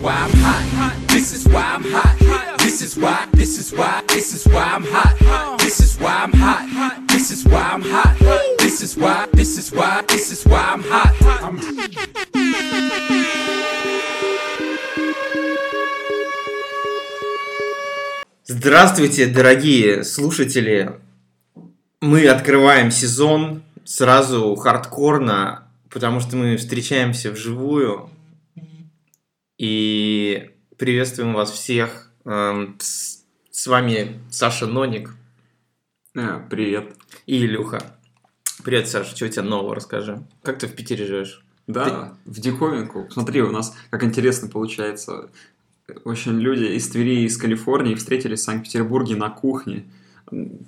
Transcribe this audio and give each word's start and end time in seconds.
why 0.00 0.12
I'm 0.14 0.30
hot. 0.30 0.94
This 1.08 1.32
is 1.32 1.48
why 1.48 1.62
I'm 1.62 1.84
hot. 1.84 2.58
This 2.58 2.82
is 2.82 2.96
why, 2.96 3.26
this 3.32 3.58
is 3.58 3.72
why, 3.72 4.02
this 4.08 4.34
is 4.34 4.46
why 4.46 4.62
I'm 4.62 4.84
hot. 4.84 5.58
This 5.58 5.80
is 5.80 5.98
why 5.98 6.14
I'm 6.24 6.32
hot. 6.32 7.08
This 7.08 7.30
is 7.30 7.44
why 7.44 7.62
I'm 7.72 7.82
hot. 7.82 8.16
This 8.58 8.82
is 8.82 8.96
why, 8.96 9.26
this 9.32 9.58
is 9.58 9.72
why, 9.72 10.02
this 10.08 10.30
is 10.32 10.44
why 10.44 10.60
I'm 10.60 10.82
hot. 10.82 11.14
I'm 11.42 11.58
Здравствуйте, 18.46 19.26
дорогие 19.26 20.04
слушатели. 20.04 21.00
Мы 22.00 22.26
открываем 22.28 22.90
сезон 22.90 23.62
сразу 23.84 24.54
хардкорно, 24.54 25.68
потому 25.90 26.20
что 26.20 26.36
мы 26.36 26.56
встречаемся 26.56 27.30
вживую. 27.30 28.10
И 29.58 30.50
приветствуем 30.76 31.34
вас 31.34 31.50
всех. 31.50 32.10
Эм, 32.24 32.76
С 32.80 33.66
вами 33.66 34.20
Саша 34.30 34.66
Ноник 34.66 35.10
А, 36.16 36.46
привет. 36.48 36.94
и 37.26 37.44
Илюха. 37.44 37.80
Привет, 38.64 38.88
Саша, 38.88 39.16
что 39.16 39.26
у 39.26 39.28
тебя 39.28 39.42
нового 39.42 39.74
расскажи? 39.74 40.22
Как 40.42 40.60
ты 40.60 40.68
в 40.68 40.74
Питере 40.74 41.06
живешь? 41.06 41.44
Да, 41.66 42.14
в 42.24 42.38
диковинку. 42.40 43.08
Смотри, 43.10 43.42
у 43.42 43.50
нас 43.50 43.76
как 43.90 44.04
интересно 44.04 44.48
получается. 44.48 45.28
В 46.04 46.08
общем, 46.08 46.38
люди 46.38 46.64
из 46.64 46.88
Твери 46.88 47.22
и 47.22 47.24
из 47.24 47.36
Калифорнии 47.36 47.94
встретились 47.96 48.40
в 48.40 48.44
Санкт-Петербурге 48.44 49.16
на 49.16 49.28
кухне. 49.30 49.84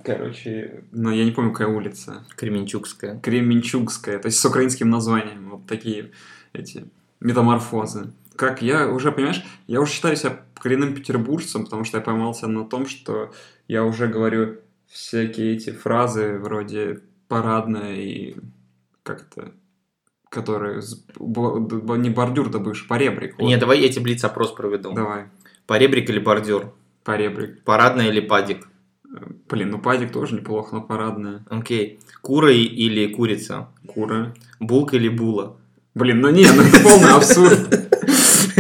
Короче, 0.05 0.85
ну, 0.91 1.11
я 1.11 1.25
не 1.25 1.31
помню, 1.31 1.53
какая 1.53 1.69
улица. 1.69 2.25
Кременчугская. 2.37 3.21
Кременчугская, 3.21 4.19
то 4.19 4.27
есть 4.27 4.39
с 4.39 4.45
украинским 4.45 4.91
названием. 4.91 5.51
Вот 5.51 5.67
такие 5.67 6.11
эти 6.53 6.87
метаморфозы. 7.21 8.13
Как 8.41 8.63
я 8.63 8.89
уже, 8.89 9.13
понимаешь, 9.13 9.45
я 9.67 9.83
уже 9.83 9.93
считаю 9.93 10.17
себя 10.17 10.41
коренным 10.55 10.95
петербуржцем, 10.95 11.65
потому 11.65 11.85
что 11.85 11.99
я 11.99 12.03
поймался 12.03 12.47
на 12.47 12.65
том, 12.65 12.87
что 12.87 13.33
я 13.69 13.85
уже 13.85 14.07
говорю 14.07 14.61
всякие 14.87 15.57
эти 15.57 15.73
фразы 15.73 16.39
вроде 16.39 17.01
парадная 17.29 17.97
и 17.97 18.37
как 19.03 19.27
это, 19.31 19.53
которые 20.31 20.81
не 21.19 22.09
бордюр, 22.09 22.49
да 22.49 22.59
бывший, 22.61 22.89
поребрик. 22.89 23.37
вот. 23.39 23.47
Не, 23.47 23.59
давай 23.59 23.79
я 23.83 23.91
тебе 23.91 24.05
блиц-опрос 24.05 24.53
проведу. 24.53 24.95
Давай, 24.95 25.27
Поребрик 25.67 26.09
или 26.09 26.19
бордюр? 26.19 26.73
поребрик. 27.05 27.63
Парадная 27.65 28.09
или 28.09 28.21
падик? 28.21 28.69
Блин, 29.51 29.69
ну 29.71 29.79
падик 29.79 30.13
тоже 30.13 30.37
неплохо, 30.37 30.77
но 30.77 30.81
парадная. 30.81 31.45
Окей. 31.51 32.01
Кура 32.23 32.51
или 32.51 33.07
курица? 33.13 33.69
Кура. 33.87 34.35
Булка 34.61 34.97
или 34.97 35.11
була? 35.11 35.59
Блин, 35.95 36.21
ну 36.23 36.31
не, 36.31 36.47
ну 36.51 36.63
это 36.63 36.81
полный 36.83 37.13
абсурд. 37.13 37.80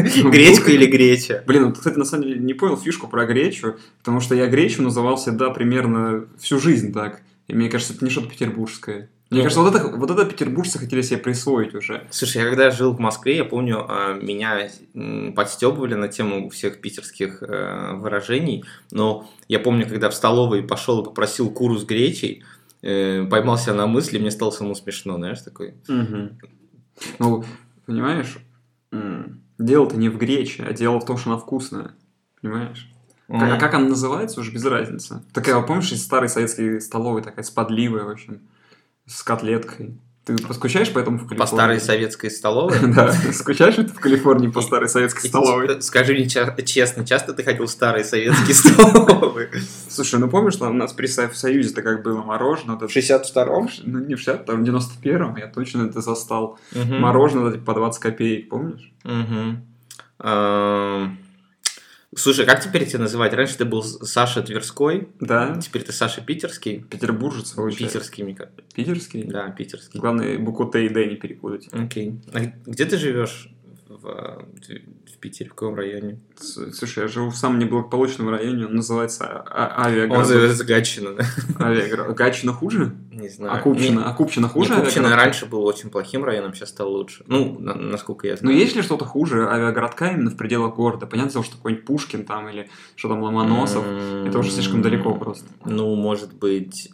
Гречка 0.30 0.70
или 0.70 0.86
греча? 0.86 1.42
Блин, 1.46 1.66
вот, 1.66 1.78
кстати, 1.78 1.96
на 1.96 2.04
самом 2.04 2.24
деле 2.24 2.38
не 2.40 2.54
понял 2.54 2.76
фишку 2.76 3.08
про 3.08 3.26
гречу, 3.26 3.76
потому 3.98 4.20
что 4.20 4.34
я 4.34 4.46
гречу 4.46 4.82
называл 4.82 5.16
всегда 5.16 5.50
примерно 5.50 6.26
всю 6.38 6.58
жизнь 6.58 6.92
так. 6.92 7.22
И 7.48 7.54
мне 7.54 7.68
кажется, 7.68 7.94
это 7.94 8.04
не 8.04 8.10
что-то 8.10 8.28
петербургское. 8.28 9.10
Мне 9.30 9.40
Ну. 9.40 9.44
кажется, 9.44 9.60
вот 9.62 9.74
это, 9.74 9.86
вот 9.96 10.10
это 10.10 10.24
петербуржцы 10.24 10.78
хотели 10.78 11.02
себе 11.02 11.18
присвоить 11.18 11.74
уже. 11.74 12.06
Слушай, 12.10 12.42
я 12.42 12.48
когда 12.48 12.70
жил 12.70 12.92
в 12.94 12.98
Москве, 12.98 13.36
я 13.36 13.44
помню, 13.44 13.84
а, 13.88 14.14
меня 14.14 14.68
подстебывали 15.36 15.94
на 15.94 16.08
тему 16.08 16.48
всех 16.50 16.80
питерских 16.80 17.40
э, 17.42 17.92
выражений, 17.94 18.64
но 18.90 19.30
я 19.46 19.60
помню, 19.60 19.86
когда 19.88 20.10
в 20.10 20.14
столовой 20.14 20.64
пошел 20.64 21.00
и 21.00 21.04
попросил 21.04 21.48
куру 21.50 21.76
с 21.78 21.84
гречей, 21.84 22.42
э, 22.82 23.24
поймался 23.24 23.72
на 23.72 23.86
мысли, 23.86 24.18
мне 24.18 24.32
стало 24.32 24.50
самому 24.50 24.74
смешно, 24.74 25.16
знаешь, 25.16 25.40
такой. 25.42 25.74
Ну, 27.20 27.44
понимаешь, 27.86 28.36
дело-то 29.64 29.96
не 29.96 30.08
в 30.08 30.18
грече, 30.18 30.64
а 30.64 30.72
дело 30.72 31.00
в 31.00 31.04
том, 31.04 31.16
что 31.16 31.30
она 31.30 31.38
вкусная. 31.38 31.92
Понимаешь? 32.40 32.90
Как- 33.28 33.52
а 33.52 33.56
как 33.58 33.74
она 33.74 33.88
называется, 33.88 34.40
уже 34.40 34.50
без 34.52 34.64
разницы. 34.64 35.22
Такая, 35.32 35.60
помнишь, 35.62 35.92
из 35.92 36.02
старой 36.02 36.28
советской 36.28 36.80
столовой, 36.80 37.22
такая 37.22 37.44
с 37.44 37.50
подливой, 37.50 38.02
в 38.02 38.08
общем, 38.10 38.40
с 39.06 39.22
котлеткой. 39.22 39.96
Ты 40.24 40.36
скучаешь 40.52 40.92
поэтому 40.92 41.16
в 41.18 41.22
По 41.22 41.28
Калифорнии? 41.30 41.56
старой 41.56 41.80
советской 41.80 42.30
столовой? 42.30 42.76
Да, 42.94 43.10
скучаешь 43.32 43.78
ли 43.78 43.84
ты 43.84 43.92
в 43.92 44.00
Калифорнии 44.00 44.48
по 44.48 44.60
старой 44.60 44.88
советской 44.88 45.28
столовой? 45.28 45.80
Скажи 45.82 46.12
мне 46.12 46.28
честно, 46.28 47.06
часто 47.06 47.32
ты 47.32 47.42
ходил 47.42 47.64
в 47.66 47.70
старые 47.70 48.04
советские 48.04 48.54
столовые? 48.54 49.48
Слушай, 49.88 50.20
ну 50.20 50.28
помнишь, 50.28 50.52
что 50.54 50.68
у 50.68 50.72
нас 50.72 50.92
при 50.92 51.06
Со- 51.06 51.28
в 51.28 51.36
Союзе-то 51.36 51.80
как 51.82 52.02
было 52.02 52.22
мороженое? 52.22 52.76
это- 52.76 52.84
62-м? 52.86 53.68
Ну, 53.84 53.98
не 54.00 54.14
в 54.14 54.18
60 54.18 54.44
там 54.44 54.62
в 54.64 54.68
91-м, 54.68 55.36
я 55.36 55.46
точно 55.46 55.86
это 55.86 56.00
застал. 56.02 56.58
Мороженое 56.74 57.52
по 57.58 57.72
20 57.74 58.00
копеек, 58.00 58.48
помнишь? 58.50 58.92
Слушай, 62.16 62.44
как 62.44 62.60
теперь 62.60 62.86
тебя 62.86 63.00
называть? 63.00 63.32
Раньше 63.34 63.56
ты 63.56 63.64
был 63.64 63.82
Саша 63.84 64.42
Тверской, 64.42 65.08
Да, 65.20 65.56
теперь 65.60 65.82
ты 65.84 65.92
Саша 65.92 66.20
Питерский. 66.20 66.84
петербуржец 66.90 67.52
получается. 67.52 67.98
Питерский, 67.98 68.24
мне 68.24 68.34
кажется. 68.34 68.62
Питерский? 68.74 69.22
Да, 69.24 69.48
питерский. 69.50 70.00
Главное, 70.00 70.36
букву 70.38 70.66
Т 70.66 70.86
и 70.86 70.88
Д 70.88 71.06
не 71.06 71.14
перепутать. 71.14 71.68
Окей. 71.72 72.20
А 72.32 72.40
где 72.66 72.84
ты 72.84 72.96
живешь 72.96 73.48
в, 73.88 74.06
э, 74.08 74.42
в 74.42 74.99
Питере? 75.20 75.50
В 75.50 75.54
каком 75.54 75.74
районе? 75.74 76.18
Слушай, 76.38 77.02
я 77.02 77.08
живу 77.08 77.28
в 77.30 77.36
самом 77.36 77.58
неблагополучном 77.58 78.28
районе, 78.30 78.66
он 78.66 78.74
называется 78.74 79.26
а- 79.46 79.74
Он 79.78 79.86
Авиагород. 79.86 80.18
называется 80.20 80.64
Гатчина, 80.64 81.14
да? 81.14 81.24
Авиагород. 81.58 82.16
Гатчина 82.16 82.52
хуже? 82.52 82.92
Не 83.12 83.28
знаю. 83.28 83.52
А? 83.52 83.56
А 83.56 83.60
Купчино 83.60 84.44
Не, 84.46 84.48
хуже? 84.48 84.70
не, 84.70 84.76
авиагородка? 84.80 85.16
раньше 85.16 85.46
был 85.46 85.64
очень 85.64 85.90
плохим 85.90 86.24
районом, 86.24 86.54
сейчас 86.54 86.70
стал 86.70 86.90
лучше. 86.90 87.24
Ну, 87.26 87.58
на- 87.58 87.74
насколько 87.74 88.26
я 88.26 88.32
Ну, 88.34 88.38
знаю. 88.38 88.56
есть 88.56 88.74
ли 88.76 88.82
что-то 88.82 89.04
хуже 89.04 89.46
авиагородка 89.48 90.06
именно 90.08 90.30
в 90.30 90.36
пределах 90.36 90.74
города? 90.74 91.06
Понятно, 91.06 91.42
что 91.42 91.56
какой-нибудь 91.56 91.84
Пушкин 91.84 92.24
там 92.24 92.48
или 92.48 92.68
что 92.96 93.08
там 93.08 93.22
Ломоносов. 93.22 93.84
Это 94.26 94.38
уже 94.38 94.50
слишком 94.50 94.80
далеко 94.82 95.14
просто. 95.14 95.46
Ну, 95.66 95.94
может 95.96 96.32
быть... 96.34 96.90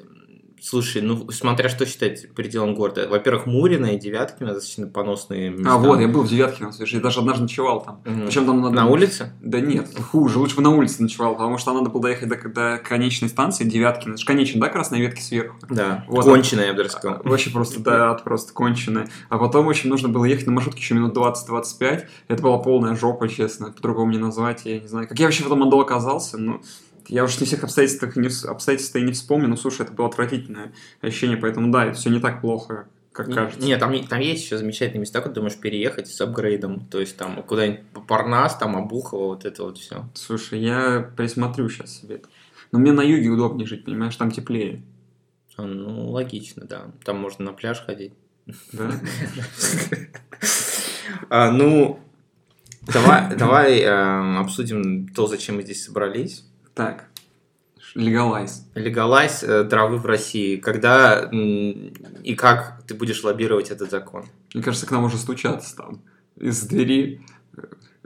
Слушай, 0.69 1.01
ну, 1.01 1.31
смотря 1.31 1.69
что 1.69 1.87
считать 1.87 2.35
пределом 2.35 2.75
города. 2.75 3.07
Во-первых, 3.09 3.47
Мурино 3.47 3.95
и 3.95 4.01
Девяткино 4.01 4.53
достаточно 4.53 4.89
поносные 4.89 5.51
места. 5.51 5.75
А, 5.75 5.79
вот, 5.79 6.01
я 6.01 6.09
был 6.09 6.23
в 6.23 6.29
Девяткино, 6.29 6.73
слушай, 6.73 6.97
я 6.97 7.01
даже 7.01 7.21
однажды 7.21 7.43
ночевал 7.43 7.85
там. 7.85 8.03
Мгм. 8.05 8.27
Причем 8.27 8.47
там 8.47 8.61
надо... 8.61 8.75
На 8.75 8.87
улице? 8.89 9.33
Да 9.41 9.61
нет, 9.61 9.89
хуже, 10.11 10.41
лучше 10.41 10.57
бы 10.57 10.63
на 10.63 10.71
улице 10.71 11.05
ночевал, 11.05 11.35
потому 11.35 11.59
что 11.59 11.73
надо 11.73 11.89
было 11.89 12.03
доехать 12.03 12.29
до, 12.29 12.49
до 12.49 12.79
конечной 12.79 13.29
станции 13.29 13.63
Девяткино. 13.63 14.15
Это 14.15 14.21
же 14.23 14.27
конечная, 14.27 14.61
да, 14.61 14.69
красной 14.69 14.99
ветки 14.99 15.21
сверху? 15.21 15.57
Да. 15.71 16.05
Вот. 16.09 16.25
Конченая, 16.25 16.67
я 16.67 16.73
бы 16.73 16.79
даже 16.79 16.91
сказал. 16.91 17.21
Вообще 17.23 17.51
просто, 17.51 17.79
да, 17.79 18.15
просто 18.15 18.53
конченая. 18.53 19.09
А 19.29 19.39
потом, 19.39 19.69
общем, 19.69 19.89
нужно 19.89 20.09
было 20.09 20.25
ехать 20.25 20.49
на 20.49 20.53
маршрутке 20.53 20.81
еще 20.81 20.95
минут 20.95 21.17
20-25. 21.17 22.07
Это 22.27 22.43
была 22.43 22.59
полная 22.59 22.97
жопа, 22.97 23.29
честно. 23.29 23.71
По-другому 23.71 24.11
не 24.11 24.19
назвать, 24.19 24.63
я 24.65 24.81
не 24.81 24.89
знаю. 24.89 25.07
Как 25.07 25.17
я 25.17 25.27
вообще 25.27 25.45
в 25.45 25.47
этом 25.47 25.63
Андо 25.63 25.79
оказался, 25.79 26.39
ну... 26.39 26.61
Я 27.09 27.25
уж 27.25 27.39
не 27.41 27.47
всех 27.47 27.65
обстоятельствах 27.65 28.17
и 28.17 28.21
не, 28.21 28.29
обстоятельств 28.49 28.97
и 28.97 29.03
не 29.03 29.13
вспомню, 29.13 29.49
но, 29.49 29.57
слушай, 29.57 29.83
это 29.83 29.93
было 29.93 30.09
отвратительное 30.09 30.73
ощущение, 31.01 31.37
поэтому, 31.37 31.71
да, 31.71 31.93
все 31.93 32.11
не 32.11 32.21
так 32.21 32.41
плохо, 32.41 32.89
как 33.13 33.33
кажется. 33.33 33.65
Нет, 33.65 33.81
там, 33.81 34.07
там 34.07 34.21
есть 34.21 34.45
еще 34.45 34.59
замечательные 34.59 35.01
места, 35.01 35.21
куда 35.21 35.35
ты 35.35 35.41
можешь 35.41 35.59
переехать 35.59 36.09
с 36.09 36.21
апгрейдом. 36.21 36.87
То 36.87 37.01
есть 37.01 37.17
там 37.17 37.43
куда-нибудь 37.43 37.81
Парнас, 38.07 38.57
там 38.57 38.77
Обухово, 38.77 39.29
вот 39.29 39.45
это 39.45 39.63
вот 39.63 39.79
все. 39.79 40.09
Слушай, 40.15 40.61
я 40.61 41.11
присмотрю 41.17 41.69
сейчас 41.69 41.97
себе 41.97 42.17
это. 42.17 42.29
Но 42.73 42.79
мне 42.79 42.93
на 42.93 43.01
юге 43.01 43.29
удобнее 43.29 43.67
жить, 43.67 43.85
понимаешь, 43.85 44.17
там 44.17 44.31
теплее. 44.31 44.83
Ну, 45.57 46.11
логично, 46.11 46.67
да. 46.67 46.91
Там 47.05 47.19
можно 47.19 47.47
на 47.47 47.53
пляж 47.53 47.85
ходить. 47.85 48.13
Да? 48.73 48.91
А, 51.31 51.51
ну, 51.51 52.01
давай, 52.83 53.37
давай 53.37 53.81
эм, 53.81 54.39
обсудим 54.39 55.09
то, 55.09 55.27
зачем 55.27 55.57
мы 55.57 55.63
здесь 55.63 55.85
собрались. 55.85 56.45
Так, 56.77 57.07
легалайз. 57.95 58.67
Легалайз 58.75 59.43
э, 59.43 59.65
травы 59.65 59.97
в 59.97 60.05
России. 60.05 60.57
Когда 60.57 61.31
и 61.33 62.35
как 62.35 62.83
ты 62.87 62.93
будешь 62.93 63.25
лоббировать 63.25 63.71
этот 63.71 63.91
закон? 63.91 64.27
Мне 64.53 64.63
кажется, 64.63 64.87
к 64.87 64.91
нам 64.91 65.05
уже 65.05 65.17
стучатся 65.17 65.75
там 65.75 66.03
из 66.37 66.61
двери. 66.65 67.23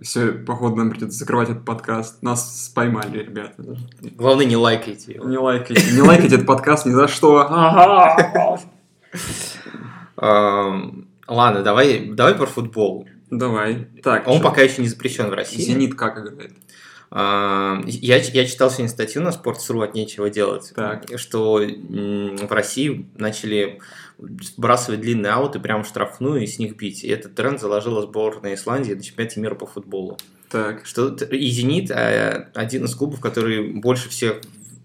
Все, 0.00 0.30
походу, 0.30 0.76
нам 0.76 0.90
придется 0.90 1.18
закрывать 1.18 1.50
этот 1.50 1.64
подкаст. 1.64 2.22
Нас 2.22 2.70
поймали, 2.72 3.18
ребята. 3.18 3.76
Главное, 4.00 4.46
не 4.46 4.56
лайкайте 4.56 5.14
его. 5.14 5.28
Не 5.28 5.38
лайкайте, 5.38 5.92
не 5.92 6.02
лайкайте 6.02 6.36
этот 6.36 6.46
подкаст 6.46 6.86
ни 6.86 6.92
за 6.92 7.08
что. 7.08 7.38
Ладно, 10.16 11.62
давай, 11.64 12.08
давай 12.08 12.36
про 12.36 12.46
футбол. 12.46 13.08
Давай. 13.30 13.88
Так, 14.02 14.28
Он 14.28 14.40
пока 14.40 14.60
еще 14.60 14.80
не 14.80 14.88
запрещен 14.88 15.26
в 15.26 15.34
России. 15.34 15.60
Зенит 15.60 15.96
как 15.96 16.18
играет? 16.18 16.52
А, 17.10 17.80
Я, 17.86 18.16
я 18.18 18.46
читал 18.46 18.70
сегодня 18.70 18.88
статью 18.88 19.22
на 19.22 19.30
Sports.ru 19.30 19.82
от 19.82 19.94
нечего 19.94 20.30
делать, 20.30 20.72
Так. 20.74 21.06
что 21.16 21.54
в 21.56 22.52
России 22.52 23.06
начали 23.16 23.80
сбрасывать 24.18 25.00
длинные 25.00 25.32
ауты 25.32 25.58
прямо 25.58 25.82
в 25.82 25.88
штрафную 25.88 26.42
и 26.42 26.46
с 26.46 26.58
них 26.58 26.76
бить. 26.76 27.02
И 27.04 27.08
этот 27.08 27.34
тренд 27.34 27.60
заложила 27.60 28.02
сборная 28.02 28.54
Исландии 28.54 28.92
на 28.92 29.02
чемпионате 29.02 29.40
мира 29.40 29.54
по 29.54 29.66
футболу. 29.66 30.18
Так, 30.50 30.84
Что 30.84 31.08
и 31.08 31.48
Зенит 31.50 31.90
э, 31.90 32.48
один 32.54 32.84
из 32.84 32.94
клубов, 32.94 33.20
который 33.20 33.72
больше 33.72 34.08
всех 34.08 34.40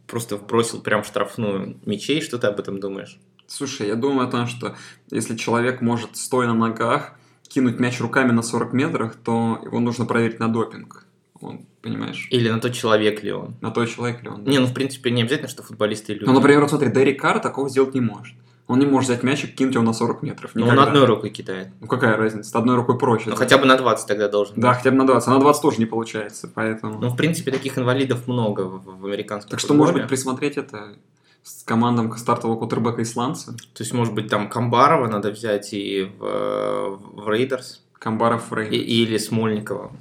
просто 0.07 0.37
вбросил 0.37 0.81
прям 0.81 1.03
в 1.03 1.07
штрафную 1.07 1.77
мячей. 1.85 2.21
Что 2.21 2.37
ты 2.37 2.47
об 2.47 2.59
этом 2.59 2.79
думаешь? 2.79 3.19
слушай, 3.47 3.87
я 3.87 3.93
думаю 3.95 4.27
о 4.27 4.31
том, 4.31 4.47
что 4.47 4.75
если 5.11 5.35
человек 5.35 5.79
может, 5.81 6.17
стоя 6.17 6.47
на 6.47 6.55
ногах, 6.55 7.13
кинуть 7.47 7.79
мяч 7.79 8.01
руками 8.01 8.31
на 8.31 8.41
40 8.41 8.73
метрах, 8.73 9.15
то 9.15 9.59
его 9.63 9.79
нужно 9.79 10.05
проверить 10.05 10.39
на 10.39 10.47
допинг. 10.51 11.05
Он, 11.39 11.65
понимаешь? 11.85 12.27
Или 12.31 12.49
на 12.49 12.59
тот 12.59 12.73
человек 12.73 13.23
ли 13.23 13.31
он. 13.31 13.55
На 13.61 13.71
тот 13.71 13.89
человек 13.89 14.21
ли 14.23 14.29
он. 14.29 14.43
Не, 14.43 14.59
ну 14.59 14.65
в 14.65 14.73
принципе 14.73 15.11
не 15.11 15.21
обязательно, 15.21 15.47
что 15.49 15.63
футболисты 15.63 16.11
и 16.11 16.15
люди. 16.15 16.25
Ну, 16.25 16.33
например, 16.33 16.61
вот 16.61 16.69
смотри, 16.69 16.89
Дерри 16.91 17.13
Карр 17.13 17.39
такого 17.39 17.69
сделать 17.69 17.93
не 17.93 18.01
может. 18.01 18.35
Он 18.67 18.79
не 18.79 18.87
может 18.87 19.09
взять 19.11 19.21
мяч 19.21 19.43
и 19.43 19.47
кинуть 19.47 19.75
его 19.75 19.83
на 19.83 19.93
40 19.93 20.23
метров. 20.23 20.51
Ну, 20.55 20.63
он 20.63 20.71
Никогда. 20.73 20.87
одной 20.91 21.05
рукой 21.05 21.29
кидает. 21.29 21.67
Ну, 21.81 21.87
какая 21.87 22.17
разница? 22.17 22.57
Одной 22.57 22.75
рукой 22.75 22.97
проще. 22.97 23.29
Ну, 23.29 23.35
хотя 23.35 23.59
бы 23.59 23.65
на 23.67 23.77
20 23.77 24.07
тогда 24.07 24.27
должен. 24.27 24.55
Да, 24.59 24.73
хотя 24.73 24.89
бы 24.89 24.97
на 24.97 25.05
20. 25.05 25.27
А 25.27 25.31
на 25.31 25.39
20 25.39 25.61
тоже 25.61 25.77
не 25.77 25.85
получается, 25.85 26.51
поэтому... 26.53 26.99
Ну, 26.99 27.09
в 27.09 27.15
принципе, 27.15 27.51
таких 27.51 27.77
инвалидов 27.77 28.27
много 28.27 28.61
в, 28.61 29.01
в 29.01 29.05
американском 29.05 29.51
так 29.51 29.59
что, 29.59 29.67
футболе. 29.67 29.91
может 29.91 30.01
быть, 30.01 30.09
присмотреть 30.09 30.57
это 30.57 30.95
с 31.43 31.61
командам 31.63 32.11
стартового 32.17 32.57
кутербека 32.57 33.03
исландца? 33.03 33.51
То 33.53 33.83
есть, 33.83 33.93
может 33.93 34.15
быть, 34.15 34.29
там 34.29 34.49
Камбарова 34.49 35.07
надо 35.07 35.29
взять 35.29 35.71
и 35.73 36.09
в, 36.17 36.97
в 37.21 37.29
Рейдерс, 37.29 37.83
Камбаров 37.99 38.45
и- 38.45 38.49
Фрей. 38.49 38.79
или 38.79 39.17
Смольникова. 39.19 39.91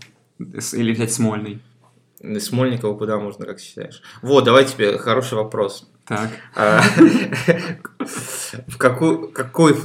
Или 0.73 0.95
взять 0.95 1.13
Смольный. 1.13 1.61
Смольникова 2.41 2.97
куда 2.97 3.19
можно, 3.19 3.47
как 3.47 3.61
считаешь? 3.61 4.03
Вот, 4.23 4.45
давай 4.45 4.65
тебе 4.65 4.99
хороший 4.99 5.35
вопрос. 5.39 5.89
Так. 6.07 6.31
А, 6.55 6.81
В 8.69 8.77
какую, 8.79 9.29
какой 9.33 9.73
э, 9.73 9.77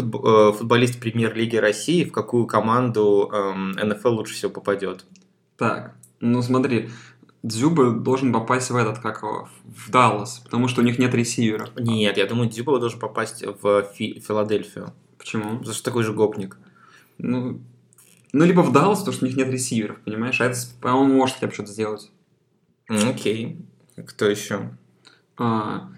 футболист 0.54 1.00
премьер-лиги 1.00 1.56
России 1.56 2.04
в 2.04 2.12
какую 2.12 2.46
команду 2.46 3.30
эм, 3.34 3.72
НФЛ 3.72 4.10
лучше 4.10 4.34
всего 4.36 4.52
попадет? 4.52 5.06
Так, 5.58 5.96
ну 6.20 6.42
смотри, 6.42 6.90
Дзюба 7.44 7.92
должен 7.92 8.34
попасть 8.34 8.70
в 8.70 8.76
этот, 8.76 9.00
как 9.00 9.24
в 9.24 9.90
Даллас, 9.90 10.40
потому 10.40 10.68
что 10.68 10.82
у 10.82 10.84
них 10.84 11.00
нет 11.00 11.14
ресивера. 11.16 11.70
Нет, 11.78 12.18
я 12.18 12.26
думаю, 12.26 12.50
Дзюба 12.50 12.80
должен 12.80 13.00
попасть 13.00 13.44
в 13.62 13.84
Фи- 13.96 14.20
Филадельфию. 14.26 14.94
Почему? 15.18 15.58
Потому 15.58 15.74
что 15.74 15.84
такой 15.84 16.04
же 16.04 16.14
гопник. 16.14 16.58
Ну, 17.18 17.62
ну, 18.34 18.46
либо 18.46 18.62
в 18.62 18.72
Даллас, 18.72 19.00
потому 19.00 19.16
что 19.16 19.26
у 19.26 19.28
них 19.30 19.38
нет 19.38 19.50
ресиверов, 19.50 20.00
понимаешь? 20.06 20.40
А 20.42 20.46
это, 20.46 20.58
он 20.84 21.12
может 21.12 21.36
хотя 21.36 21.48
бы 21.48 21.54
что-то 21.54 21.72
сделать. 21.72 22.12
Окей. 22.90 23.58
Кто 24.08 24.26
еще? 24.28 24.72
А, 25.38 25.90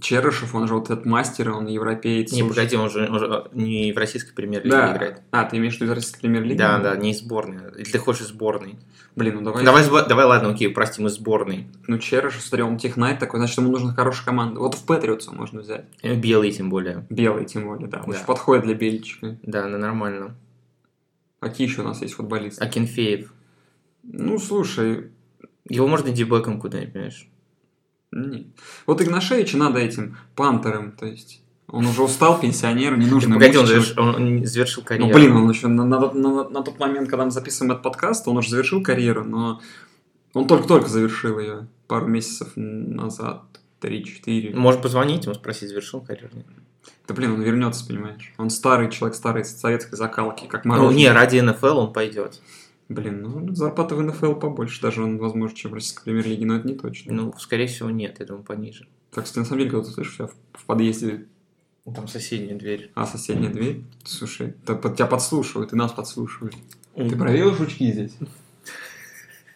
Черышев, 0.00 0.54
он 0.54 0.66
же 0.68 0.74
вот 0.74 0.88
этот 0.90 1.04
мастер, 1.04 1.50
он 1.50 1.66
европеец. 1.66 2.32
Не, 2.32 2.42
погоди, 2.44 2.76
он 2.76 2.88
же, 2.90 3.08
он 3.10 3.18
же 3.18 3.48
не 3.52 3.92
в 3.92 3.98
российской 3.98 4.32
премьер-лиге 4.32 4.74
Да. 4.76 4.92
играет. 4.94 5.22
А, 5.32 5.44
ты 5.44 5.56
имеешь 5.58 5.76
в 5.76 5.80
виду 5.80 5.92
из 5.92 5.96
российской 5.96 6.20
премьер-лиги? 6.20 6.56
Да, 6.58 6.78
да, 6.78 6.96
не 6.96 7.10
из 7.10 7.18
сборной. 7.20 7.58
Или 7.76 7.84
ты 7.90 7.98
хочешь 7.98 8.22
из 8.22 8.28
сборной? 8.28 8.76
Блин, 9.16 9.34
ну 9.36 9.42
давай. 9.42 9.64
Давай, 9.64 9.82
сбо- 9.82 10.06
давай, 10.08 10.24
ладно, 10.24 10.50
окей, 10.50 10.68
простим, 10.70 11.06
из 11.08 11.14
сборной. 11.14 11.66
Ну, 11.88 11.98
Черышев, 11.98 12.42
смотри, 12.42 12.62
он 12.62 12.78
технайт 12.78 13.18
такой, 13.18 13.40
значит, 13.40 13.58
ему 13.58 13.70
нужна 13.72 13.92
хорошая 13.92 14.24
команда. 14.24 14.60
Вот 14.60 14.74
в 14.76 14.86
Патриотса 14.86 15.32
можно 15.32 15.60
взять. 15.60 15.84
Э, 16.02 16.14
Белый 16.14 16.52
тем 16.52 16.70
более. 16.70 17.04
Белый, 17.10 17.44
тем 17.44 17.64
более, 17.64 17.88
да. 17.88 17.98
Очень 18.06 18.20
Да. 18.20 18.24
подходит 18.26 18.64
для 18.64 18.74
Бельчика. 18.74 19.36
Да, 19.42 19.66
ну 19.66 19.76
нормально. 19.78 20.36
Какие 21.40 21.66
еще 21.66 21.80
у 21.80 21.84
нас 21.84 22.00
есть 22.00 22.14
футболисты? 22.14 22.62
Акинфеев. 22.64 23.32
Ну, 24.04 24.38
слушай, 24.38 25.10
Его 25.68 25.86
можно 25.86 26.10
дебеком 26.10 26.60
куда-нибудь, 26.60 26.92
понимаешь? 26.92 27.28
не. 28.12 28.52
Вот 28.86 29.00
Игнашевича 29.00 29.56
надо 29.56 29.78
этим 29.78 30.16
пантером, 30.34 30.92
то 30.92 31.06
есть... 31.06 31.42
Он 31.72 31.86
уже 31.86 32.02
устал, 32.02 32.40
пенсионер, 32.40 32.98
не 32.98 33.06
нужно 33.06 33.34
Погоди, 33.34 33.52
ему 33.56 33.62
он, 33.62 33.70
заверш- 33.72 33.96
он- 33.96 34.44
завершил 34.44 34.82
Ну, 34.82 34.86
карьеру. 34.88 35.14
блин, 35.14 35.36
он 35.36 35.48
еще 35.50 35.68
на, 35.68 35.84
на- 35.84 36.12
на- 36.12 36.48
на 36.48 36.62
тот 36.64 36.80
момент, 36.80 37.08
когда 37.08 37.24
мы 37.24 37.30
записываем 37.30 37.70
этот 37.70 37.84
подкаст, 37.84 38.26
он 38.26 38.38
уже 38.38 38.50
завершил 38.50 38.82
карьеру, 38.82 39.24
но 39.24 39.60
он 40.34 40.48
только-только 40.48 40.88
завершил 40.88 41.38
ее 41.38 41.68
пару 41.86 42.08
месяцев 42.08 42.48
назад, 42.56 43.42
3-4. 43.80 44.56
Может 44.56 44.82
позвонить 44.82 45.26
ему, 45.26 45.34
спросить, 45.34 45.68
завершил 45.68 46.00
карьеру? 46.00 46.30
нет? 46.34 46.46
Да 47.06 47.14
блин, 47.14 47.32
он 47.34 47.42
вернется, 47.42 47.86
понимаешь. 47.86 48.32
Он 48.36 48.50
старый 48.50 48.90
человек, 48.90 49.16
старый, 49.16 49.44
советской 49.44 49.94
закалки, 49.94 50.46
как 50.46 50.64
Ну, 50.64 50.72
Морозов. 50.72 50.96
не, 50.96 51.08
ради 51.08 51.38
НФЛ 51.38 51.78
он 51.78 51.92
пойдет. 51.92 52.40
Блин, 52.90 53.22
ну 53.22 53.54
зарплата 53.54 53.94
в 53.94 54.02
НФЛ 54.02 54.34
побольше, 54.34 54.82
даже 54.82 55.02
он, 55.04 55.16
возможно, 55.18 55.56
чем 55.56 55.70
в 55.70 55.74
российской 55.74 56.02
премьер-лиге, 56.04 56.44
но 56.44 56.56
это 56.56 56.66
не 56.66 56.74
точно. 56.74 57.14
Ну, 57.14 57.32
скорее 57.38 57.68
всего, 57.68 57.88
нет, 57.88 58.16
я 58.18 58.26
думаю, 58.26 58.42
пониже. 58.44 58.88
Так 59.12 59.24
что 59.26 59.34
ты 59.34 59.40
на 59.40 59.46
самом 59.46 59.60
деле, 59.60 59.70
когда 59.70 59.86
ты 59.86 59.92
слышишь, 59.92 60.16
тебя 60.16 60.26
в, 60.26 60.34
в 60.54 60.64
подъезде, 60.64 61.26
Ну, 61.86 61.94
Там 61.94 62.08
соседняя 62.08 62.58
дверь. 62.58 62.90
а, 62.96 63.06
соседняя 63.06 63.52
дверь, 63.52 63.84
слушай, 64.04 64.54
под- 64.66 64.96
тебя 64.96 65.06
подслушивают, 65.06 65.72
и 65.72 65.76
нас 65.76 65.92
подслушивают. 65.92 66.54
Ты 66.96 67.16
проверил 67.16 67.54
жучки 67.54 67.90
здесь? 67.92 68.12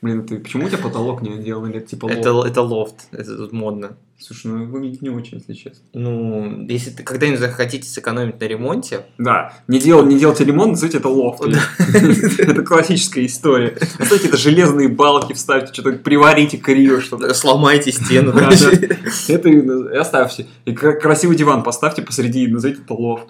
Блин, 0.05 0.27
ты 0.27 0.39
почему 0.39 0.67
у 0.67 0.69
тебя 0.69 0.77
потолок 0.77 1.23
не 1.23 1.31
это 1.39 1.81
типа 1.81 2.05
лоб? 2.05 2.15
Это, 2.15 2.43
это 2.47 2.61
лофт, 2.61 3.06
это 3.11 3.39
тут 3.39 3.53
модно. 3.53 3.97
Слушай, 4.19 4.49
ну 4.49 4.67
выглядит 4.67 5.01
не 5.01 5.09
очень, 5.09 5.39
если 5.39 5.55
честно. 5.55 5.83
Ну, 5.95 6.67
если 6.69 6.91
ты 6.91 7.03
когда-нибудь 7.03 7.41
захотите 7.41 7.89
сэкономить 7.89 8.39
на 8.39 8.45
ремонте, 8.45 9.06
Да, 9.17 9.55
не, 9.67 9.79
дел, 9.79 10.05
не 10.05 10.19
делайте 10.19 10.45
ремонт, 10.45 10.73
назовите 10.73 10.99
это 10.99 11.09
лофт. 11.09 11.45
Это 12.39 12.62
классическая 12.62 13.25
история. 13.25 13.79
Оставьте 13.81 14.17
какие-то 14.17 14.37
железные 14.37 14.89
балки, 14.89 15.33
вставьте, 15.33 15.73
что-то 15.73 15.93
приварите 15.93 16.59
криво, 16.59 17.01
что-то. 17.01 17.33
сломайте 17.33 17.91
стену. 17.91 18.33
Это 19.29 20.01
оставьте. 20.01 20.49
И 20.67 20.75
кра- 20.75 21.01
красивый 21.01 21.35
диван 21.37 21.62
поставьте 21.62 22.03
посреди 22.03 22.47
назовите 22.47 22.83
это 22.85 22.93
лофт. 22.93 23.25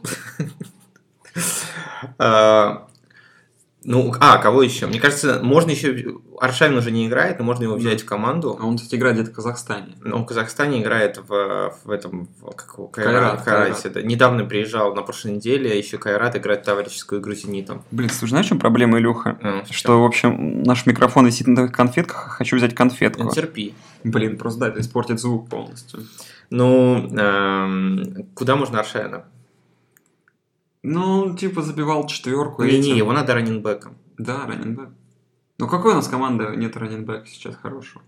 А, 3.85 3.89
Ну, 3.91 4.15
а, 4.19 4.39
кого 4.39 4.63
еще? 4.63 4.87
Мне 4.87 5.01
кажется, 5.01 5.41
можно 5.43 5.71
еще... 5.71 6.17
Аршавин 6.41 6.77
уже 6.77 6.91
не 6.91 7.07
играет, 7.07 7.39
но 7.39 7.45
можно 7.45 7.65
его 7.65 7.77
взять 7.77 8.03
в 8.03 8.07
команду. 8.07 8.57
А 8.61 8.67
он, 8.67 8.77
кстати, 8.77 8.97
играет 8.97 9.17
где-то 9.17 9.31
в 9.31 9.35
Казахстане. 9.35 9.95
Он 10.05 10.23
в 10.23 10.27
Казахстане 10.27 10.83
играет 10.83 11.19
в, 11.19 11.75
в 11.85 11.91
этом, 11.91 12.29
в, 12.41 12.51
как 12.53 12.75
его, 12.77 12.89
Кайрат, 12.89 13.43
Кайрат, 13.43 13.45
Кайрате, 13.45 13.89
да. 13.91 14.03
Недавно 14.03 14.45
приезжал 14.45 14.95
на 14.95 15.03
прошлой 15.03 15.33
неделе, 15.33 15.77
еще 15.79 15.99
Кайрат 15.99 16.35
играет 16.37 16.65
товарищескую 16.65 17.21
игру 17.21 17.35
с 17.35 17.43
Зенитом. 17.43 17.83
Блин, 17.91 18.11
слушай, 18.11 18.31
знаешь, 18.31 18.47
в 18.47 18.49
чем 18.49 18.59
проблема, 18.59 18.99
Илюха? 18.99 19.39
А, 19.43 19.65
Что, 19.71 20.03
в 20.03 20.05
общем, 20.05 20.63
наш 20.63 20.87
микрофон 20.87 21.27
висит 21.27 21.47
на 21.47 21.69
конфетках, 21.69 22.27
а 22.27 22.31
хочу 22.31 22.57
взять 22.57 22.75
конфетку. 22.75 23.25
Ну, 23.25 23.31
терпи. 23.31 23.75
Блин, 24.03 24.37
просто 24.39 24.61
да, 24.61 24.69
это 24.69 24.81
испортит 24.81 25.21
звук 25.21 25.49
полностью. 25.49 26.01
Ну, 26.51 27.09
эм, 27.17 28.29
куда 28.35 28.57
можно 28.57 28.81
Аршавина? 28.81 29.25
Ну, 30.85 31.23
он 31.23 31.37
типа 31.37 31.63
забивал 31.63 32.07
четверку. 32.07 32.63
Не, 32.63 32.73
этим. 32.73 32.93
не, 32.93 32.99
его 32.99 33.13
надо 33.13 33.33
раненбеком. 33.33 33.97
Да, 34.19 34.47
раненбэк. 34.47 34.91
Ну, 35.59 35.67
какой 35.67 35.93
у 35.93 35.95
нас 35.95 36.09
команда 36.09 36.55
нет 36.57 36.77
раненбека 36.77 37.27
сейчас 37.27 37.57
хорошего? 37.57 38.05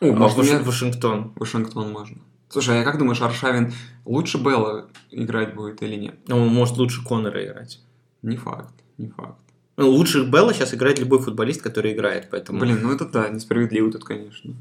О, 0.00 0.08
А 0.10 0.16
может, 0.16 0.38
Ваш- 0.38 0.46
мне 0.48 0.58
Вашингтон. 0.60 1.34
Вашингтон 1.36 1.92
можно. 1.92 2.16
Слушай, 2.48 2.80
а 2.80 2.84
как 2.84 2.96
думаешь, 2.98 3.20
Аршавин 3.20 3.74
лучше 4.06 4.38
Белла 4.38 4.88
играть 5.10 5.54
будет 5.54 5.82
или 5.82 5.96
нет? 5.96 6.18
Ну, 6.26 6.46
может 6.48 6.78
лучше 6.78 7.04
Коннора 7.04 7.44
играть. 7.44 7.80
Не 8.22 8.38
факт, 8.38 8.74
не 8.96 9.08
факт. 9.08 9.38
Ну, 9.76 9.90
лучше 9.90 10.24
Белла 10.24 10.54
сейчас 10.54 10.72
играет 10.72 10.98
любой 10.98 11.18
футболист, 11.18 11.60
который 11.60 11.92
играет, 11.92 12.28
поэтому... 12.30 12.60
Блин, 12.60 12.78
ну 12.82 12.92
это 12.94 13.04
да, 13.04 13.28
несправедливо 13.28 13.92
тут, 13.92 14.04
конечно. 14.04 14.54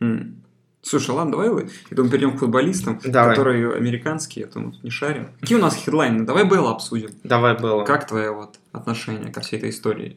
Хм. 0.00 0.39
Слушай, 0.82 1.10
ладно, 1.10 1.32
давай, 1.32 1.48
я 1.48 1.96
думаю, 1.96 2.10
перейдем 2.10 2.36
к 2.36 2.40
футболистам, 2.40 2.98
Давай. 3.04 3.36
которые 3.36 3.74
американские, 3.74 4.46
а 4.46 4.48
то 4.48 4.60
мы 4.60 4.72
тут 4.72 4.82
не 4.82 4.90
шарим. 4.90 5.28
Какие 5.40 5.58
у 5.58 5.60
нас 5.60 5.76
хедлайны? 5.76 6.24
Давай 6.24 6.48
Белла 6.48 6.70
обсудим. 6.72 7.10
Давай, 7.22 7.54
Белла. 7.58 7.84
Как 7.84 8.06
твое 8.06 8.30
вот 8.32 8.58
отношение 8.72 9.30
ко 9.30 9.40
всей 9.42 9.58
этой 9.58 9.70
истории? 9.70 10.16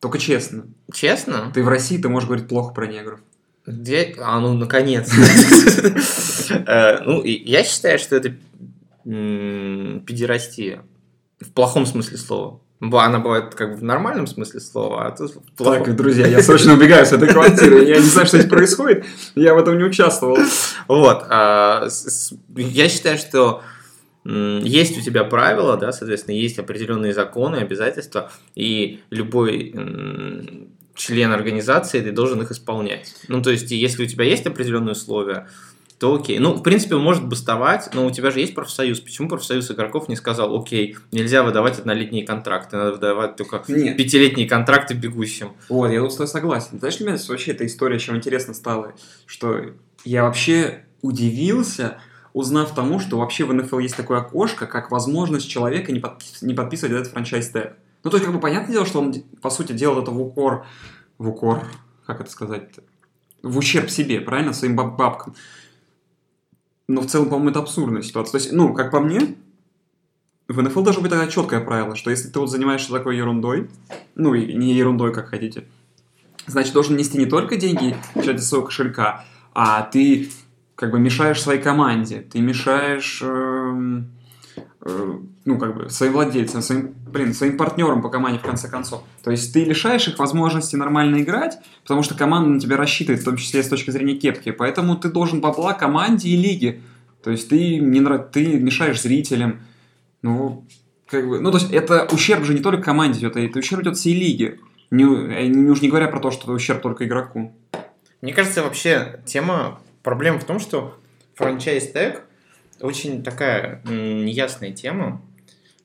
Только 0.00 0.18
честно. 0.18 0.66
Честно? 0.92 1.50
Ты 1.54 1.62
в 1.62 1.68
России, 1.68 1.96
ты 1.96 2.08
можешь 2.10 2.28
говорить 2.28 2.46
плохо 2.48 2.74
про 2.74 2.86
негров. 2.86 3.20
Где? 3.66 4.14
А, 4.20 4.38
ну, 4.40 4.54
наконец. 4.54 5.10
Э, 6.66 6.98
Ну, 7.04 7.22
я 7.24 7.64
считаю, 7.64 7.98
что 7.98 8.16
это 8.16 8.34
педерастия. 9.04 10.82
В 11.40 11.50
плохом 11.52 11.86
смысле 11.86 12.18
слова. 12.18 12.60
Она 12.90 13.20
бывает 13.20 13.54
как 13.54 13.72
бы 13.72 13.76
в 13.76 13.84
нормальном 13.84 14.26
смысле 14.26 14.58
слова, 14.58 15.06
а 15.06 15.10
тут. 15.12 15.34
Так, 15.56 15.94
друзья, 15.94 16.26
я 16.26 16.42
срочно 16.42 16.74
убегаю 16.74 17.06
с 17.06 17.12
этой 17.12 17.28
квартиры. 17.28 17.84
Я 17.84 17.96
не 17.96 18.06
знаю, 18.06 18.26
что 18.26 18.38
здесь 18.38 18.50
происходит. 18.50 19.04
Я 19.36 19.54
в 19.54 19.58
этом 19.58 19.78
не 19.78 19.84
участвовал. 19.84 20.36
Вот. 20.88 21.24
а, 21.30 21.86
Я 22.56 22.88
считаю, 22.88 23.18
что 23.18 23.62
есть 24.24 24.98
у 24.98 25.00
тебя 25.00 25.24
правила, 25.24 25.76
да, 25.76 25.92
соответственно, 25.92 26.34
есть 26.34 26.58
определенные 26.58 27.12
законы, 27.12 27.56
обязательства, 27.56 28.30
и 28.54 29.00
любой 29.10 29.74
член 30.94 31.32
организации, 31.32 32.00
ты 32.00 32.12
должен 32.12 32.42
их 32.42 32.50
исполнять. 32.50 33.14
Ну, 33.28 33.42
то 33.42 33.50
есть, 33.50 33.70
если 33.70 34.04
у 34.04 34.06
тебя 34.06 34.24
есть 34.24 34.46
определенные 34.46 34.92
условия, 34.92 35.48
то 36.02 36.16
окей. 36.16 36.40
Ну, 36.40 36.54
в 36.54 36.64
принципе, 36.64 36.96
он 36.96 37.02
может 37.02 37.24
бастовать, 37.28 37.88
но 37.94 38.04
у 38.04 38.10
тебя 38.10 38.32
же 38.32 38.40
есть 38.40 38.56
профсоюз. 38.56 38.98
Почему 38.98 39.28
профсоюз 39.28 39.70
игроков 39.70 40.08
не 40.08 40.16
сказал, 40.16 40.60
окей, 40.60 40.96
нельзя 41.12 41.44
выдавать 41.44 41.78
однолетние 41.78 42.26
контракты, 42.26 42.76
надо 42.76 42.92
выдавать 42.94 43.36
только 43.36 43.62
Нет. 43.68 43.96
пятилетние 43.96 44.48
контракты 44.48 44.94
бегущим? 44.94 45.52
Вот, 45.68 45.92
я 45.92 46.00
тобой 46.00 46.26
согласен. 46.26 46.80
Знаешь, 46.80 46.96
для 46.96 47.06
меня 47.06 47.18
вообще 47.28 47.52
эта 47.52 47.64
история 47.64 48.00
чем 48.00 48.16
интересно 48.16 48.52
стала, 48.52 48.94
что 49.26 49.60
я 50.04 50.24
вообще 50.24 50.86
удивился, 51.02 51.98
узнав 52.32 52.74
тому, 52.74 52.98
что 52.98 53.18
вообще 53.18 53.44
в 53.44 53.54
НФЛ 53.54 53.78
есть 53.78 53.96
такое 53.96 54.18
окошко, 54.22 54.66
как 54.66 54.90
возможность 54.90 55.48
человека 55.48 55.92
не, 55.92 56.00
подпис- 56.00 56.38
не 56.40 56.54
подписывать 56.54 56.96
этот 56.96 57.12
франчайз 57.12 57.50
тег. 57.50 57.74
Ну, 58.02 58.10
то 58.10 58.16
есть, 58.16 58.24
как 58.26 58.34
бы, 58.34 58.40
понятное 58.40 58.72
дело, 58.72 58.86
что 58.86 58.98
он, 59.00 59.14
по 59.40 59.50
сути, 59.50 59.70
делал 59.70 60.02
это 60.02 60.10
в 60.10 60.20
укор, 60.20 60.66
в 61.18 61.28
укор, 61.28 61.62
как 62.04 62.20
это 62.20 62.28
сказать 62.28 62.70
в 63.42 63.58
ущерб 63.58 63.90
себе, 63.90 64.20
правильно, 64.20 64.52
своим 64.52 64.76
баб- 64.76 64.96
бабкам. 64.96 65.34
Но 66.88 67.00
в 67.00 67.06
целом, 67.06 67.28
по-моему, 67.28 67.50
это 67.50 67.60
абсурдная 67.60 68.02
ситуация. 68.02 68.32
То 68.32 68.38
есть, 68.38 68.52
ну, 68.52 68.74
как 68.74 68.90
по 68.90 69.00
мне, 69.00 69.36
в 70.48 70.60
НФЛ 70.60 70.82
должно 70.82 71.02
быть 71.02 71.10
тогда 71.10 71.26
четкое 71.28 71.60
правило, 71.60 71.96
что 71.96 72.10
если 72.10 72.28
ты 72.28 72.38
вот 72.38 72.50
занимаешься 72.50 72.92
такой 72.92 73.16
ерундой, 73.16 73.70
ну, 74.14 74.34
и 74.34 74.52
не 74.52 74.74
ерундой, 74.74 75.12
как 75.12 75.28
хотите, 75.28 75.64
значит, 76.46 76.72
должен 76.72 76.96
нести 76.96 77.18
не 77.18 77.26
только 77.26 77.56
деньги 77.56 77.96
из 78.14 78.48
своего 78.48 78.66
кошелька, 78.66 79.24
а 79.54 79.82
ты 79.82 80.30
как 80.74 80.90
бы 80.90 80.98
мешаешь 80.98 81.40
своей 81.40 81.62
команде, 81.62 82.20
ты 82.20 82.40
мешаешь, 82.40 83.20
эм, 83.22 84.10
ну, 84.84 85.58
как 85.58 85.76
бы, 85.76 85.90
своим 85.90 86.14
владельцам, 86.14 86.60
своим, 86.60 86.94
блин, 87.06 87.34
своим 87.34 87.56
партнерам 87.56 88.02
по 88.02 88.08
команде, 88.08 88.38
в 88.38 88.42
конце 88.42 88.68
концов. 88.68 89.02
То 89.22 89.30
есть 89.30 89.52
ты 89.52 89.64
лишаешь 89.64 90.08
их 90.08 90.18
возможности 90.18 90.76
нормально 90.76 91.22
играть, 91.22 91.58
потому 91.82 92.02
что 92.02 92.16
команда 92.16 92.50
на 92.50 92.60
тебя 92.60 92.76
рассчитывает, 92.76 93.22
в 93.22 93.24
том 93.24 93.36
числе 93.36 93.62
с 93.62 93.68
точки 93.68 93.90
зрения 93.90 94.16
кепки. 94.16 94.50
Поэтому 94.50 94.96
ты 94.96 95.08
должен 95.08 95.40
бабла 95.40 95.74
команде 95.74 96.28
и 96.30 96.36
лиге. 96.36 96.80
То 97.22 97.30
есть 97.30 97.48
ты, 97.48 97.78
не, 97.78 98.18
ты 98.18 98.58
мешаешь 98.58 99.00
зрителям. 99.00 99.60
Ну, 100.22 100.66
как 101.06 101.28
бы, 101.28 101.40
ну, 101.40 101.50
то 101.52 101.58
есть 101.58 101.72
это 101.72 102.08
ущерб 102.10 102.44
же 102.44 102.54
не 102.54 102.60
только 102.60 102.82
команде 102.82 103.20
идет, 103.20 103.36
это 103.36 103.58
ущерб 103.58 103.82
идет 103.82 103.96
всей 103.96 104.14
лиге. 104.14 104.58
Не, 104.90 105.04
не, 105.48 105.70
уж 105.70 105.80
не 105.80 105.88
говоря 105.88 106.08
про 106.08 106.20
то, 106.20 106.30
что 106.30 106.44
это 106.44 106.52
ущерб 106.52 106.82
только 106.82 107.06
игроку. 107.06 107.54
Мне 108.20 108.32
кажется, 108.32 108.62
вообще 108.62 109.20
тема 109.24 109.80
Проблема 110.02 110.38
в 110.40 110.44
том, 110.44 110.58
что 110.58 110.98
франчайз 111.34 111.92
тег 111.92 112.22
очень 112.82 113.22
такая 113.22 113.82
неясная 113.84 114.72
тема. 114.72 115.22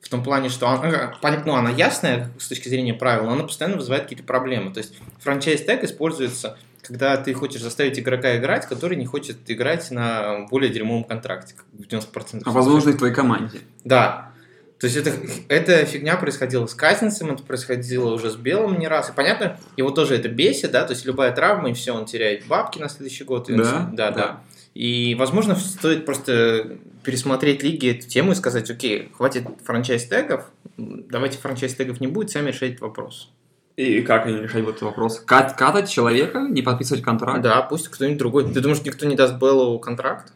В 0.01 0.09
том 0.09 0.23
плане, 0.23 0.47
что 0.49 0.69
она, 0.69 1.13
ну, 1.45 1.55
она 1.55 1.69
ясная 1.69 2.29
с 2.39 2.47
точки 2.47 2.69
зрения 2.69 2.93
правил, 2.93 3.25
но 3.25 3.33
она 3.33 3.43
постоянно 3.43 3.77
вызывает 3.77 4.03
какие-то 4.03 4.23
проблемы. 4.23 4.71
То 4.71 4.79
есть 4.79 4.93
франчайз 5.19 5.63
тег 5.63 5.83
используется, 5.83 6.57
когда 6.81 7.17
ты 7.17 7.33
хочешь 7.33 7.61
заставить 7.61 7.99
игрока 7.99 8.37
играть, 8.37 8.65
который 8.67 8.95
не 8.95 9.05
хочет 9.05 9.37
играть 9.47 9.91
на 9.91 10.45
более 10.49 10.71
дерьмовом 10.71 11.03
контракте, 11.03 11.55
в 11.73 11.81
90%. 11.81 12.43
А 12.45 12.51
возможно 12.51 12.91
и 12.91 12.93
твоей 12.93 13.13
команде. 13.13 13.59
Да. 13.83 14.31
То 14.79 14.85
есть 14.85 14.95
это, 14.95 15.11
эта 15.49 15.85
фигня 15.85 16.15
происходила 16.17 16.67
с 16.67 16.75
Казинцем, 16.75 17.31
это 17.31 17.43
происходило 17.43 18.13
уже 18.13 18.29
с 18.29 18.35
Белым 18.35 18.77
не 18.77 18.87
раз. 18.87 19.09
И 19.09 19.13
понятно, 19.13 19.59
его 19.75 19.89
тоже 19.89 20.15
это 20.15 20.29
бесит, 20.29 20.71
да, 20.71 20.85
то 20.85 20.93
есть 20.93 21.03
любая 21.03 21.31
травма, 21.33 21.71
и 21.71 21.73
все, 21.73 21.93
он 21.93 22.05
теряет 22.05 22.45
бабки 22.45 22.77
на 22.77 22.87
следующий 22.87 23.23
год. 23.23 23.47
Да, 23.49 23.55
да, 23.55 23.89
да, 23.91 24.11
да. 24.11 24.41
И, 24.77 25.15
возможно, 25.15 25.55
стоит 25.55 26.05
просто 26.05 26.77
пересмотреть 27.03 27.63
лиги 27.63 27.89
эту 27.89 28.07
тему 28.07 28.33
и 28.33 28.35
сказать, 28.35 28.69
окей, 28.69 29.09
хватит 29.11 29.47
франчайз-тегов, 29.65 30.51
давайте 30.77 31.39
франчайз-тегов 31.39 31.99
не 31.99 32.05
будет, 32.05 32.29
сами 32.29 32.49
решать 32.49 32.79
вопрос. 32.79 33.33
И 33.75 34.01
как 34.01 34.27
они 34.27 34.37
решать 34.37 34.61
этот 34.61 34.83
вопрос? 34.83 35.19
Кат 35.25 35.53
катать 35.53 35.89
человека, 35.89 36.41
не 36.47 36.61
подписывать 36.61 37.01
контракт? 37.01 37.41
Да, 37.41 37.63
пусть 37.63 37.87
кто-нибудь 37.87 38.19
другой. 38.19 38.53
Ты 38.53 38.59
думаешь, 38.59 38.83
никто 38.83 39.07
не 39.07 39.15
даст 39.15 39.39
Беллу 39.39 39.79
контракт? 39.79 40.31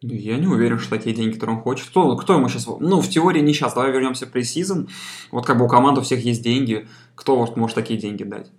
Я 0.00 0.38
не 0.38 0.46
уверен, 0.46 0.78
что 0.78 0.96
такие 0.96 1.14
деньги, 1.14 1.34
которые 1.34 1.58
он 1.58 1.62
хочет. 1.62 1.88
Кто, 1.88 2.16
кто 2.16 2.32
ему 2.32 2.48
сейчас... 2.48 2.66
Ну, 2.66 3.02
в 3.02 3.10
теории 3.10 3.42
не 3.42 3.52
сейчас. 3.52 3.74
Давай 3.74 3.92
вернемся 3.92 4.24
в 4.24 4.30
пресизон. 4.30 4.88
Вот 5.30 5.44
как 5.44 5.58
бы 5.58 5.66
у 5.66 5.68
команды 5.68 6.00
у 6.00 6.02
всех 6.02 6.24
есть 6.24 6.42
деньги. 6.42 6.88
Кто 7.14 7.36
может, 7.36 7.56
может 7.56 7.74
такие 7.74 8.00
деньги 8.00 8.24
дать? 8.24 8.50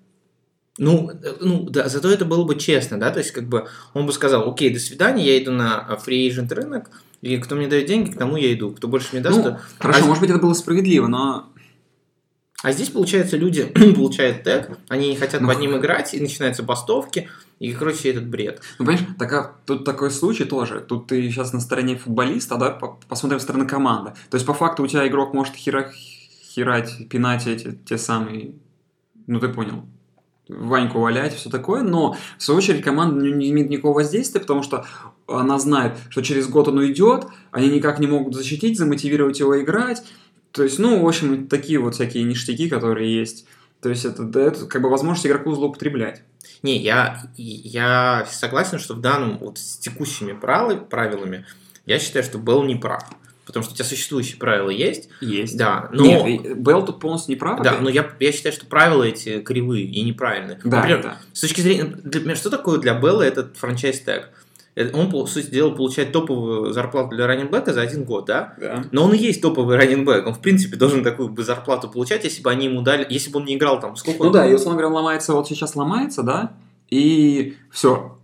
Ну, 0.78 1.12
э, 1.12 1.34
ну, 1.40 1.70
да, 1.70 1.88
зато 1.88 2.10
это 2.10 2.26
было 2.26 2.44
бы 2.46 2.56
честно, 2.58 3.00
да, 3.00 3.12
то 3.12 3.20
есть, 3.20 3.32
как 3.32 3.48
бы, 3.48 3.68
он 3.94 4.08
бы 4.08 4.12
сказал, 4.12 4.50
окей, 4.50 4.74
до 4.74 4.80
свидания, 4.80 5.24
я 5.24 5.44
иду 5.44 5.52
на 5.52 5.96
фри 5.98 6.28
agent 6.28 6.52
рынок, 6.54 6.90
и 7.22 7.38
кто 7.38 7.56
мне 7.56 7.68
дает 7.68 7.86
деньги, 7.86 8.12
к 8.12 8.18
тому 8.18 8.38
я 8.38 8.52
иду, 8.54 8.72
кто 8.72 8.88
больше 8.88 9.10
мне 9.12 9.22
даст, 9.22 9.38
ну, 9.38 9.44
то... 9.44 9.62
Хорошо, 9.78 10.04
а 10.04 10.08
может 10.08 10.22
быть, 10.22 10.32
это 10.32 10.40
было 10.40 10.54
справедливо, 10.54 11.08
но... 11.08 11.50
А 12.64 12.72
здесь, 12.72 12.90
получается, 12.90 13.38
люди 13.38 13.66
получают 13.96 14.44
тег, 14.44 14.72
они 14.88 15.10
не 15.10 15.16
хотят 15.16 15.42
ну, 15.42 15.48
под 15.48 15.60
ним 15.60 15.78
играть, 15.78 16.16
и 16.16 16.20
начинаются 16.20 16.64
бастовки, 16.64 17.30
и, 17.60 17.72
короче, 17.72 18.10
этот 18.10 18.28
бред. 18.28 18.62
Ну, 18.80 18.86
понимаешь, 18.86 19.08
так, 19.20 19.60
тут 19.66 19.86
такой 19.86 20.10
случай 20.10 20.46
тоже. 20.46 20.82
Тут 20.82 21.08
ты 21.08 21.30
сейчас 21.30 21.54
на 21.54 21.60
стороне 21.60 21.98
футболиста, 21.98 22.58
да, 22.58 22.72
посмотрим 23.08 23.40
со 23.40 23.44
стороны 23.44 23.68
команды. 23.68 24.14
То 24.30 24.36
есть, 24.36 24.46
по 24.48 24.54
факту, 24.54 24.84
у 24.84 24.88
тебя 24.88 25.08
игрок 25.08 25.34
может 25.34 25.56
хера, 25.56 25.92
херать, 26.54 27.08
пинать 27.10 27.46
эти, 27.48 27.78
те 27.86 27.98
самые... 27.98 28.56
Ну, 29.28 29.40
ты 29.40 29.50
понял. 29.50 29.86
Ваньку 30.50 31.00
валять, 31.00 31.36
все 31.36 31.50
такое, 31.50 31.84
но 31.84 32.18
в 32.38 32.44
свою 32.44 32.58
очередь 32.58 32.84
команда 32.84 33.26
не 33.26 33.50
имеет 33.52 33.70
никакого 33.70 33.96
воздействия, 33.96 34.42
потому 34.42 34.62
что 34.62 34.86
она 35.28 35.58
знает, 35.58 35.94
что 36.10 36.22
через 36.22 36.48
год 36.48 36.68
он 36.68 36.80
уйдет, 36.80 37.26
они 37.52 37.70
никак 37.70 38.00
не 38.00 38.08
могут 38.08 38.36
защитить, 38.36 38.78
замотивировать 38.78 39.40
его 39.40 39.62
играть. 39.62 40.04
То 40.52 40.64
есть, 40.64 40.80
ну, 40.80 41.02
в 41.02 41.08
общем, 41.08 41.48
такие 41.48 41.80
вот 41.80 41.96
всякие 41.96 42.24
ништяки, 42.26 42.70
которые 42.70 43.14
есть. 43.14 43.48
То 43.82 43.90
есть 43.90 44.06
это 44.06 44.24
дает 44.24 44.64
как 44.66 44.82
бы 44.82 44.90
возможность 44.90 45.26
игроку 45.26 45.54
злоупотреблять. 45.54 46.24
Не, 46.62 46.78
я, 46.78 47.24
я 47.36 48.26
согласен, 48.30 48.80
что 48.80 48.94
в 48.94 49.02
данном, 49.02 49.38
вот 49.40 49.58
с 49.58 49.78
текущими 49.78 50.34
правилами, 50.34 51.46
я 51.86 52.00
считаю, 52.00 52.24
что 52.24 52.38
Белл 52.38 52.64
не 52.64 52.76
прав. 52.76 53.04
Потому 53.46 53.64
что 53.64 53.74
у 53.74 53.76
тебя 53.76 53.86
существующие 53.86 54.38
правила 54.38 54.70
есть. 54.70 55.10
Есть. 55.20 55.58
Да, 55.58 55.90
но... 55.92 56.06
Нет, 56.06 56.58
Белл 56.58 56.86
тут 56.86 57.00
полностью 57.00 57.32
не 57.32 57.36
прав. 57.36 57.62
Да, 57.62 57.78
но 57.82 57.90
я, 57.90 58.10
я 58.20 58.32
считаю, 58.32 58.54
что 58.54 58.66
правила 58.66 59.04
эти 59.04 59.42
кривые 59.42 59.86
и 59.86 60.02
неправильные. 60.02 60.60
Да, 60.64 60.78
Например, 60.78 61.04
да. 61.04 61.18
С 61.34 61.42
точки 61.42 61.62
зрения... 61.62 61.84
Для, 61.84 62.36
что 62.36 62.50
такое 62.50 62.80
для 62.80 62.94
Белла 62.94 63.24
этот 63.24 63.58
франчайз 63.58 64.00
тег? 64.02 64.30
Он, 64.94 65.12
по 65.12 65.28
сути 65.28 65.52
дела, 65.52 65.70
получает 65.70 66.12
топовую 66.12 66.74
зарплату 66.74 67.16
для 67.16 67.28
раненбека 67.28 67.74
за 67.74 67.82
один 67.82 68.06
год, 68.06 68.26
да? 68.26 68.56
Да. 68.60 68.84
Но 68.92 69.04
он 69.04 69.14
и 69.14 69.18
есть 69.18 69.42
топовый 69.42 69.78
раненбек. 69.78 70.26
Он, 70.26 70.34
в 70.34 70.42
принципе, 70.42 70.78
должен 70.78 71.04
такую 71.04 71.30
бы 71.30 71.44
зарплату 71.44 71.90
получать, 71.90 72.24
если 72.24 72.42
бы 72.42 72.50
они 72.50 72.66
ему 72.66 72.82
дали... 72.82 73.06
Если 73.10 73.30
бы 73.30 73.40
он 73.40 73.46
не 73.46 73.56
играл 73.56 73.80
там 73.80 73.96
сколько... 73.96 74.24
Ну 74.24 74.32
да, 74.32 74.48
и, 74.48 74.54
условно 74.54 74.80
говоря, 74.80 74.96
ломается, 74.96 75.34
вот 75.34 75.48
сейчас 75.48 75.76
ломается, 75.76 76.24
да? 76.24 76.54
И 76.90 77.56
все, 77.72 78.18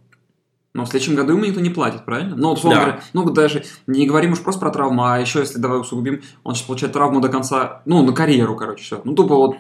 но 0.80 0.86
в 0.86 0.90
следующем 0.90 1.16
году 1.16 1.34
ему 1.34 1.46
никто 1.46 1.60
не 1.60 1.70
платит, 1.70 2.06
правильно? 2.06 2.36
Ну, 2.36 2.52
условно 2.52 2.80
да. 2.80 2.86
говоря, 2.86 3.04
ну, 3.14 3.30
даже 3.30 3.64
не 3.88 4.08
говорим 4.08 4.32
уж 4.34 4.42
просто 4.42 4.62
про 4.62 4.72
травму, 4.72 5.06
а 5.06 5.20
еще, 5.20 5.40
если 5.40 5.60
давай 5.60 5.80
усугубим, 5.80 6.22
он 6.44 6.56
сейчас 6.56 6.66
получает 6.66 6.94
травму 6.94 7.22
до 7.22 7.30
конца, 7.30 7.82
ну, 7.86 8.02
на 8.04 8.14
карьеру, 8.14 8.56
короче, 8.56 8.84
все. 8.84 9.02
Ну, 9.04 9.14
тупо 9.14 9.36
вот, 9.36 9.58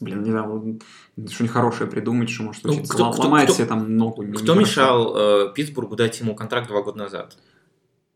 блин, 0.00 0.22
не 0.22 0.30
знаю, 0.30 0.80
что-нибудь 1.16 1.52
хорошее 1.52 1.88
придумать, 1.88 2.30
что 2.30 2.42
может 2.42 2.64
ну, 2.64 2.72
случиться. 2.72 2.98
Ну, 2.98 3.12
кто, 3.12 3.22
Ломает 3.22 3.48
кто, 3.48 3.56
себе 3.56 3.66
там 3.66 3.96
ногу. 3.96 4.24
Кто 4.34 4.54
мешал 4.54 5.14
э, 5.16 5.52
Питтсбургу 5.54 5.94
дать 5.94 6.18
ему 6.20 6.34
контракт 6.34 6.68
два 6.68 6.82
года 6.82 6.98
назад? 6.98 7.36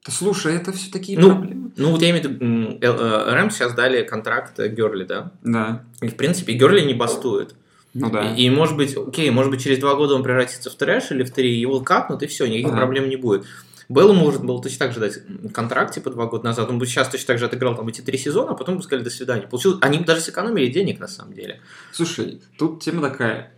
Да 0.06 0.12
слушай, 0.12 0.54
это 0.54 0.72
все 0.72 0.90
такие 0.90 1.18
ну, 1.18 1.30
проблемы. 1.30 1.72
Ну, 1.76 1.90
вот 1.90 2.00
я 2.00 2.10
имею 2.10 2.24
в 2.24 2.30
виду, 2.30 2.78
э, 2.80 3.34
Рэмс 3.34 3.54
сейчас 3.54 3.74
дали 3.74 4.04
контракт 4.04 4.58
Герли, 4.58 5.04
да? 5.04 5.32
Да. 5.42 5.84
И, 6.00 6.08
в 6.08 6.16
принципе, 6.16 6.54
Герли 6.54 6.80
не 6.82 6.94
бастует. 6.94 7.54
Ну 7.98 8.10
да. 8.10 8.34
И, 8.34 8.44
и 8.44 8.50
может 8.50 8.76
быть, 8.76 8.96
окей, 8.96 9.30
может 9.30 9.50
быть, 9.50 9.62
через 9.62 9.78
два 9.78 9.94
года 9.94 10.14
он 10.14 10.22
превратится 10.22 10.70
в 10.70 10.74
трэш 10.74 11.10
или 11.10 11.24
в 11.24 11.30
три, 11.30 11.58
его 11.58 11.80
катнут, 11.80 12.22
и 12.22 12.26
все, 12.26 12.46
никаких 12.46 12.68
ага. 12.68 12.76
проблем 12.76 13.08
не 13.08 13.16
будет. 13.16 13.44
Беллу 13.88 14.14
может 14.14 14.44
был 14.44 14.60
точно 14.60 14.86
так 14.86 14.94
же 14.94 15.00
дать 15.00 15.18
контракт, 15.52 15.94
типа, 15.94 16.10
два 16.10 16.26
года 16.26 16.44
назад. 16.44 16.68
Он 16.68 16.78
бы 16.78 16.86
сейчас 16.86 17.08
точно 17.08 17.28
так 17.28 17.38
же 17.38 17.46
отыграл 17.46 17.76
там 17.76 17.86
эти 17.88 18.00
три 18.00 18.18
сезона, 18.18 18.50
а 18.50 18.54
потом 18.54 18.76
бы 18.76 18.82
сказали 18.82 19.04
до 19.04 19.10
свидания. 19.10 19.46
Получил... 19.46 19.78
Они 19.80 19.98
даже 19.98 20.20
сэкономили 20.20 20.66
денег, 20.66 20.98
на 20.98 21.08
самом 21.08 21.34
деле. 21.34 21.60
Слушай, 21.92 22.42
тут 22.58 22.82
тема 22.82 23.00
такая. 23.00 23.52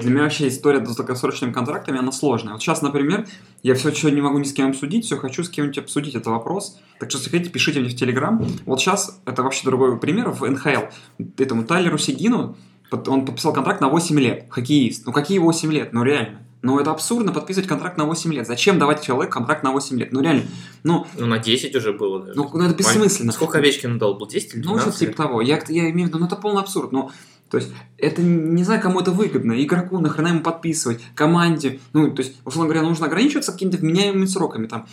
Для 0.00 0.10
меня 0.10 0.22
вообще 0.24 0.48
история 0.48 0.84
с 0.84 0.96
долгосрочными 0.96 1.52
контрактами, 1.52 1.98
она 1.98 2.12
сложная. 2.12 2.54
Вот 2.54 2.62
сейчас, 2.62 2.82
например, 2.82 3.26
я 3.62 3.74
все 3.74 3.90
еще 3.90 4.10
не 4.10 4.20
могу 4.20 4.38
ни 4.38 4.44
с 4.44 4.52
кем 4.52 4.70
обсудить, 4.70 5.06
все 5.06 5.16
хочу 5.16 5.44
с 5.44 5.48
кем-нибудь 5.48 5.78
обсудить 5.78 6.14
этот 6.14 6.26
вопрос. 6.26 6.78
Так 6.98 7.10
что, 7.10 7.18
если 7.18 7.30
хотите, 7.30 7.50
пишите 7.50 7.80
мне 7.80 7.88
в 7.88 7.96
Телеграм. 7.96 8.44
Вот 8.66 8.80
сейчас, 8.80 9.20
это 9.26 9.42
вообще 9.42 9.64
другой 9.64 9.98
пример, 9.98 10.30
в 10.30 10.46
НХЛ. 10.46 10.86
Этому 11.38 11.64
Тайлеру 11.64 11.98
Сигину 11.98 12.56
он 12.92 13.24
подписал 13.24 13.52
контракт 13.52 13.80
на 13.80 13.88
8 13.88 14.18
лет. 14.20 14.46
Хоккеист. 14.50 15.06
Ну 15.06 15.12
какие 15.12 15.38
8 15.38 15.72
лет? 15.72 15.92
Ну 15.92 16.02
реально. 16.02 16.40
Ну, 16.62 16.78
это 16.78 16.90
абсурдно 16.90 17.32
подписывать 17.32 17.66
контракт 17.66 17.96
на 17.96 18.04
8 18.04 18.32
лет. 18.34 18.46
Зачем 18.46 18.78
давать 18.78 19.02
человеку 19.02 19.32
контракт 19.32 19.62
на 19.62 19.72
8 19.72 19.98
лет? 19.98 20.12
Ну, 20.12 20.20
реально. 20.20 20.42
Ну, 20.82 21.06
ну 21.16 21.26
на 21.26 21.38
10 21.38 21.74
уже 21.74 21.94
было 21.94 22.20
даже. 22.20 22.36
Ну, 22.36 22.50
ну 22.52 22.64
это 22.64 22.74
бессмысленно. 22.74 23.32
Сколько 23.32 23.58
Овечкин 23.58 23.98
дал? 23.98 24.18
Был 24.18 24.26
10 24.26 24.54
или 24.54 24.62
12 24.62 24.86
Ну, 24.86 24.92
что 24.92 25.00
типа 25.06 25.16
того. 25.16 25.40
Я, 25.40 25.58
я 25.68 25.90
имею 25.90 26.08
в 26.08 26.10
виду, 26.10 26.18
ну, 26.18 26.26
это 26.26 26.36
полный 26.36 26.60
абсурд. 26.60 26.92
Ну, 26.92 27.10
то 27.50 27.56
есть, 27.56 27.70
это 27.96 28.20
не 28.20 28.62
знаю, 28.62 28.82
кому 28.82 29.00
это 29.00 29.10
выгодно. 29.10 29.52
Игроку 29.52 29.98
нахрена 29.98 30.28
ему 30.28 30.40
подписывать, 30.40 31.00
команде. 31.14 31.80
Ну, 31.94 32.14
то 32.14 32.22
есть, 32.22 32.36
условно 32.44 32.70
говоря, 32.70 32.86
нужно 32.86 33.06
ограничиваться 33.06 33.52
какими-то 33.52 33.78
вменяемыми 33.78 34.26
сроками. 34.26 34.66
Там, 34.66 34.86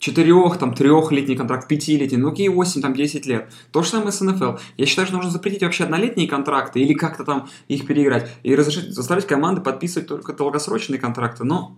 четырех, 0.00 0.56
там, 0.56 0.74
трехлетний 0.74 1.36
контракт, 1.36 1.68
пятилетний, 1.68 2.16
ну 2.16 2.30
какие 2.30 2.48
8, 2.48 2.80
там, 2.80 2.94
10 2.94 3.26
лет. 3.26 3.52
То 3.70 3.82
же 3.82 3.90
самое 3.90 4.10
с 4.10 4.20
НФЛ. 4.20 4.56
Я 4.78 4.86
считаю, 4.86 5.06
что 5.06 5.16
нужно 5.16 5.30
запретить 5.30 5.62
вообще 5.62 5.84
однолетние 5.84 6.26
контракты 6.26 6.80
или 6.80 6.94
как-то 6.94 7.22
там 7.22 7.48
их 7.68 7.86
переиграть. 7.86 8.28
И 8.42 8.56
разрешить, 8.56 8.94
заставить 8.94 9.26
команды 9.26 9.60
подписывать 9.60 10.08
только 10.08 10.32
долгосрочные 10.32 10.98
контракты, 10.98 11.44
но 11.44 11.76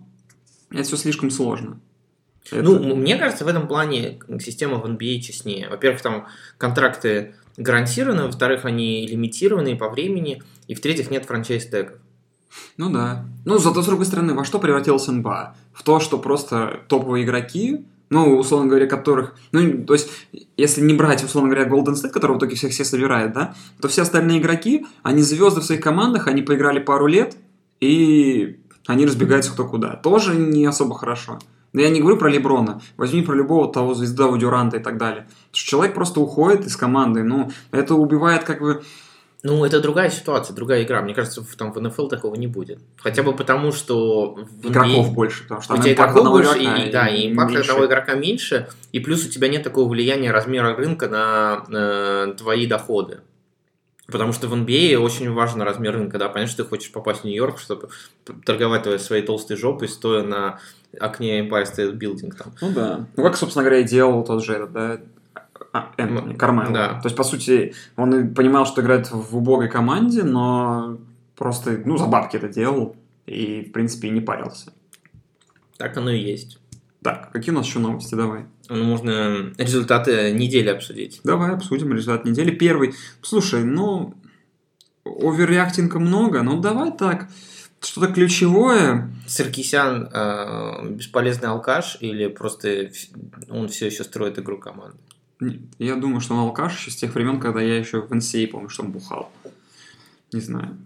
это 0.71 0.83
все 0.83 0.95
слишком 0.95 1.29
сложно. 1.29 1.81
Это... 2.49 2.63
Ну, 2.63 2.95
мне 2.95 3.17
кажется, 3.17 3.43
в 3.43 3.47
этом 3.49 3.67
плане 3.67 4.19
система 4.39 4.77
в 4.77 4.85
NBA 4.85 5.19
честнее. 5.19 5.67
Во-первых, 5.69 6.01
там 6.01 6.27
контракты 6.57 7.35
гарантированы, 7.57 8.23
во-вторых, 8.23 8.63
они 8.63 9.05
лимитированы 9.05 9.77
по 9.77 9.89
времени, 9.89 10.41
и 10.67 10.75
в-третьих, 10.75 11.11
нет 11.11 11.25
франчайз-тегов. 11.25 11.97
Ну 12.77 12.89
да. 12.89 13.25
Ну, 13.43 13.57
зато, 13.57 13.81
с 13.81 13.85
другой 13.85 14.05
стороны, 14.05 14.33
во 14.33 14.45
что 14.45 14.59
превратился 14.59 15.11
НБА? 15.11 15.55
В 15.73 15.83
то, 15.83 15.99
что 15.99 16.17
просто 16.17 16.83
топовые 16.87 17.25
игроки 17.25 17.85
ну, 18.13 18.37
условно 18.37 18.67
говоря, 18.67 18.85
которых, 18.87 19.33
ну, 19.51 19.83
то 19.83 19.93
есть, 19.93 20.09
если 20.55 20.81
не 20.81 20.93
брать, 20.93 21.23
условно 21.23 21.49
говоря, 21.49 21.69
Golden 21.69 21.95
State, 21.95 22.11
который 22.11 22.35
в 22.35 22.37
итоге 22.37 22.55
всех 22.55 22.71
все 22.71 22.85
собирает, 22.85 23.33
да, 23.33 23.55
то 23.81 23.87
все 23.87 24.03
остальные 24.03 24.39
игроки, 24.39 24.85
они 25.01 25.23
звезды 25.23 25.61
в 25.61 25.65
своих 25.65 25.81
командах, 25.81 26.27
они 26.27 26.43
поиграли 26.43 26.79
пару 26.79 27.07
лет, 27.07 27.35
и 27.79 28.59
они 28.85 29.05
разбегаются 29.05 29.51
кто 29.51 29.65
куда. 29.65 29.95
Тоже 29.95 30.35
не 30.35 30.65
особо 30.65 30.95
хорошо. 30.95 31.39
Но 31.73 31.81
я 31.81 31.89
не 31.89 32.01
говорю 32.01 32.17
про 32.17 32.29
Леброна. 32.29 32.81
Возьми 32.97 33.23
про 33.23 33.33
любого 33.33 33.71
того 33.71 33.95
звезда 33.95 34.31
Дюранта 34.37 34.77
и 34.77 34.79
так 34.79 34.97
далее. 34.97 35.27
Человек 35.51 35.95
просто 35.95 36.19
уходит 36.19 36.67
из 36.67 36.77
команды. 36.77 37.23
Ну, 37.23 37.51
это 37.71 37.95
убивает 37.95 38.43
как 38.43 38.61
бы... 38.61 38.83
Ну, 39.43 39.65
это 39.65 39.81
другая 39.81 40.09
ситуация, 40.09 40.55
другая 40.55 40.83
игра. 40.83 41.01
Мне 41.01 41.13
кажется, 41.13 41.43
в, 41.43 41.55
там 41.57 41.73
в 41.73 41.81
НФЛ 41.81 42.07
такого 42.07 42.35
не 42.35 42.47
будет. 42.47 42.79
Хотя 42.97 43.23
бы 43.23 43.35
потому, 43.35 43.73
что... 43.73 44.35
В 44.35 44.69
Игроков 44.69 45.09
NBA 45.09 45.13
больше, 45.13 45.43
потому 45.43 45.61
что 45.61 45.73
У 45.73 45.77
тебя 45.77 45.93
игроков 45.93 46.29
больше, 46.29 46.63
игрока 46.63 46.83
и, 46.83 46.91
да, 46.91 47.07
и 47.09 47.29
импакт 47.29 47.53
одного 47.53 47.85
игрока 47.85 48.15
меньше, 48.15 48.69
и 48.93 49.01
плюс 49.01 49.25
у 49.25 49.29
тебя 49.29 49.49
нет 49.49 49.61
такого 49.61 49.89
влияния 49.89 50.31
размера 50.31 50.73
рынка 50.77 51.09
на 51.09 51.65
э, 51.69 52.33
твои 52.37 52.67
доходы. 52.67 53.19
Потому 54.07 54.31
что 54.31 54.47
в 54.47 54.53
NBA 54.53 54.95
очень 54.97 55.31
важен 55.33 55.61
размер 55.61 55.93
рынка, 55.93 56.17
да, 56.17 56.29
понятно, 56.29 56.53
что 56.53 56.63
ты 56.63 56.69
хочешь 56.69 56.91
попасть 56.91 57.21
в 57.21 57.23
Нью-Йорк, 57.25 57.59
чтобы 57.59 57.89
торговать 58.45 59.01
своей 59.01 59.23
толстой 59.25 59.57
жопой, 59.57 59.89
стоя 59.89 60.23
на 60.23 60.59
окне 60.97 61.41
Empire 61.41 61.65
State 61.65 61.97
Building 61.97 62.31
там. 62.37 62.53
Ну 62.61 62.71
да. 62.71 63.07
Ну, 63.17 63.23
как, 63.23 63.35
собственно 63.35 63.63
говоря, 63.63 63.81
и 63.81 63.83
делал 63.83 64.23
тот 64.23 64.43
же 64.43 64.53
этот, 64.53 64.71
да, 64.71 64.99
а, 65.73 65.91
Энтони, 65.97 66.31
М, 66.31 66.37
Кармело. 66.37 66.71
да. 66.71 66.87
То 67.01 67.07
есть, 67.07 67.15
по 67.17 67.23
сути, 67.23 67.73
он 67.97 68.33
понимал, 68.33 68.65
что 68.65 68.81
играет 68.81 69.11
в 69.11 69.35
убогой 69.35 69.69
команде, 69.69 70.23
но 70.23 70.97
просто, 71.35 71.81
ну, 71.83 71.97
за 71.97 72.05
бабки 72.05 72.37
это 72.37 72.47
делал 72.47 72.95
и, 73.25 73.65
в 73.67 73.71
принципе, 73.71 74.09
не 74.09 74.21
парился. 74.21 74.71
Так 75.77 75.97
оно 75.97 76.11
и 76.11 76.19
есть. 76.19 76.59
Так, 77.01 77.31
какие 77.31 77.51
у 77.53 77.57
нас 77.57 77.65
еще 77.65 77.79
новости? 77.79 78.15
Давай. 78.15 78.45
Ну, 78.69 78.83
можно 78.85 79.51
результаты 79.57 80.31
недели 80.31 80.69
обсудить. 80.69 81.19
Давай 81.23 81.51
обсудим 81.51 81.91
результат 81.91 82.23
недели. 82.23 82.51
Первый. 82.51 82.93
Слушай, 83.21 83.63
ну, 83.65 84.13
оверреактинга 85.05 85.99
много, 85.99 86.43
но 86.43 86.59
давай 86.59 86.91
так. 86.95 87.27
Что-то 87.81 88.13
ключевое. 88.13 89.09
Саркисян 89.27 90.07
э, 90.13 90.89
бесполезный 90.91 91.49
алкаш 91.49 91.97
или 91.99 92.27
просто 92.27 92.89
он 93.49 93.67
все 93.67 93.87
еще 93.87 94.05
строит 94.05 94.39
игру 94.39 94.57
команды? 94.57 94.97
Я 95.79 95.95
думаю, 95.95 96.21
что 96.21 96.35
он 96.35 96.41
алкаш 96.41 96.77
еще 96.77 96.91
с 96.91 96.95
тех 96.95 97.13
времен, 97.13 97.39
когда 97.39 97.61
я 97.61 97.77
еще 97.77 98.01
в 98.01 98.11
NCAA 98.11 98.47
помню, 98.47 98.69
что 98.69 98.83
он 98.83 98.91
бухал. 98.91 99.31
Не 100.31 100.39
знаю. 100.39 100.77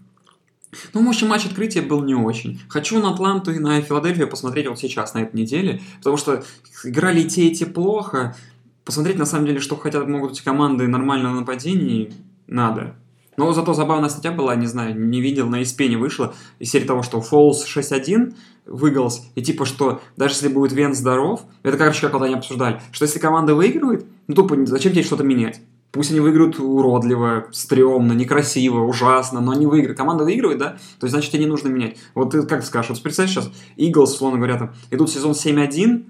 Ну, 0.92 1.04
в 1.04 1.08
общем, 1.08 1.28
матч 1.28 1.46
открытия 1.46 1.80
был 1.80 2.02
не 2.02 2.14
очень. 2.14 2.60
Хочу 2.68 3.00
на 3.00 3.10
Атланту 3.10 3.52
и 3.52 3.58
на 3.58 3.80
Филадельфию 3.80 4.28
посмотреть 4.28 4.66
вот 4.66 4.78
сейчас, 4.78 5.14
на 5.14 5.20
этой 5.20 5.36
неделе, 5.36 5.80
потому 5.98 6.16
что 6.16 6.44
играли 6.84 7.22
и 7.22 7.28
те, 7.28 7.48
и 7.48 7.54
те 7.54 7.66
плохо. 7.66 8.36
Посмотреть, 8.84 9.18
на 9.18 9.26
самом 9.26 9.46
деле, 9.46 9.60
что 9.60 9.76
хотят 9.76 10.06
могут 10.08 10.32
эти 10.32 10.42
команды 10.42 10.86
нормально 10.88 11.30
на 11.30 11.40
нападении, 11.40 12.12
надо. 12.46 12.96
Но 13.38 13.52
зато 13.52 13.72
забавная 13.72 14.10
статья 14.10 14.32
была, 14.32 14.56
не 14.56 14.66
знаю, 14.66 15.00
не 15.00 15.20
видел, 15.20 15.48
на 15.48 15.62
ESPN 15.62 15.96
вышла, 15.96 16.34
из 16.58 16.70
серии 16.70 16.84
того, 16.84 17.04
что 17.04 17.20
Фолс 17.20 17.64
6-1 17.64 18.34
выигралось, 18.66 19.22
и 19.36 19.42
типа, 19.42 19.64
что 19.64 20.00
даже 20.16 20.34
если 20.34 20.48
будет 20.48 20.72
Вен 20.72 20.92
здоров, 20.92 21.42
это, 21.62 21.78
короче, 21.78 22.00
как 22.02 22.14
вот 22.14 22.22
они 22.22 22.34
обсуждали, 22.34 22.82
что 22.90 23.04
если 23.04 23.20
команда 23.20 23.54
выигрывает, 23.54 24.06
ну 24.26 24.34
тупо 24.34 24.56
зачем 24.66 24.92
тебе 24.92 25.04
что-то 25.04 25.22
менять? 25.22 25.60
Пусть 25.92 26.10
они 26.10 26.20
выиграют 26.20 26.58
уродливо, 26.58 27.46
стрёмно, 27.50 28.12
некрасиво, 28.12 28.84
ужасно, 28.84 29.40
но 29.40 29.52
они 29.52 29.66
выиграют. 29.66 29.96
Команда 29.96 30.24
выигрывает, 30.24 30.58
да? 30.58 30.70
То 31.00 31.06
есть, 31.06 31.12
значит, 31.12 31.30
тебе 31.30 31.44
не 31.44 31.48
нужно 31.48 31.68
менять. 31.68 31.96
Вот 32.14 32.30
ты 32.30 32.42
как 32.42 32.62
скажешь, 32.62 32.90
вот 32.90 33.02
представь 33.02 33.30
сейчас, 33.30 33.50
Иглс, 33.76 34.12
условно 34.12 34.36
говоря, 34.36 34.58
там, 34.58 34.74
идут 34.90 35.10
сезон 35.10 35.32
7-1, 35.32 36.04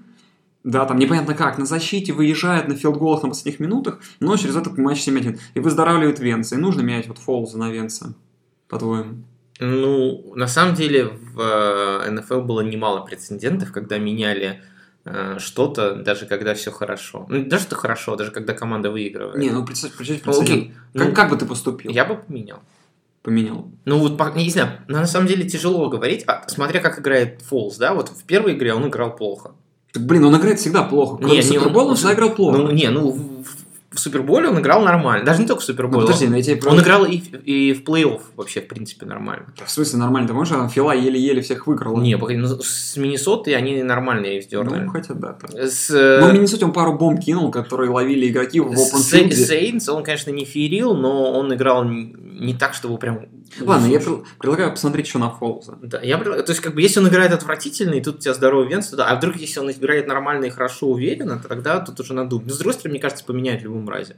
да, 0.63 0.85
там 0.85 0.99
непонятно 0.99 1.35
как, 1.35 1.57
на 1.57 1.65
защите 1.65 2.11
выезжает 2.11 2.67
на 2.67 2.75
филдголах 2.75 3.23
на 3.23 3.29
последних 3.29 3.59
минутах, 3.59 3.99
но 4.19 4.35
через 4.35 4.55
этот 4.55 4.77
матч 4.77 5.07
7-1. 5.07 5.39
И 5.53 5.59
выздоравливает 5.59 6.19
Венца. 6.19 6.55
И 6.55 6.59
нужно 6.59 6.81
менять 6.81 7.07
вот 7.07 7.17
Фолза 7.17 7.57
на 7.57 7.71
Венца, 7.71 8.13
по-твоему? 8.67 9.23
Ну, 9.59 10.33
на 10.35 10.47
самом 10.47 10.75
деле 10.75 11.05
в 11.05 11.39
э, 11.39 12.11
НФЛ 12.11 12.41
было 12.41 12.61
немало 12.61 13.01
прецедентов, 13.01 13.71
когда 13.71 13.97
меняли 13.97 14.61
э, 15.05 15.37
что-то, 15.39 15.95
даже 15.95 16.25
когда 16.25 16.53
все 16.53 16.71
хорошо. 16.71 17.25
Ну, 17.29 17.45
даже 17.45 17.63
что 17.63 17.75
хорошо, 17.75 18.15
даже 18.15 18.31
когда 18.31 18.53
команда 18.53 18.91
выигрывает. 18.91 19.37
Не, 19.37 19.49
ну 19.49 19.65
представь, 19.65 19.95
представь 19.95 20.23
Ну, 20.25 20.31
прецедент. 20.33 20.49
окей. 20.49 20.73
Как, 20.93 21.07
Ну, 21.07 21.13
как 21.13 21.29
бы 21.29 21.37
ты 21.37 21.45
поступил? 21.45 21.91
Я 21.91 22.05
бы 22.05 22.15
поменял. 22.15 22.59
Поменял. 23.21 23.69
Ну 23.83 23.97
вот, 23.99 24.35
не 24.35 24.49
знаю, 24.49 24.79
на 24.87 25.05
самом 25.05 25.27
деле 25.27 25.43
тяжело 25.47 25.89
говорить, 25.89 26.23
а, 26.25 26.47
смотря 26.47 26.79
как 26.79 26.99
играет 26.99 27.41
Фолс, 27.41 27.77
да, 27.77 27.93
вот 27.93 28.09
в 28.09 28.23
первой 28.23 28.53
игре 28.53 28.73
он 28.73 28.87
играл 28.87 29.13
плохо. 29.13 29.55
Так, 29.91 30.03
блин, 30.05 30.23
он 30.25 30.35
играет 30.37 30.59
всегда 30.59 30.83
плохо. 30.83 31.17
Кроме 31.17 31.35
Не, 31.35 31.41
Супербола 31.41 31.83
он- 31.85 31.89
он 31.91 31.95
всегда 31.95 32.13
играл 32.13 32.29
плохо. 32.35 32.57
Ну, 32.57 32.71
не, 32.71 32.89
ну, 32.89 33.11
в, 33.11 33.99
Суперболе 33.99 34.47
он 34.49 34.59
играл 34.59 34.83
нормально, 34.83 35.25
даже 35.25 35.41
не 35.41 35.47
только 35.47 35.61
в 35.61 35.67
Ну, 35.67 35.73
Суперболе. 35.73 36.05
подожди, 36.05 36.25
он, 36.25 36.31
ну 36.31 36.37
я 36.37 36.43
тебе 36.43 36.61
он 36.69 36.79
играл 36.79 37.05
и, 37.05 37.17
в- 37.19 37.43
и 37.43 37.73
в 37.73 37.83
плей-офф 37.83 38.21
вообще, 38.37 38.61
в 38.61 38.67
принципе, 38.67 39.07
нормально. 39.07 39.47
В 39.65 39.69
смысле 39.69 39.97
нормально? 39.97 40.27
Ты 40.27 40.33
можешь, 40.35 40.53
а 40.55 40.69
Фила 40.69 40.91
еле-еле 40.95 41.41
всех 41.41 41.65
выиграл. 41.65 41.97
Не, 41.97 42.15
погоди, 42.17 42.37
ну, 42.39 42.47
с 42.61 42.95
Миннесотой 42.97 43.55
они 43.55 43.81
нормальные 43.81 44.37
их 44.37 44.43
вздернули. 44.45 44.81
Ну, 44.81 44.91
хотя 44.91 45.15
да. 45.15 45.35
С, 45.53 45.89
э, 45.89 46.19
Ну, 46.21 46.29
в 46.29 46.33
Миннесоте 46.33 46.65
он 46.65 46.71
пару 46.71 46.93
бомб 46.99 47.19
кинул, 47.19 47.49
которые 47.49 47.89
ловили 47.89 48.29
игроки 48.29 48.59
в 48.59 48.67
опенфилде. 48.71 49.35
Сейнс 49.35 49.89
он, 49.89 50.03
конечно, 50.03 50.29
не 50.29 50.45
феерил, 50.45 50.93
но 50.93 51.33
он 51.33 51.51
играл 51.53 51.83
не 51.83 52.53
так, 52.53 52.75
чтобы 52.75 52.99
прям... 52.99 53.21
Ладно, 53.59 53.87
я 53.87 53.99
пред- 53.99 54.23
предлагаю 54.37 54.71
посмотреть 54.71 55.07
еще 55.07 55.17
на 55.17 55.29
Фолза. 55.29 55.77
Да, 55.81 56.01
я 56.01 56.17
предлагаю- 56.17 56.43
то 56.45 56.51
есть, 56.51 56.61
как 56.61 56.75
бы, 56.75 56.81
если 56.81 56.99
он 56.99 57.07
играет 57.07 57.31
отвратительно, 57.33 57.95
и 57.95 58.01
тут 58.01 58.15
у 58.15 58.19
тебя 58.19 58.33
здоровый 58.33 58.67
Венс, 58.67 58.89
да, 58.91 59.07
а 59.07 59.15
вдруг, 59.15 59.35
если 59.37 59.59
он 59.59 59.71
играет 59.71 60.07
нормально 60.07 60.45
и 60.45 60.49
хорошо 60.49 60.87
уверенно, 60.87 61.37
то 61.39 61.47
тогда 61.47 61.79
тут 61.79 61.99
уже 61.99 62.13
надумать. 62.13 62.47
Но, 62.47 62.53
с 62.53 62.57
другой 62.57 62.73
стороны, 62.73 62.93
мне 62.93 63.01
кажется, 63.01 63.23
поменяют 63.25 63.61
в 63.61 63.65
любом 63.65 63.87
разе. 63.89 64.15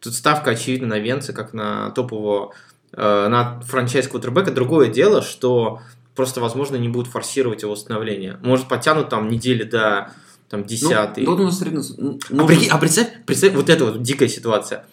Тут 0.00 0.14
ставка, 0.14 0.52
очевидно, 0.52 0.86
на 0.88 0.98
Венца, 0.98 1.32
как 1.32 1.52
на 1.52 1.90
топового, 1.90 2.52
э, 2.92 3.28
на 3.28 3.60
франчайз 3.60 4.08
квотербека. 4.08 4.50
Другое 4.50 4.88
дело, 4.88 5.20
что 5.22 5.80
просто, 6.16 6.40
возможно, 6.40 6.76
не 6.76 6.88
будут 6.88 7.10
форсировать 7.12 7.62
его 7.62 7.72
восстановление. 7.72 8.38
Может, 8.42 8.68
потянут 8.68 9.08
там 9.10 9.28
недели 9.28 9.62
до 9.62 10.10
там, 10.48 10.60
Ну, 10.60 10.66
десятой. 10.66 11.24
тут 11.24 11.38
у 11.38 11.44
нас 11.44 11.60
ну, 11.96 12.18
А, 12.38 12.46
прикинь, 12.46 12.68
а 12.70 12.78
представь, 12.78 13.08
представь, 13.24 13.52
вот 13.54 13.68
это 13.70 13.84
вот 13.84 14.02
дикая 14.02 14.28
ситуация. 14.28 14.84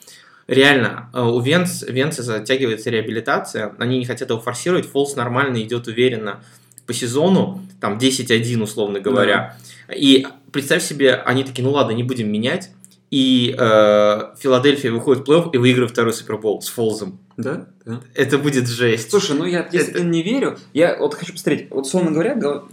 Реально, 0.47 1.09
э, 1.13 1.21
у 1.21 1.39
Венц, 1.41 1.83
Венца 1.83 2.23
затягивается 2.23 2.89
реабилитация, 2.89 3.73
они 3.79 3.97
не 3.99 4.05
хотят 4.05 4.29
его 4.29 4.39
форсировать, 4.39 4.85
Фолс 4.89 5.15
нормально 5.15 5.61
идет 5.61 5.87
уверенно 5.87 6.41
по 6.85 6.93
сезону, 6.93 7.61
там 7.81 7.97
10-1, 7.97 8.63
условно 8.63 9.01
говоря. 9.01 9.57
И 9.93 10.25
представь 10.53 10.81
себе, 10.83 11.15
они 11.15 11.43
такие, 11.43 11.63
ну 11.63 11.71
ладно, 11.71 11.91
не 11.91 12.03
будем 12.03 12.31
менять, 12.31 12.69
и 13.11 13.55
э, 13.57 14.21
Филадельфия 14.39 14.91
выходит 14.91 15.25
в 15.25 15.29
плей-офф 15.29 15.49
и 15.53 15.57
выигрывает 15.57 15.91
второй 15.91 16.13
Супербол 16.13 16.61
с 16.61 16.69
Фолзом. 16.69 17.19
Да? 17.35 17.67
Да. 17.85 18.01
Это 18.15 18.37
будет 18.37 18.67
жесть. 18.67 19.09
Слушай, 19.11 19.37
ну 19.37 19.45
я, 19.45 19.67
если 19.71 19.91
Это- 19.95 20.03
не 20.03 20.23
верю, 20.23 20.57
я 20.73 20.97
вот 20.97 21.13
хочу 21.13 21.33
посмотреть, 21.33 21.69
вот 21.71 21.85
условно 21.85 22.11
говоря, 22.11 22.35
гов- 22.35 22.63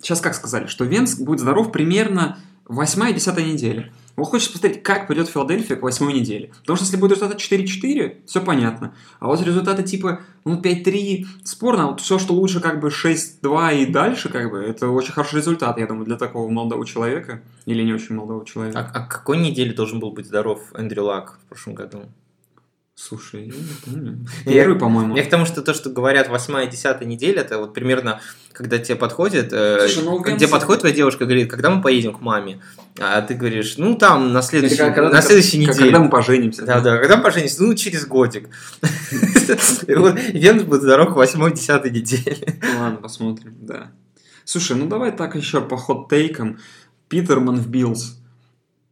сейчас 0.00 0.20
как 0.20 0.34
сказали, 0.34 0.66
что 0.66 0.84
Венс 0.84 1.16
будет 1.16 1.40
здоров 1.40 1.70
примерно 1.72 2.38
8-10 2.66 3.42
неделя. 3.42 3.92
Вот 4.18 4.30
хочешь 4.30 4.52
посмотреть, 4.52 4.82
как 4.82 5.06
придет 5.06 5.28
Филадельфия 5.28 5.76
к 5.76 5.82
восьмой 5.82 6.12
неделе. 6.12 6.50
Потому 6.60 6.76
что 6.76 6.84
если 6.84 6.96
будет 6.96 7.18
результат 7.18 7.40
4-4, 7.40 8.22
все 8.26 8.40
понятно. 8.40 8.92
А 9.20 9.26
вот 9.28 9.40
результаты 9.40 9.84
типа 9.84 10.20
ну, 10.44 10.60
5-3 10.60 11.24
спорно, 11.44 11.86
вот 11.86 12.00
все, 12.00 12.18
что 12.18 12.34
лучше 12.34 12.60
как 12.60 12.80
бы 12.80 12.88
6-2 12.88 13.82
и 13.82 13.86
дальше, 13.86 14.28
как 14.28 14.50
бы, 14.50 14.58
это 14.58 14.88
очень 14.88 15.12
хороший 15.12 15.36
результат, 15.36 15.78
я 15.78 15.86
думаю, 15.86 16.04
для 16.04 16.16
такого 16.16 16.50
молодого 16.50 16.84
человека. 16.84 17.42
Или 17.64 17.84
не 17.84 17.92
очень 17.92 18.16
молодого 18.16 18.44
человека. 18.44 18.90
А, 18.92 18.98
а 18.98 19.06
какой 19.06 19.38
неделе 19.38 19.72
должен 19.72 20.00
был 20.00 20.10
быть 20.10 20.26
здоров 20.26 20.62
Эндрю 20.74 21.04
Лак 21.04 21.38
в 21.44 21.48
прошлом 21.50 21.74
году? 21.74 22.00
Слушай, 23.00 23.46
я 23.46 23.52
не 23.52 23.74
помню. 23.84 24.26
Я- 24.44 24.52
Первый, 24.54 24.76
по-моему. 24.78 25.16
Я 25.16 25.24
к 25.24 25.30
тому, 25.30 25.46
что 25.46 25.62
то, 25.62 25.72
что 25.72 25.88
говорят 25.88 26.28
8 26.28 26.64
и 26.64 26.66
10 26.66 27.00
неделя, 27.02 27.42
это 27.42 27.58
вот 27.58 27.72
примерно, 27.72 28.20
когда 28.52 28.78
тебе 28.78 28.96
подходит, 28.96 29.52
э, 29.52 29.86
Слушай, 29.88 30.04
ну, 30.04 30.18
где 30.18 30.48
подходит 30.48 30.80
твоя 30.80 30.94
девушка, 30.96 31.24
говорит, 31.24 31.48
когда 31.48 31.70
мы 31.70 31.80
поедем 31.80 32.12
к 32.12 32.20
маме, 32.20 32.60
а 32.98 33.22
ты 33.22 33.34
говоришь, 33.34 33.76
ну 33.78 33.94
там 33.96 34.32
на 34.32 34.42
следующей, 34.42 34.74
Или 34.82 34.92
когда- 34.92 35.10
на 35.10 35.22
следующей 35.22 35.64
как- 35.64 35.76
неделе. 35.76 35.90
Когда 35.92 36.00
мы 36.04 36.10
поженимся. 36.10 36.64
Да, 36.66 36.80
да, 36.80 36.98
когда 36.98 37.18
мы 37.18 37.22
поженимся? 37.22 37.62
Ну, 37.62 37.74
через 37.74 38.04
годик. 38.04 38.48
Венц 39.86 40.62
будет 40.64 40.82
здоров 40.82 41.14
к 41.14 41.16
8-10 41.16 41.90
неделе. 41.90 42.58
Ну 42.62 42.80
Ладно, 42.80 42.96
посмотрим, 42.98 43.54
да. 43.60 43.92
Слушай, 44.44 44.76
ну 44.76 44.86
давай 44.88 45.12
так 45.12 45.36
еще 45.36 45.60
по 45.60 45.76
hot 45.76 46.01
take 46.01 46.33
ам. 46.33 46.58
Питерман 47.08 47.56
в 47.60 47.68
Bills. 47.68 48.17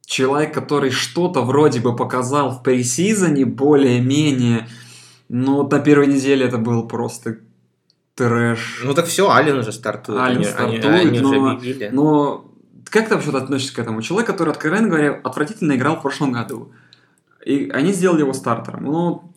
Человек, 0.07 0.55
который 0.55 0.91
что-то 0.91 1.43
вроде 1.43 1.81
бы 1.81 1.95
показал 1.97 2.51
в 2.51 2.63
preseason 2.63 3.30
е, 3.30 3.45
более-менее, 3.45 4.69
но 5.29 5.57
вот 5.57 5.73
на 5.73 5.81
первой 5.81 6.07
неделе 6.07 6.47
это 6.47 6.59
был 6.59 6.87
просто 6.87 7.39
трэш. 8.15 8.83
Ну 8.85 8.95
так 8.95 9.07
все, 9.07 9.29
Аллен 9.31 9.59
уже 9.59 9.73
стартует. 9.73 10.21
Аллен 10.21 10.37
они, 10.39 10.45
они- 10.47 10.53
стартует, 10.79 10.85
они 11.07 11.21
уже 11.21 11.41
но- 11.41 11.51
объявили. 11.51 11.91
Но 11.93 12.51
как 12.85 13.09
ты 13.09 13.15
вообще 13.17 13.37
относишься 13.37 13.75
к 13.75 13.79
этому? 13.81 14.01
Человек, 14.01 14.29
который, 14.29 14.51
откровенно 14.51 14.89
говоря, 14.89 15.21
отвратительно 15.25 15.73
играл 15.75 15.97
в 15.97 16.03
прошлом 16.03 16.31
году. 16.31 16.71
И 17.45 17.69
они 17.71 17.93
сделали 17.93 18.21
его 18.21 18.33
стартером. 18.33 18.85
Ну, 18.85 19.33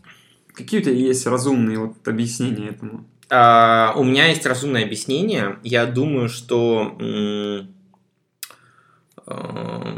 какие 0.54 0.80
у 0.82 0.84
тебя 0.84 0.94
есть 0.94 1.26
разумные 1.26 1.80
вот 1.80 2.08
объяснения 2.08 2.70
этому? 2.70 3.06
А, 3.32 3.94
у 3.98 4.04
меня 4.04 4.28
есть 4.28 4.46
разумное 4.46 4.84
объяснение. 4.86 5.58
Я 5.64 5.88
думаю, 5.88 6.30
что 6.30 6.96
м, 7.00 7.74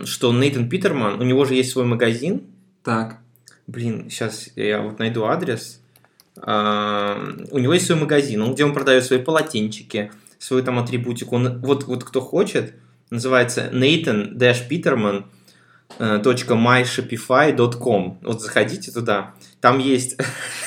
что 0.05 0.33
Нейтан 0.33 0.69
Питерман, 0.69 1.19
у 1.19 1.23
него 1.23 1.45
же 1.45 1.55
есть 1.55 1.71
свой 1.71 1.85
магазин. 1.85 2.43
Так. 2.83 3.17
Блин, 3.67 4.09
сейчас 4.09 4.49
я 4.55 4.81
вот 4.81 4.99
найду 4.99 5.23
адрес. 5.25 5.79
А, 6.37 7.17
у 7.51 7.59
него 7.59 7.73
есть 7.73 7.85
свой 7.85 7.99
магазин, 7.99 8.41
он, 8.41 8.53
где 8.53 8.65
он 8.65 8.73
продает 8.73 9.03
свои 9.05 9.19
полотенчики, 9.19 10.11
свою 10.39 10.63
там 10.63 10.79
атрибутику. 10.79 11.35
Он, 11.35 11.59
вот, 11.61 11.83
вот 11.85 12.03
кто 12.03 12.21
хочет, 12.21 12.73
называется 13.09 13.69
nathan-peterman 13.71 15.25
э, 15.99 16.21
.myshopify.com. 16.23 18.19
Вот 18.23 18.41
заходите 18.41 18.91
туда. 18.91 19.35
Там 19.59 19.79
есть... 19.79 20.17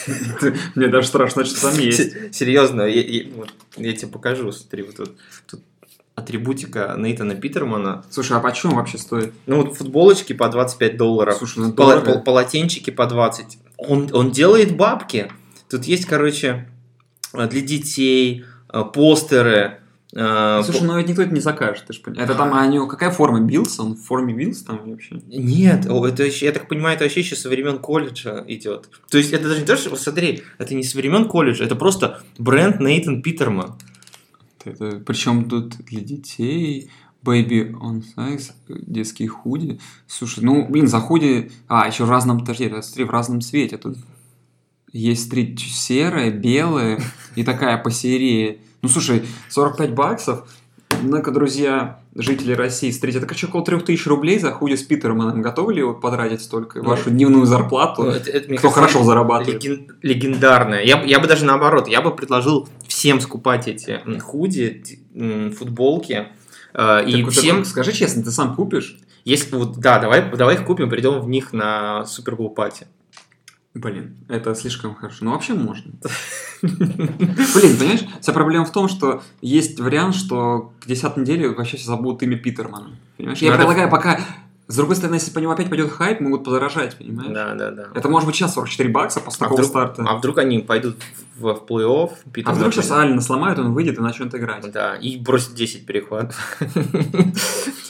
Мне 0.74 0.88
даже 0.88 1.09
страшно, 1.09 1.44
что 1.44 1.61
там 1.70 1.79
есть. 1.79 2.35
Серьезно, 2.35 2.83
я, 2.83 3.92
тебе 3.92 4.09
покажу. 4.09 4.53
Смотри, 4.53 4.83
вот 4.85 5.11
тут 5.46 5.62
атрибутика 6.14 6.94
Нейтана 6.96 7.35
Питермана. 7.35 8.05
Слушай, 8.11 8.37
а 8.37 8.40
почем 8.40 8.70
вообще 8.70 8.98
стоит? 8.98 9.33
Ну, 9.46 9.62
вот 9.62 9.77
футболочки 9.77 10.33
по 10.33 10.48
25 10.48 10.96
долларов, 10.96 11.37
Слушай, 11.37 11.59
ну 11.61 11.72
дорого. 11.72 12.12
пол- 12.14 12.22
полотенчики 12.22 12.90
по 12.90 13.07
20. 13.07 13.59
Он, 13.77 14.09
он 14.12 14.31
делает 14.31 14.77
бабки. 14.77 15.31
Тут 15.68 15.85
есть, 15.85 16.07
короче, 16.07 16.68
э, 17.33 17.48
для 17.48 17.61
детей 17.61 18.44
э, 18.72 18.83
постеры. 18.92 19.79
э, 20.14 20.61
Слушай, 20.64 20.81
по- 20.81 20.85
ну 20.87 20.98
ведь 20.98 21.09
никто 21.09 21.22
это 21.22 21.35
не 21.35 21.40
закажет, 21.40 21.85
ты 21.87 21.92
ж 21.92 22.00
понимаешь. 22.00 22.29
Это 22.31 22.38
там, 22.38 22.55
у 22.54 22.64
него 22.68 22.87
какая 22.87 23.11
форма? 23.11 23.40
Bills? 23.40 23.80
Он 23.81 23.94
в 23.96 24.00
форме 24.03 24.33
Bills 24.34 24.62
там 24.62 24.88
вообще? 24.88 25.20
Нет, 25.27 25.87
это 25.87 26.24
я 26.24 26.53
так 26.53 26.68
понимаю, 26.68 26.94
это 26.94 27.05
вообще 27.05 27.20
еще 27.20 27.35
со 27.35 27.48
времен 27.48 27.79
колледжа 27.81 28.44
идет. 28.46 28.88
То 29.11 29.18
есть 29.18 29.33
это 29.33 29.48
даже 29.48 29.61
не 29.61 29.66
то, 29.66 29.77
что, 29.77 29.94
смотри, 29.96 30.44
это 30.59 30.74
не 30.77 30.85
со 30.85 30.96
времен 30.96 31.27
колледжа, 31.27 31.64
это 31.64 31.74
просто 31.74 32.22
бренд 32.38 32.79
Нейтан 32.79 33.20
Питерман. 33.22 33.74
Это, 34.64 35.03
причем 35.05 35.48
тут 35.48 35.77
для 35.85 36.00
детей, 36.00 36.90
Baby 37.24 37.72
onesies, 37.72 38.52
детские 38.68 39.29
худи. 39.29 39.81
Слушай, 40.07 40.44
ну, 40.44 40.66
блин, 40.68 40.88
за 40.88 41.00
худи... 41.00 41.50
А, 41.68 41.87
еще 41.87 42.05
в 42.05 42.11
разном, 42.11 42.40
подожди, 42.40 42.64
это, 42.64 42.83
смотри, 42.83 43.05
в 43.05 43.11
разном 43.11 43.40
цвете 43.40 43.79
тут. 43.79 43.96
Есть 44.92 45.31
три 45.31 45.57
серая, 45.57 46.31
белая 46.31 47.00
и 47.35 47.42
такая 47.42 47.79
по 47.79 47.90
серии. 47.90 48.61
Ну, 48.83 48.88
слушай, 48.90 49.22
45 49.48 49.94
баксов. 49.94 50.46
Ну-ка, 51.03 51.31
друзья, 51.33 52.00
жители 52.14 52.53
России, 52.53 52.90
смотрите, 52.90 53.18
это 53.18 53.27
короче, 53.27 53.46
около 53.46 53.64
3000 53.64 54.07
рублей 54.09 54.38
за 54.38 54.53
худи 54.53 54.74
с 54.77 54.83
Питерманом. 54.83 55.42
Готовы 55.42 55.74
ли 55.74 55.83
вы 55.83 55.94
потратить 55.94 56.42
столько? 56.42 56.81
Ну, 56.83 56.90
Вашу 56.90 57.11
дневную 57.11 57.46
зарплату? 57.46 58.05
Ну, 58.05 58.11
это- 58.11 58.31
это, 58.31 58.44
Кто 58.57 58.70
кажется, 58.70 58.70
хорошо 58.70 59.03
зарабатывает? 59.05 59.64
леген- 59.64 59.88
легендарная. 60.03 60.85
Я, 60.85 61.03
я 61.03 61.18
бы 61.18 61.27
даже 61.27 61.44
наоборот, 61.44 61.88
я 61.88 62.00
бы 62.03 62.14
предложил 62.14 62.68
всем 63.04 63.20
скупать 63.20 63.68
эти 63.68 64.00
худи, 64.18 64.82
футболки. 65.58 66.28
э, 66.72 67.04
и 67.06 67.22
Так, 67.22 67.32
всем, 67.32 67.56
так, 67.58 67.66
скажи 67.66 67.92
честно, 67.92 68.22
ты 68.22 68.30
сам 68.30 68.56
купишь? 68.56 68.96
если 69.26 69.56
вот, 69.56 69.76
да, 69.78 69.98
давай, 69.98 70.30
давай 70.34 70.54
их 70.54 70.64
купим, 70.64 70.88
придем 70.88 71.20
в 71.20 71.28
них 71.28 71.52
на 71.52 72.06
Супер 72.06 72.36
Пати. 72.48 72.86
Блин, 73.74 74.16
это 74.28 74.54
слишком 74.54 74.94
хорошо. 74.94 75.24
Ну, 75.24 75.32
вообще 75.32 75.52
можно. 75.54 75.92
Блин, 76.62 77.76
понимаешь, 77.78 78.04
вся 78.20 78.32
проблема 78.32 78.64
в 78.64 78.72
том, 78.72 78.88
что 78.88 79.22
есть 79.42 79.80
вариант, 79.80 80.14
что 80.14 80.72
к 80.80 80.86
10 80.86 81.16
неделе 81.18 81.48
вообще 81.50 81.76
все 81.76 81.86
забудут 81.86 82.22
имя 82.22 82.36
Питермана. 82.38 82.96
Понимаешь? 83.18 83.38
Я 83.40 83.50
Надо- 83.50 83.58
предлагаю 83.64 83.90
пока... 83.90 84.20
С 84.66 84.77
другой 84.77 84.96
стороны, 84.96 85.16
если 85.16 85.31
по 85.31 85.40
нему 85.40 85.53
опять 85.53 85.68
пойдет 85.68 85.90
хайп, 85.92 86.20
могут 86.20 86.44
подорожать, 86.44 86.96
понимаешь? 86.96 87.33
Да, 87.33 87.55
да, 87.55 87.70
да. 87.70 87.88
Это 87.94 88.09
может 88.09 88.27
быть 88.27 88.35
сейчас 88.37 88.55
44 88.55 88.88
бакса 88.88 89.20
после 89.20 89.44
А 89.44 89.48
такого 89.48 89.59
вдруг, 89.59 89.68
старта. 89.70 90.05
а 90.09 90.16
вдруг 90.16 90.38
они 90.38 90.61
пойдут 90.61 90.96
в, 91.37 91.53
в 91.53 91.64
плей-офф? 91.68 92.11
А 92.46 92.53
вдруг 92.55 92.72
сейчас? 92.72 92.90
Алина 92.90 93.20
сломает, 93.20 93.59
он 93.59 93.74
выйдет 93.74 93.98
и 93.98 94.00
начнет 94.00 94.35
играть. 94.35 94.70
Да, 94.72 94.96
и 94.96 95.18
бросит 95.18 95.55
10 95.55 95.87
перехватов. 95.87 96.37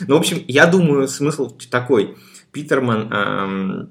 Ну, 0.09 0.17
в 0.17 0.19
общем, 0.19 0.43
я 0.49 0.67
думаю, 0.67 1.07
смысл 1.07 1.57
такой. 1.71 2.17
Питерман 2.51 3.13
эм, 3.13 3.91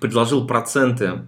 предложил 0.00 0.46
проценты. 0.46 1.26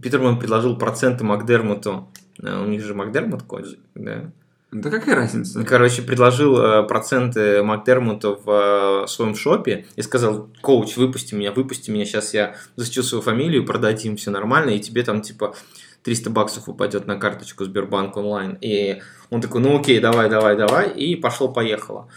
Питерман 0.00 0.38
предложил 0.38 0.76
проценты 0.76 1.24
Макдермуту. 1.24 2.10
Э, 2.42 2.62
У 2.62 2.66
них 2.66 2.84
же 2.84 2.92
Макдермут 2.94 3.42
колледж, 3.44 3.76
да? 3.94 4.30
Да 4.72 4.90
какая 4.90 5.14
разница? 5.14 5.62
Короче, 5.62 6.02
предложил 6.02 6.58
э, 6.58 6.82
проценты 6.82 7.62
Макдермуту 7.62 8.40
в 8.44 9.04
э, 9.04 9.06
своем 9.06 9.36
шопе 9.36 9.86
и 9.94 10.02
сказал, 10.02 10.48
коуч, 10.60 10.96
выпусти 10.96 11.34
меня, 11.34 11.52
выпусти 11.52 11.90
меня, 11.90 12.04
сейчас 12.04 12.34
я 12.34 12.56
защитил 12.74 13.04
свою 13.04 13.22
фамилию, 13.22 13.64
продадим, 13.64 14.16
все 14.16 14.32
нормально, 14.32 14.70
и 14.70 14.80
тебе 14.80 15.04
там 15.04 15.22
типа 15.22 15.54
300 16.02 16.30
баксов 16.30 16.68
упадет 16.68 17.06
на 17.06 17.16
карточку 17.16 17.64
Сбербанк 17.64 18.16
онлайн. 18.16 18.58
И 18.60 19.00
он 19.30 19.40
такой, 19.40 19.60
ну 19.60 19.78
окей, 19.78 20.00
давай, 20.00 20.28
давай, 20.28 20.56
давай, 20.56 20.90
и 20.90 21.14
пошло-поехало. 21.14 22.08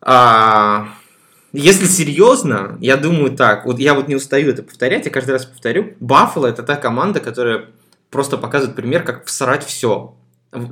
А, 0.00 0.88
если 1.52 1.84
серьезно, 1.84 2.78
я 2.80 2.96
думаю 2.96 3.36
так, 3.36 3.66
вот 3.66 3.78
я 3.78 3.92
вот 3.92 4.08
не 4.08 4.16
устаю 4.16 4.50
это 4.50 4.62
повторять, 4.62 5.04
я 5.04 5.10
каждый 5.10 5.32
раз 5.32 5.44
повторю, 5.44 5.94
Баффало 6.00 6.46
это 6.46 6.62
та 6.62 6.76
команда, 6.76 7.20
которая 7.20 7.66
просто 8.10 8.38
показывает 8.38 8.76
пример, 8.76 9.02
как 9.02 9.26
всрать 9.26 9.64
все. 9.64 10.14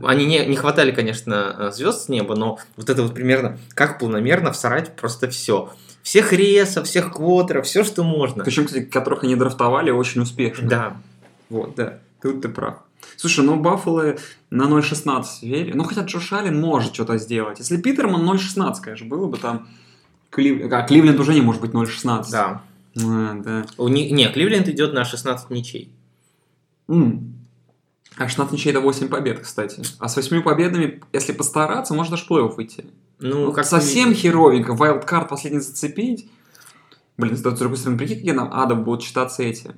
Они 0.05 0.27
не, 0.27 0.47
не 0.47 0.57
хватали, 0.57 0.92
конечно, 0.92 1.71
звезд 1.73 2.05
с 2.05 2.09
неба, 2.09 2.37
но 2.37 2.59
вот 2.77 2.88
это 2.88 3.03
вот 3.03 3.14
примерно, 3.14 3.59
как 3.75 3.99
планомерно 3.99 4.53
всрать 4.53 4.95
просто 4.97 5.29
все. 5.29 5.73
Всех 6.03 6.33
ресов, 6.33 6.87
всех 6.87 7.12
квотеров, 7.12 7.66
все, 7.66 7.85
что 7.85 8.03
можно. 8.03 8.45
Причем, 8.45 8.66
кстати, 8.66 8.85
которых 8.85 9.25
они 9.25 9.37
драфтовали 9.37 9.90
очень 9.90 10.23
успешно. 10.23 10.68
Да. 10.68 10.97
Вот, 11.49 11.75
да. 11.77 11.99
Тут 12.21 12.42
ты 12.42 12.49
прав. 12.49 12.79
Слушай, 13.16 13.45
ну 13.45 13.57
Баффало 13.57 14.16
на 14.51 14.64
0.16 14.64 15.25
верю. 15.42 15.77
Ну, 15.77 15.85
хотя 15.85 16.03
Джош 16.03 16.33
Аллен 16.33 16.61
может 16.61 16.95
что-то 16.95 17.18
сделать. 17.18 17.59
Если 17.59 17.77
Питерман 17.77 18.29
0.16, 18.29 18.75
конечно, 18.83 19.07
было 19.07 19.27
бы 19.27 19.38
там... 19.38 19.68
Клив... 20.31 20.73
А, 20.73 20.83
Кливленд 20.83 21.21
уже 21.21 21.35
не 21.35 21.42
может 21.42 21.61
быть 21.61 21.73
0.16. 21.73 22.25
Да. 22.31 22.62
А, 23.05 23.35
да. 23.35 23.66
У 23.77 23.88
них, 23.88 24.11
не, 24.12 24.29
Кливленд 24.29 24.68
идет 24.68 24.92
на 24.92 25.05
16 25.05 25.51
ничей. 25.51 25.92
М. 26.88 27.41
А 28.16 28.29
16 28.29 28.53
ничей 28.53 28.70
это 28.70 28.81
8 28.81 29.09
побед, 29.09 29.40
кстати. 29.40 29.83
А 29.98 30.09
с 30.09 30.16
8 30.16 30.42
победами, 30.42 31.03
если 31.12 31.33
постараться, 31.33 31.94
можно 31.94 32.16
даже 32.16 32.27
плей-офф 32.29 32.55
выйти. 32.55 32.85
Ну, 33.20 33.46
Ну, 33.46 33.53
как 33.53 33.64
совсем 33.64 34.14
херовенько. 34.14 34.75
Вайлдкарт 34.75 35.29
последний 35.29 35.61
зацепить. 35.61 36.31
Блин, 37.16 37.37
с 37.37 37.40
другой 37.40 37.77
стороны, 37.77 37.98
прикинь, 37.98 38.18
какие 38.18 38.33
нам 38.33 38.53
адом 38.53 38.85
будут 38.85 39.03
считаться 39.03 39.42
эти. 39.42 39.72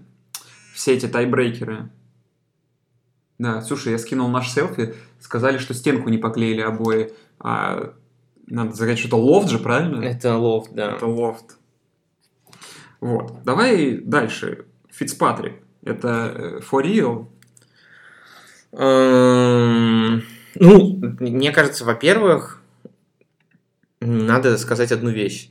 Все 0.75 0.95
эти 0.95 1.07
тайбрейкеры. 1.07 1.91
Да, 3.39 3.61
слушай, 3.63 3.93
я 3.93 3.99
скинул 3.99 4.29
наш 4.29 4.51
селфи, 4.51 4.95
сказали, 5.21 5.59
что 5.59 5.75
стенку 5.75 6.09
не 6.09 6.19
поклеили 6.19 6.61
обои. 6.61 7.13
А, 7.41 7.93
надо 8.47 8.75
сказать, 8.75 8.99
что 8.99 9.09
это 9.09 9.17
лофт 9.17 9.49
же, 9.49 9.59
правильно? 9.59 10.03
Это 10.03 10.37
лофт, 10.37 10.73
да. 10.73 10.93
Это 10.93 11.07
лофт. 11.07 11.57
Вот. 13.01 13.43
Давай 13.45 13.99
дальше. 13.99 14.67
Фицпатрик. 14.91 15.55
Это 15.83 16.33
э, 16.35 16.61
for 16.61 16.83
real? 16.83 17.27
Эм, 18.77 20.23
Ну, 20.57 21.01
мне 21.21 21.51
кажется, 21.53 21.85
во-первых, 21.85 22.61
надо 24.01 24.57
сказать 24.59 24.93
одну 24.93 25.11
вещь. 25.11 25.49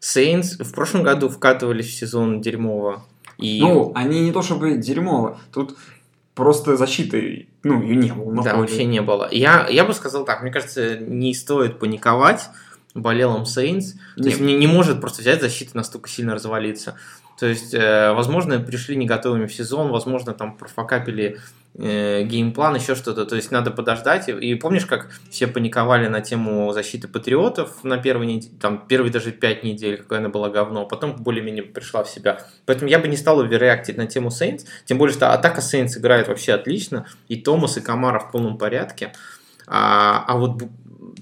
Saints 0.00 0.58
в 0.58 0.72
прошлом 0.74 1.02
году 1.04 1.28
вкатывались 1.28 1.86
в 1.86 1.94
сезон 1.94 2.40
дерьмово. 2.40 3.04
И 3.38 3.60
Ну, 3.60 3.92
они 3.94 4.20
не 4.20 4.32
то 4.32 4.42
чтобы 4.42 4.76
дерьмово. 4.76 5.38
Тут 5.52 5.76
просто 6.34 6.76
защиты, 6.76 7.48
ну, 7.62 7.82
ее 7.82 7.96
не 7.96 8.12
было. 8.12 8.34
да, 8.42 8.50
поле. 8.50 8.62
вообще 8.62 8.84
не 8.84 9.00
было. 9.00 9.28
Я, 9.30 9.68
я 9.68 9.84
бы 9.84 9.94
сказал 9.94 10.24
так, 10.24 10.42
мне 10.42 10.50
кажется, 10.50 10.96
не 10.98 11.34
стоит 11.34 11.78
паниковать 11.78 12.48
болелам 12.94 13.46
Saints. 13.46 13.94
То 14.16 14.24
есть 14.24 14.40
не, 14.40 14.54
не 14.54 14.66
может 14.66 15.00
просто 15.00 15.22
взять 15.22 15.40
защита 15.40 15.76
настолько 15.76 16.08
сильно 16.10 16.34
развалиться. 16.34 16.96
То 17.38 17.46
есть, 17.46 17.72
э, 17.74 18.12
возможно, 18.12 18.58
пришли 18.60 18.96
не 18.96 19.06
готовыми 19.06 19.46
в 19.46 19.54
сезон, 19.54 19.90
возможно, 19.90 20.34
там 20.34 20.56
профакапили 20.56 21.38
э, 21.74 22.22
game 22.24 22.47
plan, 22.47 22.76
еще 22.76 22.94
что-то. 22.94 23.24
То 23.24 23.36
есть 23.36 23.50
надо 23.50 23.70
подождать. 23.70 24.28
И, 24.28 24.54
помнишь, 24.54 24.86
как 24.86 25.10
все 25.30 25.46
паниковали 25.46 26.08
на 26.08 26.20
тему 26.20 26.72
защиты 26.72 27.08
патриотов 27.08 27.84
на 27.84 27.98
неделе, 27.98 28.60
там 28.60 28.86
первые 28.86 29.12
даже 29.12 29.32
пять 29.32 29.64
недель, 29.64 29.96
какое 29.96 30.18
она 30.18 30.28
была 30.28 30.50
говно, 30.50 30.82
а 30.82 30.84
потом 30.84 31.16
более-менее 31.16 31.64
пришла 31.64 32.04
в 32.04 32.08
себя. 32.08 32.44
Поэтому 32.66 32.90
я 32.90 32.98
бы 32.98 33.08
не 33.08 33.16
стал 33.16 33.40
over 33.40 33.59
реактить 33.59 33.96
на 33.96 34.06
тему 34.06 34.28
Saints, 34.28 34.66
тем 34.84 34.98
более, 34.98 35.14
что 35.14 35.32
атака 35.32 35.60
Saints 35.60 35.98
играет 35.98 36.28
вообще 36.28 36.52
отлично, 36.52 37.06
и 37.28 37.36
Томас, 37.36 37.76
и 37.76 37.80
Камара 37.80 38.18
в 38.18 38.30
полном 38.30 38.58
порядке. 38.58 39.12
А, 39.66 40.24
а 40.26 40.36
вот 40.36 40.62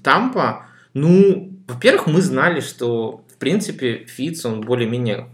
Тампа, 0.03 0.65
ну, 0.93 1.51
во-первых, 1.67 2.07
мы 2.07 2.21
знали, 2.21 2.59
что 2.59 3.23
принципе 3.41 4.05
Фитц, 4.07 4.45
он 4.45 4.61
более-менее 4.61 5.27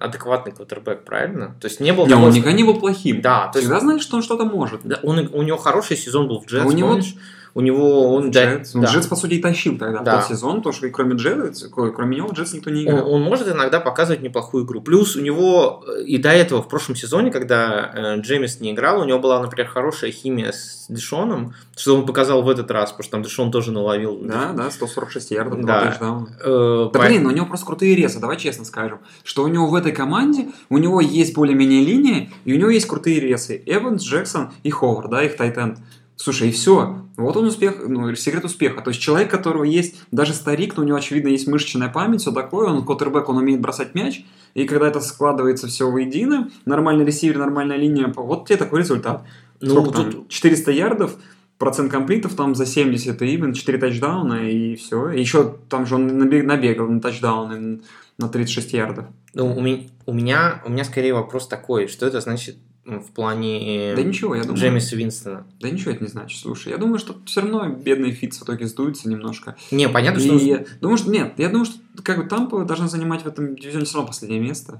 адекватный 0.00 0.52
квотербек, 0.52 1.04
правильно? 1.04 1.54
То 1.60 1.68
есть 1.68 1.78
не 1.80 1.92
был 1.92 2.06
того, 2.06 2.26
он 2.26 2.32
никогда 2.32 2.52
не 2.56 2.64
был 2.64 2.80
плохим. 2.80 3.20
Да, 3.20 3.48
то 3.48 3.58
есть 3.58 3.68
Всегда 3.68 3.80
знали, 3.80 3.98
что 4.00 4.16
он 4.16 4.22
что-то 4.22 4.44
может. 4.44 4.80
да, 4.84 4.98
он, 5.02 5.28
у 5.32 5.42
него 5.42 5.56
хороший 5.58 5.96
сезон 5.96 6.26
был 6.28 6.40
в 6.40 6.46
Джетс, 6.46 6.64
А 6.64 6.66
у 6.66 6.72
него- 6.72 6.88
помнишь? 6.88 7.14
У 7.58 7.60
него 7.60 8.14
он, 8.14 8.30
Джетс. 8.30 8.76
Он 8.76 8.82
да. 8.82 8.86
Джетс, 8.92 9.08
по 9.08 9.16
сути, 9.16 9.34
и 9.34 9.40
тащил 9.42 9.76
тогда 9.76 10.00
Да. 10.04 10.18
в 10.20 10.28
тот 10.28 10.36
сезон, 10.36 10.58
потому 10.58 10.72
что 10.72 10.88
кроме 10.90 11.16
Джетс, 11.16 11.64
кроме 11.72 12.16
него 12.16 12.28
Джетс 12.30 12.52
никто 12.54 12.70
не 12.70 12.86
Он, 12.86 12.94
играл. 12.94 13.12
он 13.14 13.22
может 13.22 13.48
иногда 13.48 13.80
показывать 13.80 14.22
неплохую 14.22 14.64
игру. 14.64 14.80
Плюс 14.80 15.16
у 15.16 15.20
него 15.20 15.82
э, 15.88 16.04
и 16.04 16.18
до 16.18 16.28
этого 16.28 16.62
в 16.62 16.68
прошлом 16.68 16.94
сезоне, 16.94 17.32
когда 17.32 17.90
э, 18.16 18.20
Джеймис 18.20 18.60
не 18.60 18.70
играл, 18.70 19.00
у 19.00 19.04
него 19.04 19.18
была, 19.18 19.42
например, 19.42 19.66
хорошая 19.68 20.12
химия 20.12 20.52
с 20.52 20.86
Дешоном, 20.88 21.52
что 21.76 21.96
он 21.96 22.06
показал 22.06 22.42
в 22.42 22.48
этот 22.48 22.70
раз, 22.70 22.92
потому 22.92 23.02
что 23.02 23.10
там 23.10 23.22
Дешон 23.24 23.50
тоже 23.50 23.72
наловил. 23.72 24.20
Да, 24.22 24.52
да, 24.56 24.70
146 24.70 25.32
ярдов, 25.32 25.60
Да. 25.64 25.96
Э, 26.40 26.88
Да 26.92 27.00
по- 27.00 27.06
блин, 27.06 27.26
у 27.26 27.30
него 27.32 27.46
просто 27.46 27.66
крутые 27.66 27.96
резы, 27.96 28.20
давай 28.20 28.36
честно 28.36 28.64
скажем. 28.66 29.00
Что 29.24 29.42
у 29.42 29.48
него 29.48 29.66
в 29.66 29.74
этой 29.74 29.90
команде, 29.90 30.46
у 30.70 30.78
него 30.78 31.00
есть 31.00 31.34
более-менее 31.34 31.84
линия, 31.84 32.30
и 32.44 32.54
у 32.54 32.56
него 32.56 32.70
есть 32.70 32.86
крутые 32.86 33.18
резы. 33.18 33.60
Эванс, 33.66 34.04
Джексон 34.04 34.52
и 34.62 34.70
Ховард, 34.70 35.10
да, 35.10 35.24
их 35.24 35.36
тайтенд. 35.36 35.78
Слушай, 36.20 36.48
и 36.48 36.50
все. 36.50 36.98
Вот 37.16 37.36
он 37.36 37.44
успех, 37.46 37.76
ну, 37.86 38.12
секрет 38.16 38.44
успеха. 38.44 38.82
То 38.82 38.90
есть 38.90 39.00
человек, 39.00 39.28
у 39.28 39.36
которого 39.36 39.62
есть, 39.62 39.94
даже 40.10 40.34
старик, 40.34 40.76
но 40.76 40.82
у 40.82 40.86
него, 40.86 40.98
очевидно, 40.98 41.28
есть 41.28 41.46
мышечная 41.46 41.88
память, 41.90 42.22
все 42.22 42.32
такое, 42.32 42.66
он 42.68 42.84
квотербек, 42.84 43.28
он 43.28 43.36
умеет 43.36 43.60
бросать 43.60 43.94
мяч, 43.94 44.24
и 44.54 44.64
когда 44.64 44.88
это 44.88 45.00
складывается 45.00 45.68
все 45.68 45.88
воедино, 45.88 46.50
нормальный 46.64 47.04
ресивер, 47.04 47.38
нормальная 47.38 47.76
линия, 47.76 48.12
вот 48.16 48.48
тебе 48.48 48.56
такой 48.58 48.80
результат. 48.80 49.24
Ну, 49.60 49.70
Сколько 49.70 49.92
там? 49.92 50.10
тут- 50.12 50.28
400 50.28 50.72
ярдов, 50.72 51.14
процент 51.56 51.92
комплитов 51.92 52.34
там 52.34 52.56
за 52.56 52.66
70 52.66 53.22
и 53.22 53.34
именно 53.34 53.54
4 53.54 53.78
тачдауна, 53.78 54.50
и 54.50 54.74
все. 54.74 55.10
Еще 55.10 55.54
там 55.68 55.86
же 55.86 55.94
он 55.94 56.08
набег- 56.08 56.42
набегал 56.44 56.88
на 56.88 57.00
тачдауны 57.00 57.80
на 58.18 58.28
36 58.28 58.72
ярдов. 58.72 59.04
Ну, 59.34 59.56
у, 59.56 59.60
ми- 59.60 59.90
у 60.06 60.12
меня, 60.12 60.62
у 60.66 60.70
меня 60.70 60.82
скорее 60.84 61.14
вопрос 61.14 61.46
такой, 61.46 61.86
что 61.86 62.06
это 62.06 62.20
значит 62.20 62.56
в 62.88 63.10
плане 63.12 63.94
Да 63.94 64.02
ничего, 64.02 64.34
я 64.34 64.42
думаю. 64.42 64.58
Джеймиса 64.58 64.96
Винстона? 64.96 65.46
Да 65.60 65.70
ничего 65.70 65.92
это 65.92 66.02
не 66.02 66.08
значит. 66.08 66.40
Слушай, 66.40 66.70
я 66.70 66.78
думаю, 66.78 66.98
что 66.98 67.16
все 67.26 67.42
равно 67.42 67.68
бедный 67.68 68.12
Фитц 68.12 68.38
в 68.38 68.44
итоге 68.44 68.66
сдуется 68.66 69.08
немножко. 69.08 69.56
Не, 69.70 69.88
понятно, 69.88 70.20
И 70.20 70.26
что... 70.26 70.36
я 70.38 70.64
думаю, 70.80 70.98
что 70.98 71.10
нет, 71.10 71.34
я 71.36 71.48
думаю, 71.48 71.66
что 71.66 71.78
как 72.02 72.16
бы 72.18 72.24
Тампа 72.24 72.64
должна 72.64 72.88
занимать 72.88 73.22
в 73.22 73.26
этом 73.26 73.56
дивизионе 73.56 73.84
все 73.84 73.96
равно 73.96 74.08
последнее 74.08 74.40
место. 74.40 74.78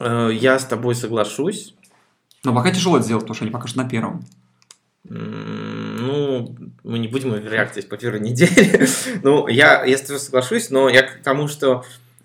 э, 0.00 0.30
я 0.32 0.58
с 0.58 0.64
тобой 0.66 0.94
соглашусь. 0.94 1.74
Но 2.44 2.54
пока 2.54 2.70
тяжело 2.70 2.96
это 2.96 3.06
сделать, 3.06 3.22
потому 3.24 3.34
что 3.34 3.44
они 3.44 3.52
пока 3.52 3.66
что 3.66 3.78
на 3.78 3.88
первом. 3.88 4.24
Ну, 5.04 6.54
мы 6.84 6.98
не 6.98 7.08
будем 7.08 7.34
реакции 7.34 7.80
по 7.80 7.96
первой 7.96 8.20
неделе. 8.20 8.86
ну, 9.22 9.48
я, 9.48 9.84
я 9.84 9.96
с 9.96 10.02
тобой 10.02 10.20
соглашусь, 10.20 10.70
но 10.70 10.88
я 10.88 11.02
к 11.02 11.22
тому, 11.22 11.48
что 11.48 11.84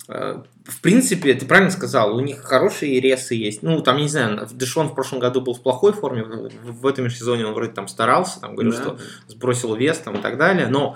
э, 0.10 0.43
в 0.65 0.80
принципе, 0.82 1.34
ты 1.34 1.45
правильно 1.45 1.71
сказал, 1.71 2.15
у 2.15 2.21
них 2.21 2.41
хорошие 2.41 2.99
ресы 3.02 3.36
есть. 3.36 3.63
Ну, 3.63 3.82
там, 3.82 3.97
я 3.97 4.04
не 4.04 4.10
знаю, 4.10 4.47
Дэшон 4.52 4.89
в 4.89 4.95
прошлом 4.95 5.19
году 5.19 5.41
был 5.41 5.54
в 5.54 5.62
плохой 5.62 5.91
форме, 5.91 6.23
в, 6.23 6.82
в 6.82 6.88
этом 6.88 7.10
сезоне 7.10 7.45
он 7.45 7.54
вроде 7.54 7.71
там 7.73 7.88
старался, 7.88 8.39
там 8.39 8.54
говорил, 8.56 8.71
Да. 8.71 8.78
что 8.82 8.97
сбросил 9.28 9.76
вес 9.76 9.97
там 9.97 10.15
и 10.15 10.21
так 10.21 10.38
далее, 10.38 10.67
но 10.67 10.95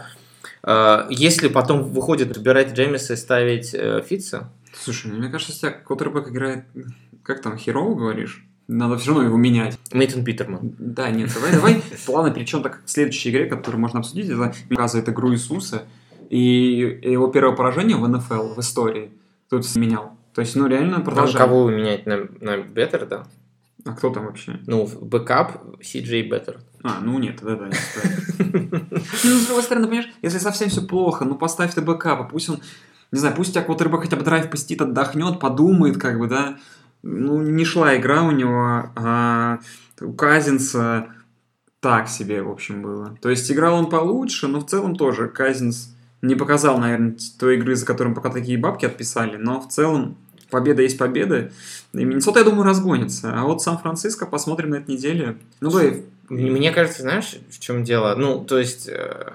э, 0.63 1.08
если 1.10 1.49
потом 1.49 1.84
выходит 1.84 2.36
выбирать 2.36 2.73
Джеймиса 2.73 3.13
и 3.13 3.17
ставить 3.17 3.73
э, 3.73 4.01
Фитца, 4.08 4.51
Слушай, 4.84 5.12
ну, 5.12 5.17
мне 5.17 5.30
кажется, 5.30 5.51
если 5.51 5.67
тебя 5.67 5.71
квотербек 5.71 6.30
играет, 6.30 6.65
как 7.23 7.41
там, 7.41 7.58
херово 7.58 7.95
говоришь, 7.95 8.45
надо 8.67 8.97
все 8.97 9.10
равно 9.12 9.23
его 9.23 9.38
менять. 9.38 9.77
Нейтан 9.91 10.23
Питерман. 10.23 10.75
Да, 10.77 11.10
нет, 11.10 11.32
давай, 11.34 11.51
давай 11.51 11.84
плавно 12.06 12.32
перейдем 12.32 12.62
так 12.62 12.84
к 12.84 12.89
следующей 12.89 13.32
игре, 13.32 13.45
которую 13.45 13.82
можно 13.82 13.99
обсудить. 13.99 14.30
Это 14.30 14.53
показывает 14.69 15.10
игру 15.10 15.34
Иисуса 15.34 15.84
и 16.30 16.99
его 17.01 17.27
первое 17.30 17.56
поражение 17.56 17.97
в 17.97 18.08
НФЛ 18.08 18.53
в 18.56 18.60
истории. 18.60 19.12
Тут 19.49 19.75
менял. 19.75 20.17
То 20.33 20.41
есть, 20.41 20.55
ну, 20.55 20.67
реально 20.67 20.95
Там 20.95 21.03
продолжает. 21.03 21.38
кого 21.38 21.63
вы 21.63 21.71
меняете 21.73 22.10
на, 22.10 22.27
на 22.45 22.57
Беттер, 22.62 23.05
да? 23.05 23.25
А 23.86 23.93
кто 23.93 24.10
там 24.10 24.25
вообще? 24.25 24.60
Ну, 24.67 24.86
backup 24.86 25.77
CJ 25.79 26.29
Beathard. 26.29 26.60
А, 26.83 26.99
ну 27.01 27.17
нет, 27.19 27.39
да, 27.41 27.55
да, 27.55 27.67
не 27.67 27.73
ну, 29.23 29.39
с 29.39 29.45
другой 29.45 29.63
стороны, 29.63 29.88
понимаешь, 29.88 30.12
если 30.21 30.38
совсем 30.38 30.69
все 30.69 30.81
плохо, 30.81 31.25
ну 31.25 31.36
поставь 31.36 31.73
ты 31.73 31.81
backup 31.81 32.14
а, 32.14 32.25
пусть 32.25 32.49
он, 32.49 32.60
не 33.12 33.19
знаю, 33.19 33.36
пусть 33.36 33.49
у 33.49 33.53
тебя 33.53 33.63
квотербек 33.63 34.01
хотя 34.01 34.15
бы 34.15 34.23
драйв 34.23 34.49
посетит, 34.49 34.81
отдохнет, 34.81 35.39
подумает, 35.39 35.97
как 35.97 36.19
бы, 36.19 36.27
да. 36.27 36.57
Ну, 37.01 37.41
не 37.41 37.65
шла 37.65 37.95
игра 37.97 38.23
у 38.23 38.31
него, 38.31 38.91
а 38.95 39.60
у 40.01 40.13
Казинса 40.13 41.07
так 41.79 42.10
себе, 42.10 42.41
в 42.41 42.49
общем, 42.49 42.81
было. 42.81 43.17
То 43.21 43.29
есть 43.29 43.51
играл 43.51 43.75
он 43.75 43.89
получше, 43.89 44.47
но 44.47 44.60
в 44.60 44.65
целом 44.65 44.95
тоже 44.95 45.27
Казинс 45.27 45.89
не 46.21 46.36
показал, 46.36 46.77
наверное, 46.77 47.15
той 47.39 47.58
игры, 47.58 47.75
за 47.75 47.86
которым 47.86 48.15
пока 48.15 48.30
такие 48.30 48.58
бабки 48.58 48.86
отписали, 48.86 49.38
но 49.38 49.62
в 49.62 49.67
целом 49.67 50.17
победа 50.49 50.82
есть 50.82 50.97
победа. 50.97 51.51
И 51.93 52.03
Миннесота, 52.03 52.39
я 52.39 52.45
думаю, 52.45 52.63
разгонится. 52.63 53.34
А 53.36 53.43
вот 53.43 53.62
Сан-Франциско 53.62 54.25
посмотрим 54.25 54.71
на 54.71 54.75
этой 54.75 54.95
неделе. 54.95 55.38
Ну, 55.62 55.69
давай, 55.69 56.03
Мне 56.30 56.71
кажется, 56.71 57.01
знаешь, 57.01 57.36
в 57.49 57.60
чем 57.60 57.84
дело? 57.84 58.15
Ну, 58.15 58.43
то 58.43 58.58
есть, 58.58 58.88
э, 58.88 59.34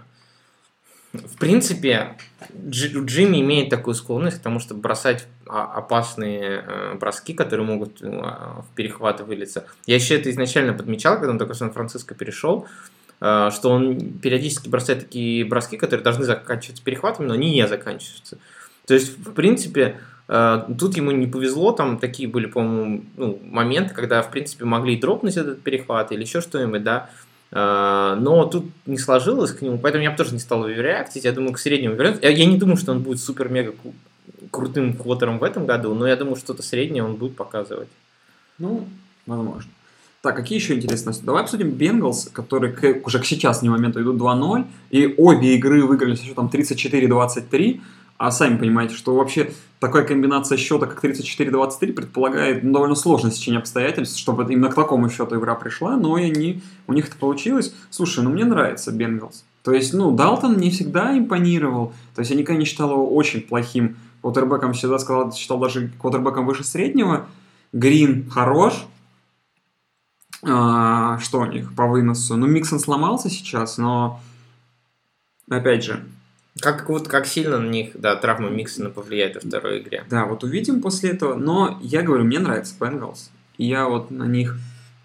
в 1.12 1.36
принципе, 1.38 2.16
Дж- 2.52 3.04
Джимми 3.04 3.40
имеет 3.40 3.70
такую 3.70 3.94
склонность 3.94 4.38
к 4.38 4.42
тому, 4.42 4.58
чтобы 4.58 4.80
бросать 4.80 5.26
опасные 5.46 6.64
э, 6.66 6.94
броски, 6.94 7.34
которые 7.34 7.66
могут 7.66 7.98
а, 8.02 8.62
в 8.62 8.74
перехваты 8.74 9.24
вылиться. 9.24 9.66
Я 9.86 9.96
еще 9.96 10.16
это 10.16 10.30
изначально 10.30 10.72
подмечал, 10.72 11.16
когда 11.16 11.30
он 11.32 11.38
только 11.38 11.52
в 11.54 11.56
Сан-Франциско 11.56 12.14
перешел, 12.14 12.66
э, 12.66 13.01
что 13.22 13.70
он 13.70 14.18
периодически 14.18 14.68
бросает 14.68 15.00
такие 15.00 15.44
броски, 15.44 15.76
которые 15.76 16.02
должны 16.02 16.24
заканчиваться 16.24 16.82
перехватами, 16.82 17.28
но 17.28 17.34
они 17.34 17.52
не 17.52 17.68
заканчиваются. 17.68 18.38
То 18.86 18.94
есть, 18.94 19.16
в 19.16 19.32
принципе, 19.32 20.00
э, 20.26 20.64
тут 20.78 20.96
ему 20.96 21.12
не 21.12 21.28
повезло, 21.28 21.70
там 21.70 21.98
такие 21.98 22.28
были, 22.28 22.46
по-моему, 22.46 23.04
ну, 23.16 23.38
моменты, 23.44 23.94
когда, 23.94 24.22
в 24.22 24.30
принципе, 24.32 24.64
могли 24.64 24.96
дропнуть 24.96 25.36
этот 25.36 25.62
перехват 25.62 26.10
или 26.10 26.22
еще 26.22 26.40
что-нибудь, 26.40 26.82
да, 26.82 27.10
Э, 27.52 28.16
но 28.18 28.46
тут 28.46 28.64
не 28.86 28.96
сложилось 28.96 29.52
к 29.52 29.60
нему, 29.60 29.78
поэтому 29.78 30.02
я 30.02 30.10
бы 30.10 30.16
тоже 30.16 30.32
не 30.32 30.40
стал 30.40 30.66
его 30.66 30.80
реактить, 30.80 31.24
я 31.24 31.32
думаю, 31.32 31.52
к 31.52 31.58
среднему 31.58 31.94
вернется. 31.94 32.26
Я, 32.26 32.46
не 32.46 32.56
думаю, 32.56 32.78
что 32.78 32.92
он 32.92 33.02
будет 33.02 33.20
супер-мега 33.20 33.74
крутым 34.50 34.94
квотером 34.96 35.38
в 35.38 35.44
этом 35.44 35.66
году, 35.66 35.94
но 35.94 36.06
я 36.06 36.16
думаю, 36.16 36.36
что-то 36.36 36.62
среднее 36.62 37.04
он 37.04 37.16
будет 37.16 37.36
показывать. 37.36 37.88
Ну, 38.58 38.88
возможно. 39.26 39.70
Так, 40.22 40.36
какие 40.36 40.56
еще 40.56 40.74
интересные 40.74 41.06
новости? 41.06 41.24
Давай 41.24 41.42
обсудим 41.42 41.70
Бенгалс, 41.70 42.30
которые 42.32 42.72
к- 42.72 43.04
уже 43.04 43.18
к 43.18 43.24
сейчас 43.24 43.60
не 43.60 43.68
моменту 43.68 44.00
идут 44.00 44.18
2-0, 44.18 44.66
и 44.90 45.12
обе 45.18 45.56
игры 45.56 45.84
выиграли 45.84 46.14
со 46.14 46.24
счетом 46.24 46.48
34-23, 46.48 47.80
а 48.18 48.30
сами 48.30 48.56
понимаете, 48.56 48.94
что 48.94 49.16
вообще 49.16 49.50
такая 49.80 50.04
комбинация 50.04 50.56
счета, 50.58 50.86
как 50.86 51.02
34-23, 51.02 51.92
предполагает 51.92 52.62
ну, 52.62 52.72
довольно 52.72 52.94
сложное 52.94 53.32
сечение 53.32 53.58
обстоятельств, 53.58 54.16
чтобы 54.16 54.44
именно 54.44 54.68
к 54.68 54.76
такому 54.76 55.10
счету 55.10 55.40
игра 55.40 55.56
пришла, 55.56 55.96
но 55.96 56.16
и 56.16 56.22
они, 56.30 56.62
у 56.86 56.92
них 56.92 57.08
это 57.08 57.16
получилось. 57.16 57.74
Слушай, 57.90 58.22
ну 58.22 58.30
мне 58.30 58.44
нравится 58.44 58.92
Бенгалс. 58.92 59.44
То 59.64 59.72
есть, 59.72 59.92
ну, 59.92 60.12
Далтон 60.12 60.56
не 60.56 60.70
всегда 60.70 61.18
импонировал, 61.18 61.94
то 62.14 62.20
есть 62.20 62.30
я 62.30 62.36
никогда 62.36 62.60
не 62.60 62.64
считал 62.64 62.92
его 62.92 63.12
очень 63.12 63.40
плохим 63.40 63.96
квотербеком, 64.20 64.72
всегда 64.72 65.00
сказал, 65.00 65.32
считал 65.32 65.58
даже 65.58 65.90
квотербеком 66.00 66.46
выше 66.46 66.62
среднего, 66.62 67.26
Грин 67.72 68.30
хорош. 68.30 68.86
А, 70.44 71.18
что 71.20 71.40
у 71.40 71.46
них 71.46 71.74
по 71.74 71.86
выносу? 71.86 72.36
Ну, 72.36 72.46
Миксон 72.46 72.80
сломался 72.80 73.30
сейчас, 73.30 73.78
но 73.78 74.20
опять 75.48 75.84
же, 75.84 76.02
Как, 76.60 76.88
вот, 76.88 77.08
как 77.08 77.26
сильно 77.26 77.58
на 77.58 77.68
них, 77.68 77.90
да, 77.94 78.16
травма 78.16 78.48
Миксона 78.50 78.90
повлияет 78.90 79.36
во 79.36 79.40
второй 79.40 79.80
игре. 79.80 80.04
да, 80.10 80.26
вот 80.26 80.44
увидим 80.44 80.82
после 80.82 81.10
этого. 81.10 81.34
Но 81.34 81.78
я 81.80 82.02
говорю, 82.02 82.24
мне 82.24 82.38
нравится 82.38 82.74
Бенгалс. 82.78 83.30
И 83.56 83.66
я 83.66 83.86
вот 83.86 84.10
на 84.10 84.24
них 84.24 84.56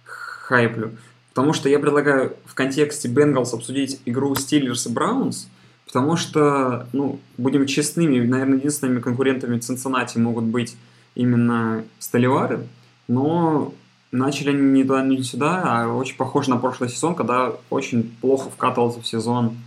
хайплю. 0.05 0.91
Потому 1.33 1.53
что 1.53 1.69
я 1.69 1.77
предлагаю 1.79 2.35
в 2.45 2.55
контексте 2.55 3.07
Бенгалс 3.07 3.53
обсудить 3.53 4.01
игру 4.05 4.33
Стиллерс 4.35 4.87
и 4.87 4.89
Браунс. 4.89 5.47
Потому 5.85 6.17
что, 6.17 6.87
ну, 6.93 7.19
будем 7.37 7.65
честными, 7.65 8.19
наверное, 8.25 8.57
единственными 8.57 8.99
конкурентами 8.99 9.59
Цинциннати 9.59 10.17
могут 10.17 10.45
быть 10.45 10.75
именно 11.15 11.83
Столивары. 11.99 12.67
Но 13.07 13.73
начали 14.11 14.49
они 14.49 14.61
не 14.61 14.83
туда, 14.83 15.03
не 15.03 15.21
сюда, 15.23 15.63
а 15.65 15.87
очень 15.87 16.15
похоже 16.15 16.49
на 16.49 16.57
прошлый 16.57 16.89
сезон, 16.89 17.15
когда 17.15 17.53
очень 17.69 18.15
плохо 18.21 18.49
вкатывался 18.49 19.01
в 19.01 19.07
сезон 19.07 19.57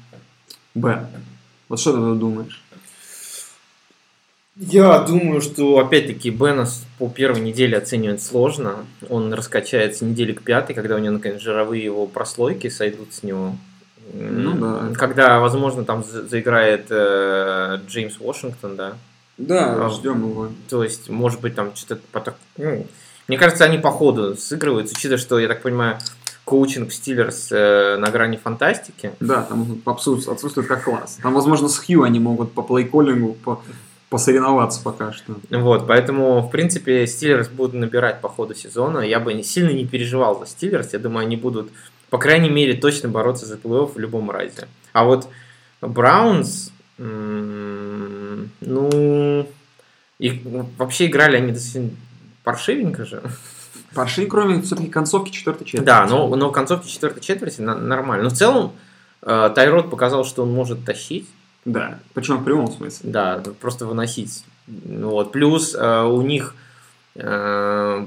Б. 0.74 1.06
Вот 1.68 1.80
что 1.80 1.92
ты 1.92 2.18
думаешь? 2.18 2.62
Я 4.56 4.98
думаю, 4.98 5.40
что 5.40 5.78
опять-таки 5.78 6.30
Беннес 6.30 6.84
по 6.98 7.08
первой 7.08 7.40
неделе 7.40 7.78
оценивать 7.78 8.22
сложно. 8.22 8.84
Он 9.08 9.32
раскачается 9.32 10.04
недели 10.04 10.32
к 10.32 10.42
пятой, 10.42 10.74
когда 10.74 10.96
у 10.96 10.98
него 10.98 11.14
наконец 11.14 11.40
жировые 11.40 11.82
его 11.82 12.06
прослойки 12.06 12.68
сойдут 12.68 13.14
с 13.14 13.22
него. 13.22 13.56
Ну 14.12 14.54
да. 14.58 14.92
Когда, 14.94 15.38
возможно, 15.40 15.84
там 15.84 16.04
за- 16.04 16.26
заиграет 16.26 16.86
э, 16.90 17.78
Джеймс 17.88 18.18
Вашингтон, 18.18 18.76
да. 18.76 18.94
Да, 19.38 19.86
А, 19.86 19.88
ждем 19.88 20.28
его. 20.28 20.50
То 20.68 20.84
есть, 20.84 21.08
может 21.08 21.40
быть, 21.40 21.54
там 21.54 21.74
что-то 21.74 22.02
поток... 22.12 22.34
ну, 22.58 22.86
мне 23.28 23.38
кажется, 23.38 23.64
они 23.64 23.78
по 23.78 23.90
ходу 23.90 24.36
сыгрываются, 24.36 24.94
учитывая, 24.96 25.18
что, 25.18 25.38
я 25.38 25.48
так 25.48 25.62
понимаю, 25.62 25.98
коучинг 26.44 26.92
Стиллерс 26.92 27.48
э, 27.52 27.96
на 27.96 28.10
грани 28.10 28.36
фантастики. 28.36 29.12
Да, 29.20 29.42
там 29.42 29.80
отсутствует, 29.84 30.66
как 30.66 30.84
класс. 30.84 31.18
Там, 31.22 31.34
возможно, 31.34 31.68
с 31.68 31.78
Хью 31.78 32.02
они 32.02 32.18
могут 32.18 32.52
по 32.52 32.62
плейколлингу 32.62 33.34
по, 33.34 33.62
посоревноваться 34.08 34.82
пока 34.82 35.12
что. 35.12 35.36
Вот, 35.50 35.86
поэтому, 35.86 36.40
в 36.40 36.50
принципе, 36.50 37.06
Стиллерс 37.06 37.48
будут 37.48 37.74
набирать 37.74 38.20
по 38.20 38.28
ходу 38.28 38.54
сезона. 38.54 38.98
Я 38.98 39.20
бы 39.20 39.32
не, 39.32 39.44
сильно 39.44 39.70
не 39.70 39.86
переживал 39.86 40.40
за 40.40 40.46
Стиллерс. 40.46 40.92
Я 40.92 40.98
думаю, 40.98 41.26
они 41.26 41.36
будут, 41.36 41.70
по 42.10 42.18
крайней 42.18 42.50
мере, 42.50 42.74
точно 42.74 43.08
бороться 43.08 43.46
за 43.46 43.54
плей-офф 43.54 43.94
в 43.94 43.98
любом 43.98 44.30
разе. 44.30 44.66
А 44.92 45.04
вот 45.04 45.28
Браунс, 45.80 46.72
м, 46.98 48.50
ну, 48.60 49.48
и 50.18 50.42
вообще 50.76 51.06
играли 51.06 51.36
они 51.36 51.52
достаточно 51.52 51.90
паршивенько 52.44 53.04
же. 53.04 53.22
Парши, 53.94 54.26
кроме 54.26 54.62
все-таки 54.62 54.88
концовки 54.88 55.30
четвертой 55.30 55.66
четверти. 55.66 55.86
Да, 55.86 56.06
но, 56.06 56.28
но 56.36 56.48
в 56.48 56.52
концовке 56.52 56.88
четвертой 56.88 57.22
четверти 57.22 57.60
на- 57.60 57.76
нормально. 57.76 58.24
Но 58.24 58.30
в 58.30 58.34
целом 58.34 58.72
э, 59.22 59.50
Тайрод 59.54 59.90
показал, 59.90 60.24
что 60.24 60.42
он 60.42 60.52
может 60.52 60.84
тащить. 60.84 61.28
Да, 61.64 61.98
причем 62.14 62.38
в 62.38 62.44
прямом 62.44 62.70
смысле. 62.70 63.10
Да, 63.10 63.42
просто 63.60 63.86
выносить. 63.86 64.44
Вот. 64.66 65.32
Плюс 65.32 65.74
э, 65.74 66.02
у 66.02 66.22
них 66.22 66.54
э, 67.16 68.06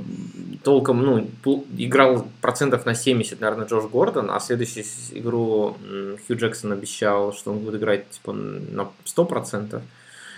толком, 0.63 1.03
ну, 1.03 1.29
играл 1.77 2.27
процентов 2.41 2.85
на 2.85 2.95
70, 2.95 3.39
наверное, 3.41 3.67
Джош 3.67 3.85
Гордон, 3.85 4.31
а 4.31 4.39
следующую 4.39 4.85
игру 5.11 5.77
Хью 6.27 6.37
Джексон 6.37 6.71
обещал, 6.71 7.33
что 7.33 7.51
он 7.51 7.59
будет 7.59 7.75
играть 7.75 8.09
типа 8.09 8.33
на 8.33 8.87
100%. 9.05 9.81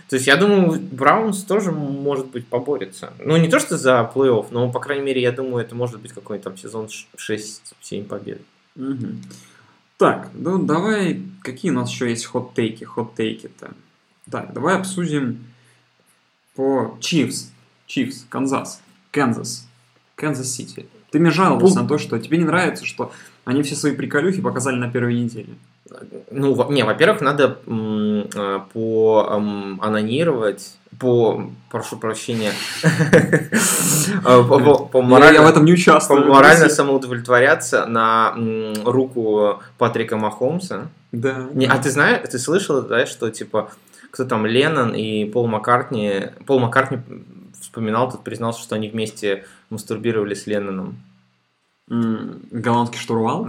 То 0.09 0.17
есть 0.17 0.27
я 0.27 0.35
думаю, 0.37 0.79
Браунс 0.79 1.43
тоже, 1.43 1.71
может 1.71 2.27
быть, 2.27 2.45
поборется. 2.47 3.13
Ну, 3.19 3.37
не 3.37 3.47
то, 3.49 3.59
что 3.59 3.77
за 3.77 4.09
плей-офф, 4.13 4.47
но, 4.51 4.71
по 4.71 4.79
крайней 4.79 5.03
мере, 5.03 5.21
я 5.21 5.31
думаю, 5.31 5.65
это 5.65 5.73
может 5.75 5.99
быть 5.99 6.13
какой-то 6.13 6.45
там 6.45 6.57
сезон 6.57 6.89
ш- 6.89 7.07
6-7 7.17 8.05
побед. 8.05 8.41
Мгм. 8.75 9.21
Так, 9.97 10.29
ну 10.33 10.59
давай, 10.63 11.21
какие 11.41 11.71
у 11.71 11.73
нас 11.75 11.89
еще 11.89 12.09
есть 12.09 12.25
hot 12.25 12.45
take 12.45 12.71
и, 12.71 12.84
hot 12.84 13.06
take 13.06 13.36
и-то? 13.36 13.73
Так, 14.29 14.53
давай 14.53 14.77
обсудим 14.77 15.45
по 16.55 16.97
Chiefs, 17.01 17.51
Chiefs, 17.88 18.25
Канзас, 18.29 18.81
Канзас, 19.11 19.67
Канзас-Сити. 20.15 20.85
Ты 21.11 21.19
мне 21.19 21.31
жаловался 21.31 21.79
Пу- 21.79 21.81
на 21.83 21.87
то, 21.87 21.97
что 21.97 22.19
тебе 22.19 22.37
не 22.37 22.43
нравится, 22.45 22.85
что 22.85 23.11
они 23.45 23.63
все 23.63 23.75
свои 23.75 23.95
приколюхи 23.95 24.41
показали 24.41 24.75
на 24.75 24.91
первой 24.91 25.13
неделе. 25.15 25.55
Ну, 26.32 26.71
не, 26.71 26.84
во-первых, 26.84 27.21
надо 27.21 27.58
м, 27.67 28.28
э, 28.34 28.60
по 28.74 29.28
м, 29.32 29.80
анонировать, 29.82 30.76
по, 31.00 31.50
прошу 31.69 31.98
прощения, 31.98 32.52
э, 32.84 34.43
по- 34.48 35.02
морально- 35.02 35.36
я 35.36 35.41
в 35.43 35.48
этом 35.48 35.65
не 35.65 35.74
участвую. 35.74 36.28
морально 36.28 36.69
самоудовлетворяться 36.69 37.86
на 37.86 38.36
руку 38.86 39.60
Патрика 39.78 40.17
Махомса. 40.17 40.88
Да. 41.12 41.48
А 41.69 41.78
ты 41.78 41.91
знаешь, 41.91 42.28
ты 42.30 42.39
слышал, 42.39 42.82
да, 42.82 43.06
что 43.06 43.30
типа 43.30 43.69
кто 44.12 44.24
там 44.26 44.45
Леннон 44.45 44.93
и 44.93 45.26
Пол 45.26 45.48
Маккартни, 45.48 46.30
Пол 46.45 46.60
Маккартни 46.60 47.00
вспоминал, 47.60 48.10
тут 48.12 48.24
признался, 48.24 48.62
что 48.62 48.76
они 48.76 48.89
вместе 48.89 49.45
мастурбировали 49.69 50.34
с 50.34 50.48
Ленноном. 50.48 50.98
Голландский 51.88 53.00
штурвал? 53.00 53.48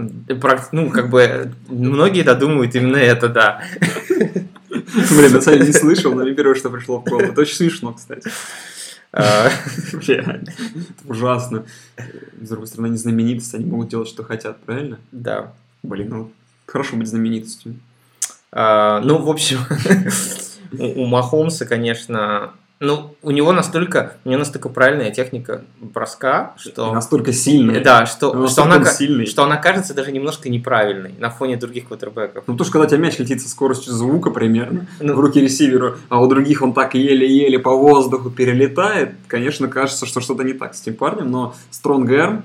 Ну, 0.71 0.89
как 0.91 1.09
бы, 1.09 1.51
многие 1.67 2.23
додумывают 2.23 2.75
именно 2.75 2.97
это, 2.97 3.29
да. 3.29 3.63
Блин, 4.69 5.33
на 5.33 5.41
самом 5.41 5.59
деле 5.59 5.71
не 5.71 5.73
слышал, 5.73 6.13
но 6.13 6.23
мне 6.23 6.33
первое, 6.33 6.55
что 6.55 6.69
пришло 6.69 6.99
в 6.99 7.03
голову. 7.03 7.23
Это 7.25 7.41
очень 7.41 7.55
смешно, 7.55 7.93
кстати. 7.93 8.29
А, 9.11 9.49
ужасно. 11.05 11.65
С 12.41 12.49
другой 12.49 12.67
стороны, 12.67 12.87
они 12.87 12.97
знаменитости, 12.97 13.55
они 13.55 13.65
могут 13.65 13.89
делать, 13.89 14.07
что 14.07 14.23
хотят, 14.23 14.59
правильно? 14.61 14.99
Да. 15.11 15.53
Блин, 15.81 16.09
ну 16.09 16.31
хорошо 16.67 16.97
быть 16.97 17.07
знаменитостью. 17.07 17.75
А, 18.51 18.99
Ну, 19.01 19.17
в 19.17 19.29
общем, 19.29 19.59
у 20.77 21.05
Махомса, 21.05 21.65
конечно, 21.65 22.51
ну, 22.79 23.15
у 23.23 23.31
него 23.31 23.53
настолько, 23.53 24.17
у 24.23 24.29
него 24.29 24.39
настолько 24.39 24.69
правильная 24.69 25.09
техника 25.11 25.63
броска, 25.79 26.53
И 26.57 26.69
что... 26.69 26.93
настолько 26.93 27.33
сильный. 27.33 27.81
Да, 27.81 28.05
что, 28.05 28.29
что, 28.29 28.39
Настолько 28.41 28.75
она, 28.75 28.85
сильный. 28.85 29.25
что 29.25 29.43
она 29.43 29.57
кажется 29.57 29.95
даже 29.95 30.11
немножко 30.11 30.47
неправильной 30.49 31.15
на 31.17 31.31
фоне 31.31 31.57
других 31.57 31.87
квотербеков. 31.87 32.43
Ну, 32.45 32.55
то, 32.55 32.63
что 32.63 32.73
когда 32.73 32.85
у 32.85 32.89
тебя 32.89 32.99
мяч 32.99 33.17
летит 33.17 33.41
со 33.41 33.49
скоростью 33.49 33.93
звука 33.93 34.29
примерно 34.29 34.87
Ну, 34.99 35.15
в 35.15 35.19
руки 35.19 35.39
ресиверу, 35.41 35.95
а 36.09 36.21
у 36.21 36.27
других 36.27 36.61
он 36.61 36.73
так 36.73 36.93
еле-еле 36.93 37.57
по 37.57 37.75
воздуху 37.75 38.29
перелетает, 38.29 39.15
конечно, 39.27 39.67
кажется, 39.67 40.05
что 40.05 40.21
что-то 40.21 40.43
не 40.43 40.53
так 40.53 40.75
с 40.75 40.81
этим 40.83 40.95
парнем, 40.95 41.31
но 41.31 41.55
Стронгерм 41.71 42.43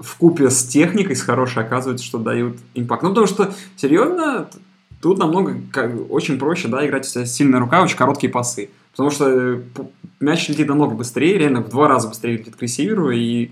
в 0.00 0.16
купе 0.16 0.50
с 0.50 0.64
техникой, 0.64 1.16
с 1.16 1.22
хорошей, 1.22 1.62
оказывается, 1.62 2.04
что 2.04 2.18
дают 2.18 2.58
импакт. 2.74 3.02
Ну, 3.02 3.10
потому 3.10 3.26
что, 3.26 3.54
серьезно, 3.76 4.48
тут 5.00 5.18
намного, 5.18 5.56
как, 5.72 5.92
очень 6.10 6.38
проще, 6.38 6.68
да, 6.68 6.84
играть 6.86 7.06
с 7.06 7.26
сильная 7.26 7.60
рука, 7.60 7.82
очень 7.82 7.96
короткие 7.96 8.30
пасы. 8.30 8.70
Потому 8.96 9.10
что 9.10 9.28
э, 9.28 9.62
мяч 10.20 10.48
летит 10.48 10.68
намного 10.68 10.94
быстрее, 10.94 11.36
реально 11.36 11.60
в 11.60 11.68
два 11.68 11.86
раза 11.86 12.08
быстрее 12.08 12.38
летит 12.38 12.56
к 12.56 12.62
ресиверу, 12.62 13.10
и 13.10 13.50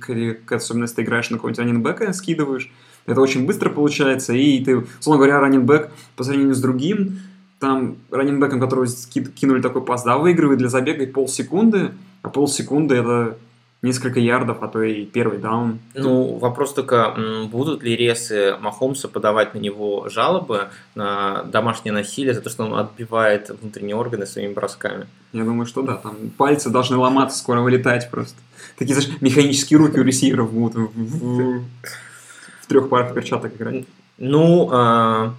особенно 0.50 0.85
если 0.85 0.96
ты 0.96 1.02
играешь 1.02 1.28
на 1.28 1.37
какого-нибудь 1.37 1.59
раненбека, 1.59 2.12
скидываешь, 2.14 2.72
это 3.04 3.20
очень 3.20 3.44
быстро 3.44 3.68
получается, 3.68 4.33
и 4.33 4.64
ты, 4.64 4.85
условно 5.00 5.18
говоря, 5.18 5.40
раненбэк 5.40 5.90
по 6.16 6.24
сравнению 6.24 6.54
с 6.54 6.61
другим, 6.61 7.18
там 7.59 7.96
раненбеком, 8.11 8.59
которого 8.59 8.87
кинули 8.87 9.61
такой 9.61 9.83
пас, 9.83 10.02
да, 10.04 10.16
выигрывает 10.16 10.59
для 10.59 10.68
забега 10.68 11.07
полсекунды, 11.07 11.90
а 12.22 12.30
полсекунды 12.30 12.94
это 12.94 13.37
несколько 13.85 14.18
ярдов, 14.18 14.62
а 14.62 14.68
то 14.68 14.83
и 14.83 15.05
первый 15.05 15.38
даун. 15.38 15.79
Ну, 15.94 16.38
вопрос 16.38 16.73
только, 16.73 17.14
будут 17.51 17.83
ли 17.83 17.94
ресы 17.94 18.57
Махомса 18.61 19.09
подавать 19.09 19.55
на 19.55 19.59
него 19.59 20.09
жалобы 20.09 20.68
на 20.94 21.42
домашнее 21.44 21.92
насилие 21.92 22.35
за 22.35 22.40
то, 22.40 22.51
что 22.51 22.64
он 22.64 22.75
отбивает 22.75 23.51
внутренние 23.51 23.94
органы 23.94 24.27
своими 24.27 24.55
бросками? 24.55 25.07
Я 25.33 25.44
думаю, 25.44 25.66
что 25.66 25.83
да, 25.83 25.97
там 25.97 26.31
пальцы 26.37 26.70
должны 26.70 26.97
ломаться, 26.97 27.38
скоро 27.38 27.61
вылетать 27.61 28.11
просто. 28.11 28.37
Такие, 28.79 28.94
знаешь, 28.94 29.20
механические 29.20 29.79
руки 29.79 30.01
у 30.01 30.03
ресиверов 30.03 30.53
будут 30.53 30.90
в 30.94 32.66
трех 32.66 32.88
парах 32.88 33.14
перчаток 33.14 33.55
играть. 33.55 33.85
Ну, 34.16 34.70
а, 34.73 35.35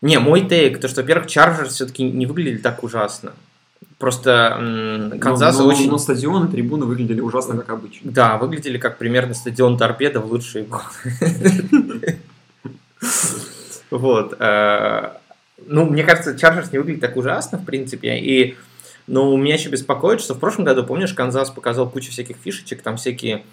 не, 0.00 0.18
мой 0.18 0.48
take, 0.48 0.80
то 0.80 0.88
что, 0.88 1.02
во-первых, 1.02 1.26
Чарджерс 1.26 1.74
все-таки 1.74 2.04
не 2.04 2.26
выглядели 2.26 2.58
так 2.58 2.82
ужасно. 2.82 3.34
Просто 3.98 5.10
Канзас 5.20 5.58
но, 5.58 5.64
но- 5.64 5.70
очень... 5.70 5.90
но 5.90 5.98
стадионы, 5.98 6.48
трибуны 6.48 6.86
выглядели 6.86 7.20
ужасно, 7.20 7.56
как 7.56 7.70
обычно. 7.70 8.10
Да, 8.12 8.36
выглядели 8.38 8.78
как 8.78 8.96
примерно 8.96 9.34
стадион 9.34 9.76
Торпеда 9.76 10.20
в 10.20 10.30
лучшие 10.30 10.64
годы. 10.64 12.18
Вот. 13.90 14.36
э, 14.38 15.10
Ну, 15.66 15.86
мне 15.86 16.04
кажется, 16.04 16.36
Чарджерс 16.38 16.72
не 16.72 16.78
выглядит 16.78 17.00
так 17.00 17.16
ужасно, 17.16 17.58
в 17.58 17.64
принципе. 17.64 18.18
И, 18.18 18.56
но 19.06 19.34
меня 19.36 19.54
еще 19.54 19.70
беспокоит, 19.70 20.20
что 20.20 20.34
в 20.34 20.38
прошлом 20.38 20.64
году, 20.64 20.84
помнишь, 20.84 21.14
Канзас 21.14 21.50
показал 21.50 21.88
кучу 21.88 22.10
всяких 22.10 22.36
фишечек, 22.36 22.82
там 22.82 22.96
всякие 22.98 23.44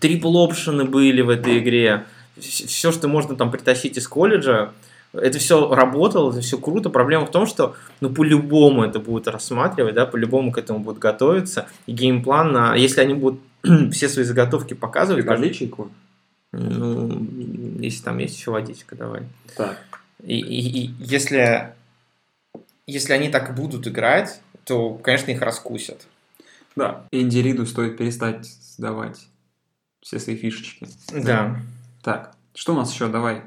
triple 0.00 0.39
option 0.39 0.78
ы 0.78 0.84
были 0.84 1.22
в 1.22 1.30
этой 1.30 1.58
игре. 1.60 2.04
Все, 2.38 2.90
что 2.92 3.08
можно 3.08 3.36
там 3.36 3.50
притащить 3.50 3.96
из 3.96 4.08
колледжа, 4.08 4.72
это 5.12 5.38
все 5.38 5.72
работало, 5.74 6.30
это 6.32 6.40
все 6.40 6.58
круто. 6.58 6.90
Проблема 6.90 7.26
в 7.26 7.30
том, 7.30 7.46
что 7.46 7.74
ну 8.00 8.10
по-любому 8.10 8.82
это 8.84 8.98
будут 8.98 9.28
рассматривать, 9.28 9.94
да, 9.94 10.06
по-любому 10.06 10.52
к 10.52 10.58
этому 10.58 10.78
будут 10.80 11.00
готовиться. 11.00 11.66
И 11.86 11.92
game 11.92 12.19
plan, 12.19 12.52
на... 12.52 12.74
если 12.74 13.00
они 13.00 13.14
будут 13.14 13.40
все 13.92 14.08
свои 14.08 14.24
заготовки 14.24 14.74
показывать, 14.74 15.24
Прикажи 15.24 15.50
чайку. 15.50 15.90
ну, 16.52 17.26
если 17.80 18.02
там 18.02 18.18
есть 18.18 18.36
еще 18.38 18.50
водичка, 18.50 18.96
давай. 18.96 19.22
Так. 19.56 19.78
И, 20.22 20.38
и- 20.38 20.84
и 20.86 20.90
если, 21.00 21.72
если 22.86 23.12
они 23.12 23.28
так 23.28 23.54
будут 23.54 23.86
играть, 23.86 24.40
то, 24.64 24.94
конечно, 24.94 25.30
их 25.30 25.42
раскусят. 25.42 26.06
Да. 26.76 27.04
Энди 27.12 27.38
Риду 27.38 27.66
стоит 27.66 27.98
перестать 27.98 28.46
сдавать 28.46 29.18
все 30.00 30.18
свои 30.18 30.36
фишечки. 30.36 30.88
Да. 31.12 31.56
Так, 32.02 32.34
что 32.54 32.72
у 32.72 32.76
нас 32.76 32.92
еще? 32.92 33.08
Давай. 33.08 33.42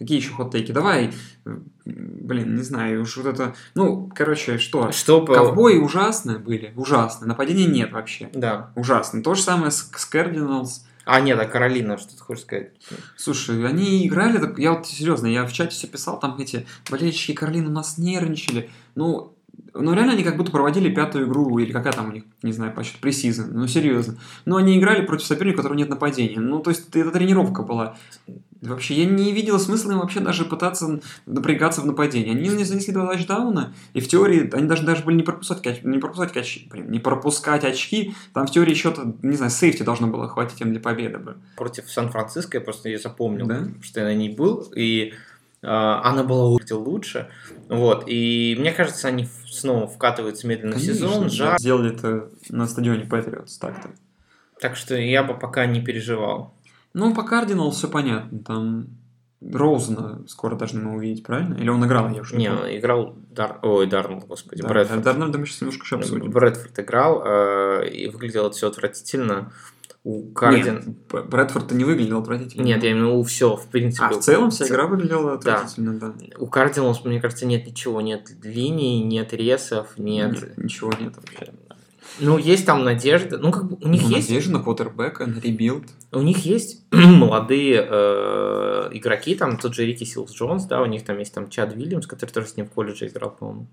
Какие 0.00 0.16
еще 0.16 0.32
хот-тейки? 0.32 0.72
Давай. 0.72 1.12
э, 1.44 1.58
Блин, 1.84 2.56
не 2.56 2.62
знаю, 2.62 3.02
уж 3.02 3.18
вот 3.18 3.26
это... 3.26 3.54
Ну, 3.74 4.10
короче, 4.14 4.56
что? 4.56 4.92
Что 4.92 5.20
по... 5.22 5.34
Ковбои 5.34 5.76
ужасные 5.76 6.38
были, 6.38 6.72
ужасно. 6.74 7.26
Нападения 7.26 7.66
нет 7.66 7.92
вообще. 7.92 8.30
Да. 8.32 8.70
Ужасно. 8.76 9.22
То 9.22 9.34
же 9.34 9.42
самое 9.42 9.70
с, 9.70 9.90
с 9.94 10.10
Cardinals. 10.10 10.86
А, 11.04 11.20
нет, 11.20 11.38
а 11.38 11.44
Каролина, 11.44 11.98
что 11.98 12.16
ты 12.16 12.22
хочешь 12.22 12.44
сказать? 12.44 12.70
Слушай, 13.14 13.66
они 13.66 14.06
играли, 14.06 14.38
так, 14.38 14.58
я 14.58 14.72
вот 14.72 14.86
серьезно, 14.86 15.26
я 15.26 15.44
в 15.44 15.52
чате 15.52 15.72
все 15.72 15.86
писал, 15.86 16.18
там 16.18 16.38
эти 16.38 16.66
болельщики 16.90 17.32
Каролины 17.32 17.68
у 17.68 17.72
нас 17.72 17.98
нервничали. 17.98 18.70
Ну, 18.94 19.36
ну, 19.74 19.92
реально 19.92 20.14
они 20.14 20.24
как 20.24 20.38
будто 20.38 20.50
проводили 20.50 20.88
пятую 20.94 21.26
игру, 21.26 21.58
или 21.58 21.72
какая 21.72 21.92
там 21.92 22.08
у 22.08 22.12
них, 22.12 22.24
не 22.42 22.52
знаю, 22.52 22.72
по 22.72 22.82
счету, 22.82 22.98
пресизон, 23.00 23.50
ну, 23.52 23.66
серьезно. 23.66 24.16
Но 24.46 24.56
они 24.56 24.78
играли 24.78 25.04
против 25.04 25.26
соперника, 25.26 25.56
у 25.56 25.58
которого 25.58 25.76
нет 25.76 25.90
нападения. 25.90 26.40
Ну, 26.40 26.60
то 26.60 26.70
есть, 26.70 26.88
это 26.94 27.10
тренировка 27.10 27.62
была. 27.62 27.96
Вообще, 28.62 28.94
я 28.94 29.06
не 29.06 29.32
видел 29.32 29.58
смысла 29.58 29.92
им 29.92 30.00
вообще 30.00 30.20
даже 30.20 30.44
пытаться 30.44 31.00
напрягаться 31.24 31.80
в 31.80 31.86
нападении. 31.86 32.32
Они 32.32 32.48
не 32.50 32.64
занесли 32.64 32.92
два 32.92 33.06
тачдауна, 33.06 33.72
и 33.94 34.00
в 34.00 34.08
теории 34.08 34.50
они 34.54 34.68
даже, 34.68 34.84
даже 34.84 35.02
были 35.02 35.16
не 35.16 35.22
пропускать, 35.22 35.82
не 35.82 35.98
пропускать 35.98 36.36
очки, 36.36 36.68
блин, 36.70 36.90
не 36.90 36.98
пропускать 36.98 37.64
очки. 37.64 38.14
Там 38.34 38.46
в 38.46 38.50
теории 38.50 38.74
счета, 38.74 39.14
не 39.22 39.36
знаю, 39.36 39.50
сейфти 39.50 39.82
должно 39.82 40.08
было 40.08 40.28
хватить 40.28 40.60
им 40.60 40.72
для 40.72 40.80
победы 40.80 41.16
бы. 41.18 41.36
Против 41.56 41.90
Сан-Франциско 41.90 42.58
я 42.58 42.60
просто 42.62 42.90
ее 42.90 42.98
запомнил, 42.98 43.46
Да? 43.46 43.66
что 43.82 44.00
я 44.00 44.06
на 44.06 44.14
ней 44.14 44.28
был, 44.28 44.70
и 44.76 45.14
э, 45.62 45.66
она 45.66 46.22
была 46.22 46.44
лучше. 46.70 47.28
Вот. 47.70 48.04
И 48.08 48.56
мне 48.58 48.72
кажется, 48.72 49.08
они 49.08 49.26
снова 49.50 49.86
вкатываются 49.86 50.46
медленно 50.46 50.76
в 50.76 50.80
сезон, 50.80 51.12
Конечно, 51.14 51.30
жар. 51.36 51.52
да. 51.52 51.58
Сделали 51.58 51.94
это 51.94 52.28
на 52.50 52.66
стадионе 52.66 53.06
Патриотс 53.06 53.56
так-то. 53.56 53.88
Так 54.60 54.76
что 54.76 54.94
я 54.96 55.22
бы 55.22 55.32
пока 55.32 55.64
не 55.64 55.80
переживал. 55.80 56.54
Ну, 56.92 57.14
по 57.14 57.22
Кардинал 57.22 57.70
все 57.70 57.88
понятно. 57.88 58.38
Там 58.40 58.86
Роузена 59.40 60.22
скоро 60.26 60.54
должны 60.54 60.82
мы 60.82 60.96
увидеть, 60.96 61.24
правильно? 61.24 61.54
Или 61.54 61.68
он 61.70 61.84
играл, 61.84 62.10
я 62.10 62.20
уже 62.20 62.36
Не, 62.36 62.50
помню. 62.50 62.78
играл 62.78 63.16
Дар... 63.30 63.58
Ой, 63.62 63.86
Дарнольд, 63.86 64.26
господи, 64.26 64.62
Да, 64.62 64.68
Брэдфорд. 64.68 65.02
Дарнольда 65.02 65.38
мы 65.38 65.46
сейчас 65.46 65.62
немножко 65.62 65.84
еще 65.84 65.96
обсудим. 65.96 66.30
Брэдфорд 66.30 66.78
играл, 66.78 67.22
э, 67.24 67.88
и 67.88 68.08
выглядело 68.08 68.48
это 68.48 68.56
все 68.56 68.68
отвратительно. 68.68 69.52
У 70.02 70.32
Кардин... 70.32 70.96
Нет, 71.10 71.28
Брэдфорд-то 71.28 71.74
не 71.74 71.84
выглядел 71.84 72.20
отвратительно. 72.20 72.64
Нет, 72.64 72.82
я 72.82 72.90
именно 72.90 73.10
у 73.10 73.22
все, 73.22 73.56
в 73.56 73.66
принципе. 73.68 74.06
А 74.06 74.08
в 74.10 74.18
целом 74.18 74.50
вся 74.50 74.66
игра 74.66 74.86
выглядела 74.86 75.34
отвратительно, 75.34 75.98
да. 75.98 76.14
У 76.38 76.46
Кардиналс, 76.46 77.04
мне 77.04 77.20
кажется, 77.20 77.46
нет 77.46 77.66
ничего. 77.66 78.00
Нет 78.00 78.30
линий, 78.42 79.02
нет 79.02 79.32
ресов, 79.32 79.88
нет... 79.96 80.32
Нет, 80.32 80.58
ничего 80.58 80.92
нет 80.98 81.14
вообще. 81.16 81.52
Ну, 82.20 82.38
есть 82.38 82.66
там 82.66 82.84
надежда. 82.84 83.38
Ну, 83.38 83.50
как 83.50 83.68
бы 83.68 83.76
у 83.80 83.88
них 83.88 84.02
Ну, 84.02 84.10
есть 84.10 84.28
надежда 84.28 84.52
на 84.52 84.62
квотербека, 84.62 85.26
на 85.26 85.38
rebuild. 85.40 85.84
У 86.12 86.20
них 86.20 86.44
есть 86.44 86.84
молодые 86.92 87.86
э, 87.88 88.88
игроки, 88.92 89.34
там 89.34 89.56
тот 89.56 89.74
же 89.74 89.86
Рики 89.86 90.04
Силс 90.04 90.32
Джонс, 90.32 90.64
да, 90.64 90.82
у 90.82 90.86
них 90.86 91.04
там 91.04 91.18
есть 91.18 91.34
там 91.34 91.48
Чад 91.50 91.74
Вильямс, 91.74 92.06
который 92.06 92.30
тоже 92.30 92.48
с 92.48 92.56
ним 92.56 92.66
в 92.66 92.70
колледже 92.70 93.08
играл, 93.08 93.30
по-моему. 93.30 93.68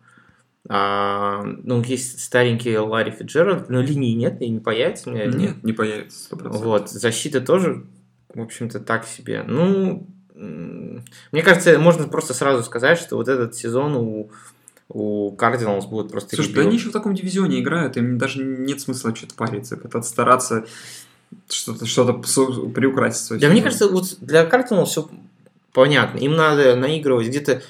А, 0.70 1.44
ну, 1.44 1.82
есть 1.82 2.22
старенький 2.22 2.78
Ларри 2.78 3.12
Фицджеральд, 3.12 3.70
но 3.70 3.82
линии 3.82 4.14
нет, 4.14 4.42
и 4.42 4.50
не 4.50 4.60
появится, 4.60 5.10
мне 5.10 5.28
Нет, 5.28 5.64
не 5.64 5.72
появится 5.72 6.36
100%. 6.36 6.50
Вот, 6.50 6.90
защита 6.90 7.40
тоже, 7.40 7.86
в 8.34 8.42
общем-то, 8.42 8.82
так 8.82 9.06
себе. 9.06 9.44
Ну, 9.48 10.08
мне 10.36 11.42
кажется, 11.42 11.80
можно 11.80 12.08
просто 12.08 12.34
сразу 12.34 12.64
сказать, 12.64 13.00
что 13.00 13.16
вот 13.16 13.28
этот 13.28 13.56
сезон 13.56 13.96
у, 13.96 14.30
у 14.90 15.32
Кардиналс 15.32 15.86
будет 15.86 16.12
просто 16.12 16.36
Слушай, 16.36 16.48
да 16.50 16.54
rebuild. 16.54 16.68
они 16.68 16.78
еще 16.78 16.90
в 16.90 16.94
таком 16.94 17.14
дивизионе 17.14 17.60
играют, 17.60 17.98
им 17.98 18.18
даже 18.18 18.44
нет 18.44 18.80
смысла 18.82 19.16
что-то 19.16 19.36
париться, 19.36 19.76
пытаться 19.78 20.10
стараться 20.10 20.66
что-то 21.50 21.86
что 21.86 22.14
приукрасить. 22.14 23.26
свой 23.26 23.40
Да, 23.40 23.50
мне 23.50 23.62
кажется, 23.62 23.90
вот 23.90 24.18
для 24.22 24.46
Кардиналс 24.46 24.90
все 24.92 25.10
понятно. 25.74 26.20
Им 26.20 26.36
надо 26.36 26.76
наигрывать 26.76 27.28
где-то 27.28 27.62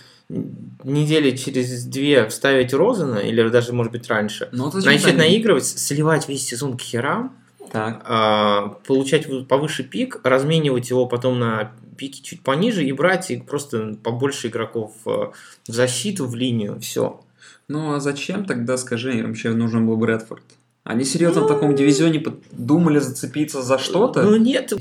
недели 0.84 1.36
через 1.36 1.86
две 1.86 2.28
вставить 2.28 2.74
Розена, 2.74 3.18
или 3.20 3.47
даже, 3.49 3.74
может 3.74 3.91
быть, 3.91 4.07
раньше. 4.09 4.49
Ну, 4.51 4.65
вот 4.65 4.74
зачем 4.74 4.91
Начать 4.91 5.07
они- 5.09 5.18
наигрывать, 5.18 5.65
сливать 5.65 6.28
весь 6.30 6.45
сезон 6.45 6.78
к 6.78 6.82
херам, 6.82 7.34
Так. 7.72 8.01
а, 8.05 8.78
получать 8.86 9.28
повыше 9.47 9.84
пик, 9.84 10.20
разменивать 10.24 10.89
его 10.89 11.05
потом 11.05 11.39
на 11.39 11.72
пики 11.97 12.22
чуть 12.22 12.41
пониже 12.41 12.86
и 12.86 12.91
брать 12.91 13.32
и 13.32 13.38
просто 13.38 13.97
побольше 14.03 14.47
игроков 14.47 14.93
э, 15.05 15.09
в 15.09 15.34
защиту, 15.65 16.28
в 16.28 16.36
линию, 16.36 16.80
все. 16.80 17.20
Ну, 17.68 17.95
а 17.95 17.99
зачем 17.99 18.45
тогда, 18.45 18.78
скажи, 18.78 19.18
им 19.18 19.28
вообще 19.28 19.49
нужен 19.49 19.88
был 19.88 19.97
Брэдфорд? 19.97 20.43
Они 20.84 21.03
серьезно 21.03 21.41
в 21.41 21.47
таком 21.47 21.76
дивизионе 21.76 22.22
под- 22.22 22.39
думали 22.51 22.99
зацепиться 22.99 23.61
за 23.61 23.78
что-то? 23.78 24.24
Ну 24.24 24.38
нет, 24.38 24.72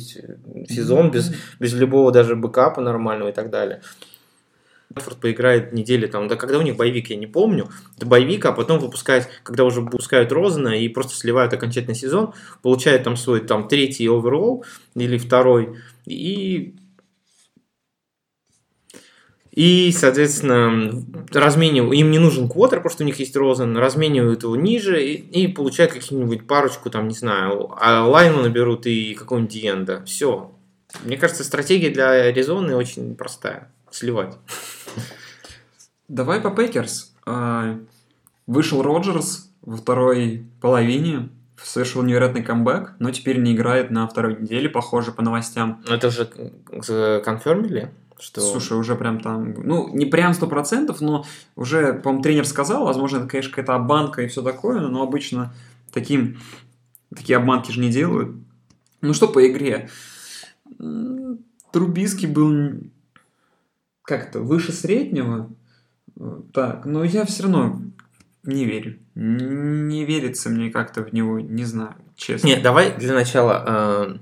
сезон 0.69 1.11
без, 1.11 1.35
без 1.59 1.73
любого 1.73 2.13
даже 2.13 2.37
бэкапа 2.37 2.81
нормального 2.81 3.31
и 3.31 3.33
так 3.33 3.51
далее. 3.51 3.81
Брэдфорд 4.97 5.21
поиграет 5.21 5.73
недели 5.75 6.07
там, 6.07 6.27
да 6.27 6.37
когда 6.37 6.59
у 6.59 6.63
них 6.63 6.77
боевик, 6.77 7.11
я 7.11 7.17
не 7.17 7.27
помню, 7.27 7.69
это 7.97 8.07
боевик, 8.07 8.47
а 8.47 8.53
потом 8.53 8.79
выпускает, 8.79 9.29
когда 9.43 9.65
уже 9.65 9.83
выпускают 9.83 10.33
Розена 10.33 10.81
и 10.81 10.89
просто 10.89 11.15
сливают 11.15 11.53
окончательный 11.53 11.95
сезон, 11.95 12.33
получает 12.63 13.05
там 13.05 13.17
свой 13.17 13.41
там 13.41 13.69
третий 13.69 14.09
оверолл 14.09 14.65
или 14.95 15.19
второй, 15.19 15.77
и 16.07 16.75
и, 19.51 19.91
соответственно, 19.93 21.03
разменивают, 21.33 21.95
им 21.95 22.11
не 22.11 22.19
нужен 22.19 22.49
квотер, 22.49 22.79
потому 22.79 22.93
что 22.93 23.05
у 23.05 23.07
них 23.07 23.19
есть 23.19 23.37
Розен, 23.37 23.77
разменивают 23.77 24.43
его 24.43 24.55
ниже 24.55 25.03
и, 25.03 25.15
и 25.15 25.49
получают 25.49 25.93
какие-нибудь 25.93 26.47
парочку, 26.47 26.91
там, 26.91 27.09
не 27.09 27.15
знаю, 27.15 27.75
а 27.79 28.07
лайну 28.07 28.43
наберут 28.43 28.87
и 28.87 29.15
какого-нибудь 29.15 29.53
Диенда. 29.53 30.05
Все. 30.05 30.53
Мне 31.05 31.17
кажется, 31.17 31.43
стратегия 31.43 31.89
для 31.91 32.11
Аризоны 32.11 32.77
очень 32.77 33.15
простая. 33.15 33.73
Сливать. 33.91 34.37
Давай 36.09 36.41
по 36.41 36.51
Пекерс. 36.51 37.15
А, 37.25 37.79
Вышел 38.47 38.83
Роджерс 38.83 39.51
во 39.63 39.77
второй 39.77 40.47
половине, 40.61 41.31
совершил 41.61 42.03
невероятный 42.03 42.45
comeback, 42.45 42.95
но 43.01 43.11
теперь 43.11 43.41
не 43.41 43.55
играет 43.55 43.91
на 43.91 44.07
второй 44.07 44.41
неделе, 44.41 44.69
похоже, 44.69 45.11
по 45.11 45.23
новостям. 45.23 45.83
Но 45.89 45.97
это 45.97 46.09
уже 46.09 47.21
confirm 47.21 47.66
или? 47.66 47.93
Что... 48.19 48.41
Слушай, 48.41 48.79
уже 48.79 48.95
прям 48.95 49.21
там, 49.21 49.53
ну, 49.63 49.95
не 49.95 50.07
прям 50.07 50.33
сто 50.33 50.47
процентов, 50.47 51.01
но 51.01 51.27
уже, 51.55 51.93
по-моему, 51.93 52.23
тренер 52.23 52.47
сказал, 52.47 52.87
возможно, 52.87 53.19
это, 53.19 53.27
конечно, 53.27 53.51
какая-то 53.51 53.75
обманка 53.75 54.23
и 54.23 54.29
все 54.29 54.43
такое, 54.43 54.81
но 54.81 55.03
обычно 55.03 55.53
таким, 55.93 56.39
такие 57.15 57.37
обманки 57.37 57.73
же 57.73 57.81
не 57.81 57.91
делают. 57.91 58.35
Ну 59.03 59.13
что 59.13 59.29
по 59.29 59.47
игре? 59.47 59.91
Трубиский 61.73 62.29
был 62.29 62.81
как-то 64.03 64.41
выше 64.41 64.73
среднего, 64.73 65.51
так, 66.53 66.85
но 66.87 67.05
я 67.05 67.25
все 67.25 67.45
равно 67.45 67.81
не 68.43 68.65
верю. 68.65 68.99
Не 69.15 70.05
верится 70.05 70.49
мне 70.51 70.71
как-то 70.71 71.03
в 71.03 71.13
него, 71.13 71.41
не 71.41 71.65
знаю, 71.65 71.95
честно. 72.17 72.47
Нет, 72.47 72.63
давай 72.63 72.97
для 72.97 73.15
начала. 73.15 73.65
э, 73.67 74.17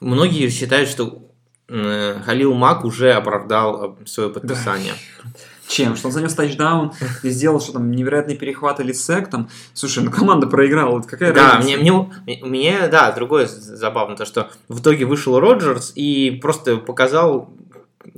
Многие 0.00 0.48
считают, 0.50 0.88
что 0.88 1.30
э, 1.68 2.20
Халил 2.24 2.54
Мак 2.54 2.84
уже 2.84 3.12
оправдал 3.12 3.98
свое 4.06 4.30
подписание. 4.30 4.94
Чем? 5.68 5.96
Что 5.96 6.08
он 6.08 6.12
занес 6.12 6.32
тачдаун 6.32 6.92
и 7.24 7.28
сделал, 7.30 7.60
что 7.60 7.72
там, 7.72 7.90
невероятный 7.90 8.36
перехват 8.36 8.78
или 8.78 8.92
сек 8.92 9.28
там. 9.30 9.48
Слушай, 9.74 10.04
ну 10.04 10.12
команда 10.12 10.46
проиграла, 10.46 10.92
вот 10.92 11.06
какая 11.06 11.32
Да, 11.32 11.54
разница? 11.56 11.78
мне, 11.80 11.92
мне, 12.24 12.44
мне, 12.44 12.88
да, 12.88 13.10
другое 13.10 13.46
забавно, 13.48 14.14
то, 14.16 14.24
что 14.24 14.48
в 14.68 14.80
итоге 14.80 15.06
вышел 15.06 15.40
Роджерс 15.40 15.90
и 15.96 16.38
просто 16.40 16.76
показал, 16.76 17.50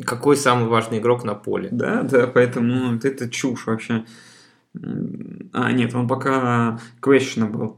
какой 0.04 0.36
самый 0.36 0.68
важный 0.68 0.98
игрок 0.98 1.24
на 1.24 1.34
поле. 1.34 1.68
Да, 1.70 2.02
да, 2.02 2.26
поэтому 2.26 2.92
ну, 2.92 3.00
это 3.02 3.28
чушь 3.28 3.66
вообще. 3.66 4.04
А, 5.52 5.72
нет, 5.72 5.94
он 5.94 6.06
пока 6.08 6.80
questionable. 7.00 7.76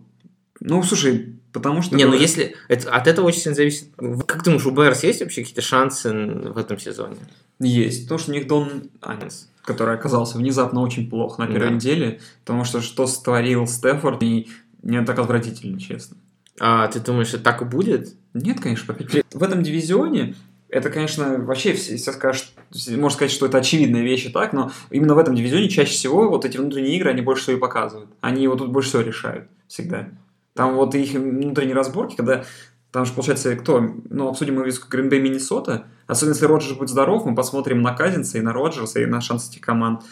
Ну, 0.60 0.82
слушай, 0.82 1.36
потому 1.52 1.82
что... 1.82 1.96
Не, 1.96 2.04
ну 2.04 2.14
если... 2.14 2.54
Это, 2.68 2.90
от 2.92 3.06
этого 3.06 3.26
очень 3.26 3.40
сильно 3.40 3.56
зависит... 3.56 3.88
Как 4.26 4.44
думаешь, 4.44 4.66
у 4.66 4.70
Берс 4.70 5.02
есть 5.04 5.20
вообще 5.20 5.42
какие-то 5.42 5.62
шансы 5.62 6.12
в 6.12 6.58
этом 6.58 6.78
сезоне? 6.78 7.16
Есть. 7.58 8.08
То, 8.08 8.18
что 8.18 8.30
у 8.30 8.34
них 8.34 8.46
Дон 8.46 8.90
Анис, 9.00 9.48
который 9.64 9.94
оказался 9.94 10.38
внезапно 10.38 10.80
очень 10.80 11.08
плох 11.08 11.38
на 11.38 11.46
первой 11.46 11.68
Да. 11.68 11.74
неделе, 11.74 12.20
потому 12.44 12.64
что 12.64 12.80
что 12.80 13.06
створил 13.06 13.66
Стефорд, 13.66 14.22
и 14.22 14.48
мне 14.82 15.02
так 15.02 15.18
отвратительно, 15.18 15.78
честно. 15.80 16.16
А 16.58 16.88
ты 16.88 17.00
думаешь, 17.00 17.32
это 17.32 17.42
так 17.42 17.62
и 17.62 17.64
будет? 17.64 18.14
Нет, 18.34 18.60
конечно. 18.60 18.94
В 19.32 19.42
этом 19.42 19.62
дивизионе 19.62 20.34
это, 20.70 20.90
конечно, 20.90 21.38
вообще 21.38 21.72
все, 21.74 21.96
все 21.96 22.12
скажут, 22.12 22.46
можно 22.88 23.10
сказать, 23.10 23.32
что 23.32 23.46
это 23.46 23.58
очевидная 23.58 24.02
вещь 24.02 24.26
и 24.26 24.30
так, 24.30 24.52
но 24.52 24.70
именно 24.90 25.14
в 25.14 25.18
этом 25.18 25.34
дивизионе 25.34 25.68
чаще 25.68 25.92
всего 25.92 26.28
вот 26.28 26.44
эти 26.44 26.56
внутренние 26.56 26.96
игры, 26.96 27.10
они 27.10 27.22
больше 27.22 27.42
всего 27.42 27.56
и 27.56 27.60
показывают. 27.60 28.10
Они 28.20 28.46
вот 28.48 28.58
тут 28.58 28.70
больше 28.70 28.90
всего 28.90 29.02
решают 29.02 29.48
всегда. 29.68 30.08
Там 30.54 30.74
вот 30.74 30.94
их 30.94 31.12
внутренние 31.12 31.74
разборки, 31.74 32.16
когда 32.16 32.44
там 32.92 33.04
же, 33.04 33.12
получается, 33.12 33.54
кто? 33.54 33.80
Ну, 34.08 34.28
обсудим 34.28 34.56
мы 34.56 34.64
виску 34.64 34.88
Гринбей, 34.88 35.20
Миннесота. 35.20 35.84
Особенно, 36.06 36.34
если 36.34 36.46
Роджерс 36.46 36.76
будет 36.76 36.88
здоров, 36.88 37.24
мы 37.24 37.36
посмотрим 37.36 37.82
на 37.82 37.94
Казинса 37.94 38.38
и 38.38 38.40
на 38.40 38.52
Роджерса, 38.52 39.00
и 39.00 39.06
на 39.06 39.20
шансы 39.20 39.50
этих 39.50 39.60
команд. 39.60 40.02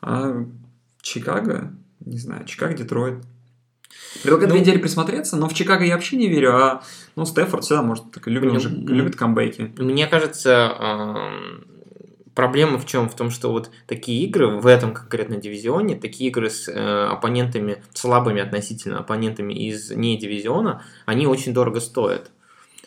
А 0.00 0.44
Чикаго? 1.02 1.72
Не 2.00 2.18
знаю, 2.18 2.44
Чикаго, 2.44 2.74
Детройт. 2.74 3.24
Предлагаю 4.22 4.48
две 4.48 4.58
Ну- 4.58 4.64
недели 4.64 4.78
присмотреться, 4.78 5.36
но 5.36 5.48
в 5.48 5.54
Чикаго 5.54 5.84
я 5.84 5.94
вообще 5.94 6.16
не 6.16 6.28
верю, 6.28 6.54
а 6.54 6.82
ну, 7.16 7.24
Стефорд 7.24 7.64
всегда 7.64 7.82
может, 7.82 8.10
так, 8.10 8.26
любит, 8.26 8.50
Мне- 8.50 8.60
же 8.60 8.68
любит 8.70 9.16
камбэки. 9.16 9.72
Мне 9.78 10.06
кажется, 10.06 11.16
проблема 12.34 12.78
в 12.78 12.86
чем? 12.86 13.08
В 13.08 13.16
том, 13.16 13.30
что 13.30 13.50
вот 13.50 13.70
такие 13.86 14.24
игры 14.24 14.48
в 14.58 14.66
этом 14.66 14.94
конкретном 14.94 15.40
дивизионе, 15.40 15.96
такие 15.96 16.30
игры 16.30 16.50
с 16.50 16.68
э, 16.68 17.06
оппонентами, 17.06 17.82
слабыми 17.94 18.40
относительно 18.40 19.00
оппонентами 19.00 19.52
из 19.54 19.90
не 19.90 20.16
дивизиона, 20.16 20.82
они 21.04 21.26
очень 21.26 21.52
дорого 21.52 21.80
стоят. 21.80 22.30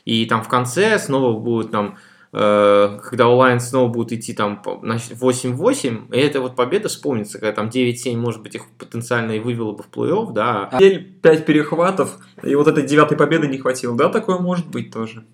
И 0.05 0.25
там 0.25 0.41
в 0.43 0.47
конце 0.47 0.97
снова 0.97 1.37
будет 1.37 1.71
там, 1.71 1.97
когда 2.31 3.27
у 3.27 3.37
Lions 3.41 3.59
снова 3.59 3.89
будут 3.91 4.13
идти 4.13 4.33
там 4.33 4.61
по- 4.61 4.79
значит, 4.81 5.17
8-8, 5.19 6.13
и 6.13 6.17
эта 6.17 6.39
вот 6.39 6.55
победа 6.55 6.87
вспомнится, 6.87 7.39
когда 7.39 7.51
там 7.51 7.67
9-7, 7.67 8.15
может 8.15 8.41
быть, 8.41 8.55
их 8.55 8.63
потенциально 8.77 9.33
и 9.33 9.39
вывело 9.39 9.73
бы 9.73 9.83
в 9.83 9.89
плей-офф, 9.89 10.31
да, 10.31 10.69
Недель 10.73 11.13
пять 11.21 11.45
перехватов, 11.45 12.17
и 12.41 12.55
вот 12.55 12.67
этой 12.67 12.83
девятой 12.83 13.17
победы 13.17 13.47
не 13.47 13.57
хватило. 13.57 13.97
Да, 13.97 14.09
такое 14.09 14.37
может 14.37 14.67
быть 14.69 14.91
тоже. 14.91 15.25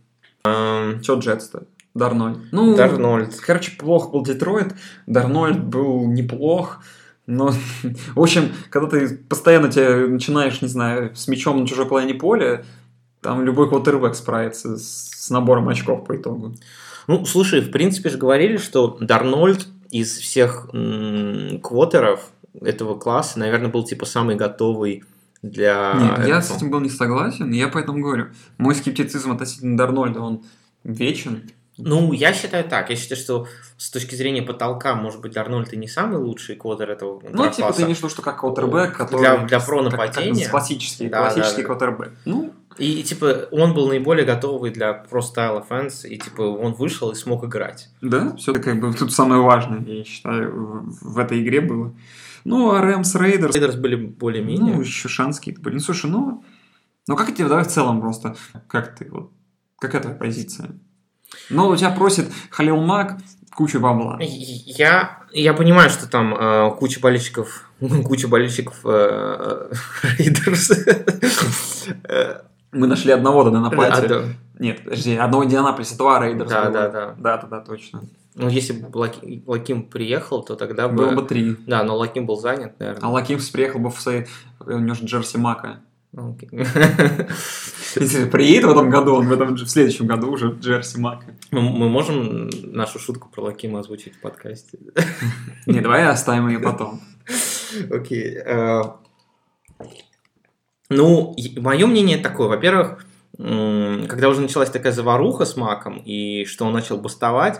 Эм, 0.43 1.01
Че 1.01 1.19
Джетс-то? 1.19 1.63
Дарнольд. 1.93 2.37
Ну, 2.51 2.75
Дарнольд. 2.75 3.35
Короче, 3.35 3.71
плохо 3.77 4.09
был 4.09 4.23
Детройт. 4.23 4.75
Дарнольд 5.07 5.63
был 5.63 6.05
неплох. 6.07 6.79
Но, 7.25 7.51
в 8.15 8.19
общем, 8.19 8.51
когда 8.69 8.87
ты 8.87 9.17
постоянно 9.17 9.71
тебя 9.71 10.07
начинаешь, 10.07 10.61
не 10.61 10.67
знаю, 10.67 11.15
с 11.15 11.27
мячом 11.27 11.59
на 11.59 11.67
чужой 11.67 11.85
половине 11.85 12.13
поля, 12.13 12.65
там 13.27 13.43
любой 13.43 13.67
квотербек 13.67 14.15
справится 14.15 14.77
с, 14.77 15.29
набором 15.29 15.67
очков 15.67 16.05
по 16.05 16.15
итогу. 16.15 16.55
Ну, 17.07 17.25
слушай, 17.25 17.59
в 17.59 17.71
принципе 17.71 18.09
же 18.09 18.17
говорили, 18.17 18.55
что 18.55 18.97
Дарнольд 19.01 19.67
из 19.91 20.17
всех 20.17 20.69
м, 20.73 21.59
квотеров 21.61 22.29
этого 22.61 22.97
класса, 22.97 23.37
наверное, 23.39 23.67
был 23.69 23.83
типа 23.83 24.05
самый 24.05 24.37
готовый 24.37 25.03
для... 25.41 25.93
Нет, 26.17 26.27
я 26.29 26.41
с 26.41 26.55
этим 26.55 26.71
был 26.71 26.79
не 26.79 26.89
согласен, 26.89 27.51
я 27.51 27.67
поэтому 27.67 27.99
говорю. 28.01 28.27
Мой 28.57 28.75
скептицизм 28.75 29.33
относительно 29.33 29.75
Дарнольда, 29.77 30.21
он 30.21 30.43
вечен. 30.85 31.51
Ну, 31.77 32.13
я 32.13 32.31
считаю 32.33 32.63
так. 32.63 32.89
Я 32.89 32.95
считаю, 32.95 33.19
что 33.21 33.47
с 33.77 33.91
точки 33.91 34.15
зрения 34.15 34.41
потолка, 34.41 34.95
может 34.95 35.19
быть, 35.21 35.33
Дарнольд 35.33 35.73
и 35.73 35.77
не 35.77 35.87
самый 35.89 36.17
лучший 36.17 36.55
квотер 36.55 36.89
этого 36.89 37.21
Ну, 37.29 37.43
типа, 37.43 37.67
класса. 37.67 37.77
ты 37.77 37.83
имеешь 37.83 37.97
в 37.97 37.99
виду, 37.99 38.09
что 38.09 38.21
как 38.21 38.39
квотербек, 38.39 38.95
который... 38.97 39.19
Для- 39.19 39.37
для 39.45 39.59
про 39.59 39.83
как- 39.83 39.91
как 39.91 39.99
нападения. 39.99 40.47
Классический, 40.47 41.09
Да, 41.09 41.19
классический 41.29 41.61
да. 41.61 41.67
квотербек. 41.67 42.11
Ну, 42.25 42.53
И, 42.77 43.03
типа, 43.03 43.47
он 43.51 43.73
был 43.73 43.87
наиболее 43.87 44.25
готовый 44.25 44.71
для 44.71 44.93
про 44.93 45.21
стайл 45.21 45.59
offense, 45.59 46.07
и, 46.07 46.17
типа, 46.17 46.41
он 46.41 46.73
вышел 46.73 47.11
и 47.11 47.15
смог 47.15 47.43
играть. 47.43 47.89
Да, 48.01 48.35
все 48.35 48.53
как 48.53 48.79
бы 48.79 48.93
тут 48.93 49.13
самое 49.13 49.41
важное, 49.41 49.81
я 49.81 50.03
считаю, 50.03 50.51
в, 50.51 51.13
в 51.13 51.17
этой 51.17 51.41
игре 51.41 51.61
было. 51.61 51.93
Ну, 52.43 52.71
а 52.71 52.81
Рэмс 52.81 53.15
Рейдерс, 53.15 53.55
Рейдерс 53.55 53.75
были 53.75 53.95
более-менее. 53.95 54.75
ну, 54.75 54.81
еще 54.81 55.09
шанс 55.09 55.39
какие-то 55.39 55.61
были. 55.61 55.75
Ну, 55.75 55.79
слушай, 55.79 56.09
ну, 56.09 56.43
ну 57.07 57.15
как 57.15 57.33
тебе, 57.33 57.47
давай 57.47 57.63
в 57.63 57.67
целом 57.67 57.99
просто, 57.99 58.35
как 58.67 58.95
ты, 58.95 59.09
вот, 59.09 59.31
какая 59.79 60.01
твоя 60.01 60.15
позиция? 60.15 60.69
Ну, 61.49 61.67
у 61.67 61.75
тебя 61.75 61.91
просит 61.91 62.31
Халил 62.51 62.77
Мак 62.77 63.17
кучу 63.53 63.79
бабла. 63.79 64.17
Я, 64.21 65.23
я 65.33 65.53
понимаю, 65.53 65.89
что 65.89 66.07
там 66.07 66.35
э, 66.35 66.71
куча 66.77 66.99
болельщиков, 66.99 67.69
куча 68.05 68.27
болельщиков 68.27 68.85
Рейдерс. 68.85 70.71
Э, 72.03 72.41
Мы 72.71 72.87
нашли 72.87 73.11
одного 73.11 73.43
да, 73.43 73.59
на 73.59 73.67
а, 73.67 73.71
пальце. 73.71 74.07
да. 74.07 74.23
Нет, 74.59 74.83
подожди, 74.83 75.15
одного 75.15 75.45
Индианаполиса, 75.45 75.97
два 75.97 76.19
Рейдерс. 76.25 76.49
Да, 76.49 76.69
да, 76.69 76.89
да. 76.89 77.15
Да, 77.17 77.37
да, 77.37 77.47
да, 77.47 77.59
точно. 77.61 78.01
Ну, 78.35 78.49
если 78.49 78.73
бы 78.73 78.87
Лаки- 78.97 79.43
Лаким 79.47 79.83
приехал, 79.83 80.43
то 80.43 80.55
тогда 80.55 80.87
Было 80.87 81.09
бы 81.09 81.21
бы... 81.21 81.27
три. 81.27 81.55
Да, 81.65 81.83
но 81.83 81.95
Лаким 81.97 82.25
был 82.25 82.37
занят, 82.37 82.73
А 82.77 82.83
наверное. 82.83 83.09
Лакимс 83.09 83.49
приехал 83.49 83.79
бы 83.79 83.89
в 83.89 83.99
своей, 83.99 84.25
у 84.59 84.77
него 84.77 84.93
же 84.95 85.05
Джерси 85.05 85.37
Мака. 85.37 85.79
Окей. 86.15 86.49
Если 87.95 88.25
приедет 88.29 88.65
в 88.65 88.69
этом 88.71 88.89
году, 88.89 89.15
он 89.15 89.27
в, 89.27 89.31
этом, 89.33 89.55
в 89.55 89.67
следующем 89.67 90.07
году 90.07 90.31
уже 90.31 90.55
Джерси 90.59 90.99
Мака. 90.99 91.25
Мы 91.51 91.61
мы 91.61 91.89
можем 91.89 92.49
нашу 92.63 92.99
шутку 92.99 93.29
про 93.29 93.41
Лакима 93.41 93.79
озвучить 93.79 94.15
в 94.15 94.21
подкасте? 94.21 94.77
Не, 95.65 95.81
давай 95.81 96.07
оставим 96.07 96.47
ее 96.47 96.59
потом. 96.59 97.01
Окей. 97.91 98.37
э, 98.37 98.81
Ну, 100.89 101.35
мое 101.57 101.85
мнение 101.85 102.17
такое. 102.17 102.47
Во-первых, 102.47 103.05
когда 103.37 104.29
уже 104.29 104.41
началась 104.41 104.69
такая 104.69 104.91
заваруха 104.91 105.45
с 105.45 105.55
Маком, 105.57 105.97
и 105.97 106.45
что 106.45 106.65
он 106.65 106.73
начал 106.73 106.97
бастовать, 106.97 107.59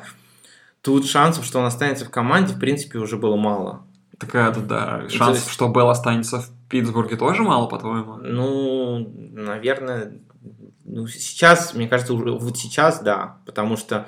тут 0.82 1.06
шансов, 1.06 1.46
что 1.46 1.60
он 1.60 1.66
останется 1.66 2.06
в 2.06 2.10
команде, 2.10 2.54
в 2.54 2.60
принципе, 2.60 3.00
уже 3.00 3.18
было 3.18 3.36
мало. 3.36 3.84
Такая, 4.18 4.52
да, 4.52 4.62
да. 4.62 5.00
То 5.04 5.10
Шансов, 5.10 5.36
есть- 5.44 5.50
что 5.52 5.68
Белл 5.68 5.90
останется 5.90 6.40
в 6.42 6.50
Питтсбурге, 6.70 7.18
тоже 7.18 7.44
мало, 7.44 7.68
по-твоему? 7.68 8.16
Ну, 8.16 9.08
наверное, 9.34 10.14
ну, 10.86 11.06
сейчас, 11.08 11.76
мне 11.76 11.88
кажется, 11.88 12.14
уже 12.16 12.32
вот 12.32 12.58
сейчас, 12.58 13.02
да, 13.02 13.38
потому 13.46 13.78
что 13.78 14.08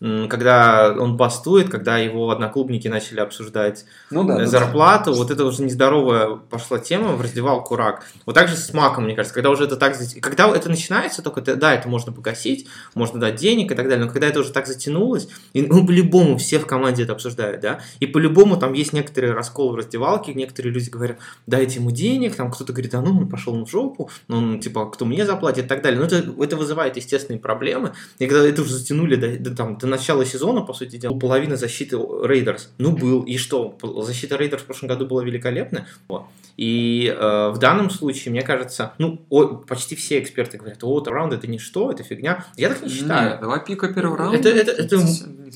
когда 0.00 0.94
он 0.98 1.16
бастует, 1.16 1.68
когда 1.68 1.98
его 1.98 2.30
одноклубники 2.30 2.88
начали 2.88 3.20
обсуждать 3.20 3.84
Ну 4.10 4.24
да. 4.24 4.46
зарплату, 4.46 5.12
вот 5.12 5.30
это 5.30 5.44
уже 5.44 5.62
нездоровая 5.62 6.36
пошла 6.36 6.78
тема 6.78 7.12
в 7.12 7.20
раздевалку 7.20 7.76
рак. 7.76 8.06
Вот 8.24 8.34
так 8.34 8.48
же 8.48 8.56
с 8.56 8.72
маком, 8.72 9.04
мне 9.04 9.14
кажется, 9.14 9.34
когда 9.34 9.50
уже 9.50 9.64
это 9.64 9.76
так... 9.76 9.96
Когда 10.22 10.48
это 10.48 10.70
начинается, 10.70 11.22
только 11.22 11.40
это, 11.40 11.56
да, 11.56 11.74
это 11.74 11.86
можно 11.88 12.12
погасить, 12.12 12.66
можно 12.94 13.20
дать 13.20 13.36
денег 13.36 13.72
и 13.72 13.74
так 13.74 13.88
далее, 13.88 14.06
но 14.06 14.10
когда 14.10 14.26
это 14.26 14.40
уже 14.40 14.52
так 14.52 14.66
затянулось, 14.66 15.28
и, 15.52 15.62
ну, 15.62 15.86
по-любому 15.86 16.38
все 16.38 16.58
в 16.58 16.66
команде 16.66 17.02
это 17.02 17.12
обсуждают, 17.12 17.60
да, 17.60 17.80
и 18.00 18.06
по-любому 18.06 18.56
там 18.56 18.72
есть 18.72 18.94
некоторые 18.94 19.34
расколы 19.34 19.72
в 19.72 19.76
раздевалке, 19.76 20.32
некоторые 20.32 20.72
люди 20.72 20.88
говорят, 20.88 21.18
дайте 21.46 21.78
ему 21.78 21.90
денег, 21.90 22.36
там 22.36 22.50
кто-то 22.50 22.72
говорит, 22.72 22.94
а 22.94 23.02
ну, 23.02 23.18
он 23.18 23.28
пошел 23.28 23.62
в 23.62 23.68
жопу, 23.68 24.08
ну, 24.28 24.38
он, 24.38 24.60
типа, 24.60 24.90
кто 24.90 25.04
мне 25.04 25.26
заплатит 25.26 25.66
и 25.66 25.68
так 25.68 25.82
далее. 25.82 26.00
Но 26.00 26.06
это, 26.06 26.24
это 26.42 26.56
вызывает 26.56 26.96
естественные 26.96 27.40
проблемы, 27.40 27.92
и 28.18 28.26
когда 28.26 28.48
это 28.48 28.62
уже 28.62 28.72
затянули 28.72 29.16
до, 29.16 29.38
до, 29.38 29.54
там, 29.54 29.76
до 29.76 29.89
начала 29.90 30.24
сезона, 30.24 30.62
по 30.62 30.72
сути 30.72 30.96
дела, 30.96 31.18
половина 31.18 31.56
защиты 31.56 31.96
Рейдерс, 31.98 32.70
ну, 32.78 32.92
был, 32.96 33.22
и 33.22 33.36
что, 33.36 33.76
защита 34.02 34.36
Рейдерс 34.36 34.62
в 34.62 34.66
прошлом 34.66 34.88
году 34.88 35.06
была 35.06 35.22
великолепна, 35.24 35.86
и 36.56 37.06
э, 37.16 37.50
в 37.50 37.58
данном 37.58 37.90
случае, 37.90 38.32
мне 38.32 38.42
кажется, 38.42 38.92
ну, 38.98 39.20
о- 39.30 39.46
почти 39.66 39.94
все 39.96 40.18
эксперты 40.20 40.58
говорят, 40.58 40.82
о, 40.82 41.02
раунд 41.04 41.32
это 41.32 41.46
ничто, 41.46 41.90
это 41.90 42.02
фигня, 42.02 42.44
я 42.56 42.68
так 42.68 42.82
не 42.82 42.88
считаю. 42.90 43.30
Нет, 43.30 43.40
давай 43.40 43.64
пика 43.64 43.88
первого 43.92 44.16
раунда. 44.18 44.38
Это- 44.38 44.48
это- 44.50 44.72
это- 44.72 44.98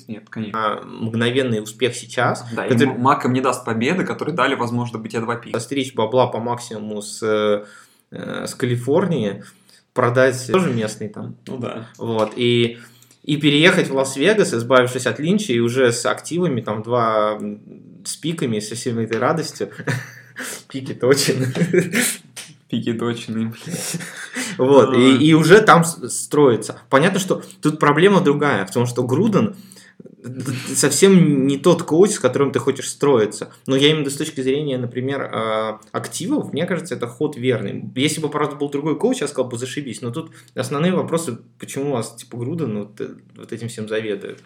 Нет, 0.09 0.29
конечно. 0.31 0.59
А, 0.59 0.83
мгновенный 0.83 1.63
успех 1.63 1.95
сейчас, 1.95 2.45
Да, 2.55 2.67
который- 2.69 2.95
и 2.95 2.99
Мак 2.99 3.25
им 3.27 3.33
не 3.33 3.41
даст 3.41 3.65
победы, 3.65 4.05
которые 4.05 4.35
дали 4.35 4.55
возможность 4.55 4.95
добыть 4.95 5.13
два 5.13 5.37
пика. 5.37 5.61
стричь 5.61 5.95
бабла 5.95 6.27
по 6.29 6.39
максимуму 6.41 7.03
с, 7.03 7.23
э, 7.23 7.65
э, 8.11 8.47
с 8.47 8.55
Калифорнии, 8.55 9.45
продать 9.93 10.51
тоже 10.51 10.71
местный 10.73 11.09
там, 11.09 11.37
Ну 11.47 11.59
да. 11.59 11.87
вот, 11.99 12.33
и, 12.37 12.79
и 13.25 13.39
переехать 13.39 13.89
в 13.89 13.95
Лас-Вегас, 13.95 14.53
избавившись 14.53 15.07
от 15.07 15.19
Линча, 15.19 15.53
и 15.55 15.59
уже 15.59 15.93
с 15.93 16.05
активами, 16.05 16.61
там, 16.61 16.83
два 16.83 17.41
с 18.05 18.17
пиками, 18.17 18.61
со 18.61 18.75
всей 18.75 18.93
этой 18.93 19.19
радостью. 19.19 19.71
Пики 20.69 20.93
точно. 20.93 21.47
Пики 22.69 22.93
точные. 22.93 23.53
Вот, 24.59 24.95
и, 24.95 25.17
и 25.17 25.33
уже 25.33 25.63
там 25.63 25.85
строится. 25.85 26.81
Понятно, 26.91 27.19
что 27.19 27.43
тут 27.63 27.79
проблема 27.79 28.21
другая, 28.21 28.67
в 28.67 28.71
том, 28.71 28.85
что 28.85 29.03
Груден 29.03 29.57
совсем 30.75 31.47
не 31.47 31.59
тот 31.59 31.83
коуч, 31.83 32.11
с 32.13 32.19
которым 32.19 32.53
ты 32.53 32.59
хочешь 32.59 32.89
строиться. 32.89 33.51
Но 33.67 33.77
я 33.77 33.91
именно 33.91 34.09
с 34.11 34.17
точки 34.17 34.41
зрения, 34.41 34.79
например, 34.79 35.23
э, 35.23 35.79
активов, 35.93 36.53
мне 36.53 36.67
кажется, 36.67 36.95
это 36.95 37.07
ход 37.07 37.37
верный. 37.37 37.85
Если 37.95 38.21
бы, 38.21 38.29
правда, 38.29 38.57
был 38.57 38.71
другой 38.71 38.99
коуч, 38.99 39.21
я 39.21 39.29
сказал 39.29 39.51
бы, 39.51 39.59
зашибись. 39.59 40.03
Но 40.03 40.11
тут 40.11 40.33
основные 40.55 40.93
вопросы, 40.93 41.39
почему 41.59 41.91
у 41.91 41.93
вас, 41.93 42.17
типа, 42.17 42.37
Груден 42.37 42.79
вот, 42.79 43.01
э, 43.01 43.09
вот 43.37 43.53
этим 43.53 43.69
всем 43.69 43.89
заведует. 43.89 44.41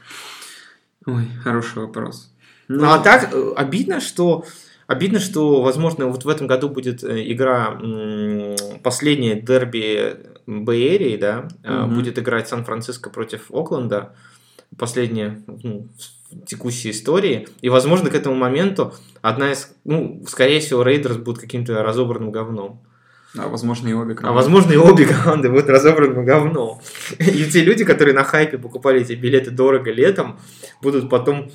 Ой, 1.07 1.25
хороший 1.43 1.83
вопрос. 1.83 2.33
Ну, 2.67 2.91
а 2.91 2.99
так, 2.99 3.31
э, 3.33 3.53
обидно, 3.57 4.01
что 4.01 4.45
Обидно, 4.89 5.19
что, 5.19 5.61
возможно, 5.61 6.07
вот 6.07 6.25
в 6.25 6.29
этом 6.31 6.47
году 6.47 6.71
будет 6.71 7.05
э, 7.05 7.31
игра 7.31 7.79
последняя 8.83 9.35
дерби 9.39 10.17
Bay 10.47 10.74
Area, 10.74 11.19
да, 11.19 11.47
Мгм. 11.63 11.95
будет 11.95 12.19
играть 12.19 12.49
Сан-Франциско 12.49 13.11
против 13.11 13.51
Окленда, 13.51 14.15
последняя 14.77 15.43
ну, 15.47 15.89
в 16.31 16.45
текущей 16.47 16.91
истории, 16.91 17.49
и, 17.61 17.69
возможно, 17.69 18.11
к 18.11 18.15
этому 18.15 18.37
моменту 18.37 18.93
одна 19.23 19.53
из, 19.53 19.75
ну, 19.85 20.23
скорее 20.29 20.61
всего, 20.61 20.83
Raiders 20.83 21.17
будут 21.17 21.41
каким-то 21.41 21.83
разобранным 21.83 22.31
говном. 22.31 22.83
А 23.37 23.49
возможно 23.49 23.89
и 23.89 23.93
обе 23.93 24.15
А 24.15 24.17
команды. 24.17 24.37
возможно, 24.37 24.73
и 24.73 24.77
обе 24.77 25.07
команды 25.07 25.51
будут 25.51 25.69
разобранным 25.69 26.25
говном. 26.25 26.81
И 27.19 27.45
те 27.45 27.63
люди, 27.63 27.85
которые 27.85 28.15
на 28.15 28.25
хайпе 28.25 28.59
покупали 28.59 29.03
эти 29.03 29.13
билеты 29.13 29.51
дорого 29.51 29.91
летом, 29.91 30.39
будут 30.83 31.11
потом 31.11 31.51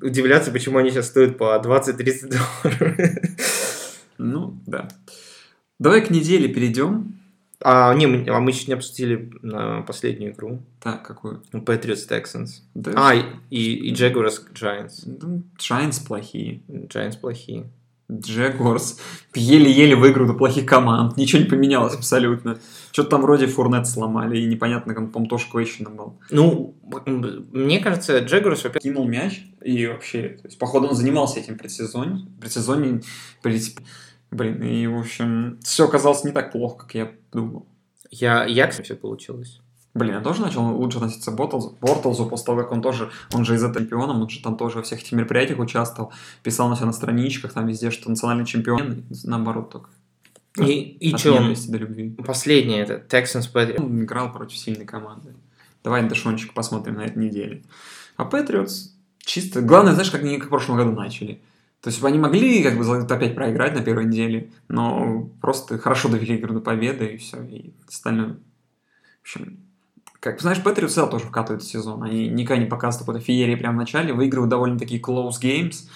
удивляться, 0.00 0.50
почему 0.50 0.78
они 0.78 0.90
сейчас 0.90 1.08
стоят 1.08 1.36
по 1.36 1.60
20-30 1.62 2.38
долларов. 2.62 2.96
Ну, 4.18 4.58
да. 4.66 4.88
Давай 5.78 6.00
к 6.04 6.10
неделе 6.10 6.48
перейдем. 6.48 7.20
А, 7.62 7.94
не, 7.94 8.06
мы, 8.06 8.28
а 8.28 8.38
мы 8.40 8.50
еще 8.50 8.66
не 8.66 8.74
обсудили 8.74 9.30
на 9.42 9.82
последнюю 9.82 10.32
игру. 10.32 10.62
Так, 10.80 11.02
какую? 11.06 11.42
Patriots 11.52 12.08
Texans. 12.08 12.62
Да. 12.74 12.92
А, 12.96 13.14
и, 13.14 13.22
и, 13.50 13.92
Jaguars 13.94 14.40
Giants. 14.54 15.04
Ну, 15.06 15.42
Giants 15.58 16.06
плохие. 16.06 16.62
Giants 16.68 17.18
плохие. 17.18 17.70
Джегорс 18.12 19.00
еле-еле 19.34 19.96
выиграл 19.96 20.28
до 20.28 20.34
плохих 20.34 20.64
команд. 20.64 21.16
Ничего 21.16 21.42
не 21.42 21.48
поменялось 21.48 21.94
абсолютно. 21.96 22.58
Что-то 22.92 23.10
там 23.10 23.22
вроде 23.22 23.46
Фурнет 23.46 23.86
сломали, 23.88 24.38
и 24.38 24.46
непонятно, 24.46 24.94
как 24.94 25.02
он, 25.02 25.10
по-моему, 25.10 25.28
тоже 25.28 25.46
question 25.52 25.94
был. 25.94 26.18
Ну, 26.30 26.76
мне 27.52 27.80
кажется, 27.80 28.18
Jaguars, 28.18 28.62
во-первых, 28.62 28.82
Кинул 28.82 29.08
мяч, 29.08 29.42
и 29.62 29.86
вообще, 29.86 30.38
то 30.40 30.46
есть, 30.46 30.58
походу, 30.58 30.86
он 30.86 30.94
занимался 30.94 31.40
этим 31.40 31.58
предсезонье. 31.58 32.26
Предсезонье, 32.40 33.02
пред- 33.42 33.74
блин, 34.30 34.62
и, 34.62 34.86
в 34.86 34.98
общем, 34.98 35.58
все 35.62 35.86
оказалось 35.86 36.24
не 36.24 36.32
так 36.32 36.52
плохо, 36.52 36.78
как 36.84 36.94
я 36.94 37.12
думал. 37.32 37.66
я, 38.10 38.44
я 38.44 38.70
все 38.70 38.94
получилось. 38.94 39.60
Блин, 39.94 40.16
я 40.16 40.20
тоже 40.20 40.42
начал 40.42 40.62
лучше 40.76 40.98
относиться 40.98 41.30
к 41.30 41.36
Бортлзу, 41.36 41.78
Бортлзу 41.80 42.26
после 42.26 42.44
того, 42.44 42.62
как 42.62 42.72
он 42.72 42.82
тоже, 42.82 43.10
он 43.32 43.46
же 43.46 43.54
из 43.54 43.64
этого 43.64 43.80
чемпионом, 43.80 44.20
он 44.20 44.28
же 44.28 44.42
там 44.42 44.58
тоже 44.58 44.76
во 44.76 44.82
всех 44.82 45.00
этих 45.00 45.12
мероприятиях 45.12 45.58
участвовал, 45.58 46.12
писал 46.42 46.68
на 46.68 46.76
себя 46.76 46.86
на 46.86 46.92
страничках, 46.92 47.54
там 47.54 47.66
везде, 47.66 47.90
что 47.90 48.10
национальный 48.10 48.44
чемпион, 48.44 49.04
наоборот 49.24 49.70
только. 49.70 49.88
И, 50.58 50.80
и 51.00 51.14
От 51.14 51.20
что? 51.20 51.32
ненависти 51.32 51.70
до 51.70 51.78
любви. 51.78 52.10
Последнее 52.10 52.82
это 52.82 53.02
Texans 53.08 53.50
Patriots. 53.52 53.82
Он 53.82 54.02
играл 54.02 54.32
против 54.32 54.58
сильной 54.58 54.84
команды. 54.84 55.34
Давай 55.82 56.06
Дэшончик 56.06 56.52
посмотрим 56.52 56.96
на 56.96 57.06
этой 57.06 57.24
неделе. 57.24 57.62
А 58.16 58.24
Патриотс 58.24 58.90
чисто... 59.18 59.62
Главное, 59.62 59.92
знаешь, 59.92 60.10
как 60.10 60.22
они 60.22 60.38
как 60.38 60.46
в 60.46 60.50
прошлом 60.50 60.76
году 60.76 60.92
начали. 60.92 61.40
То 61.86 61.90
есть 61.90 62.02
они 62.02 62.18
могли 62.18 62.64
как 62.64 62.76
бы 62.76 62.96
опять 62.96 63.36
проиграть 63.36 63.76
на 63.76 63.80
первой 63.80 64.06
неделе, 64.06 64.50
но 64.66 65.30
просто 65.40 65.78
хорошо 65.78 66.08
довели 66.08 66.34
игру 66.34 66.52
до 66.52 66.60
победы 66.60 67.06
и 67.06 67.16
все. 67.16 67.40
И 67.44 67.72
остальное... 67.86 68.38
В 69.20 69.22
общем, 69.22 69.58
как 70.18 70.40
знаешь, 70.40 70.60
Патриотс 70.60 70.94
всегда 70.94 71.06
тоже 71.06 71.26
вкатывают 71.26 71.62
в 71.62 71.70
сезон. 71.70 72.02
Они 72.02 72.26
никогда 72.26 72.60
не 72.60 72.68
показывают 72.68 73.06
какой-то 73.06 73.24
феерии 73.24 73.54
прямо 73.54 73.76
в 73.76 73.78
начале, 73.78 74.12
выигрывают 74.12 74.50
довольно 74.50 74.80
такие 74.80 75.00
close 75.00 75.40
games, 75.40 75.88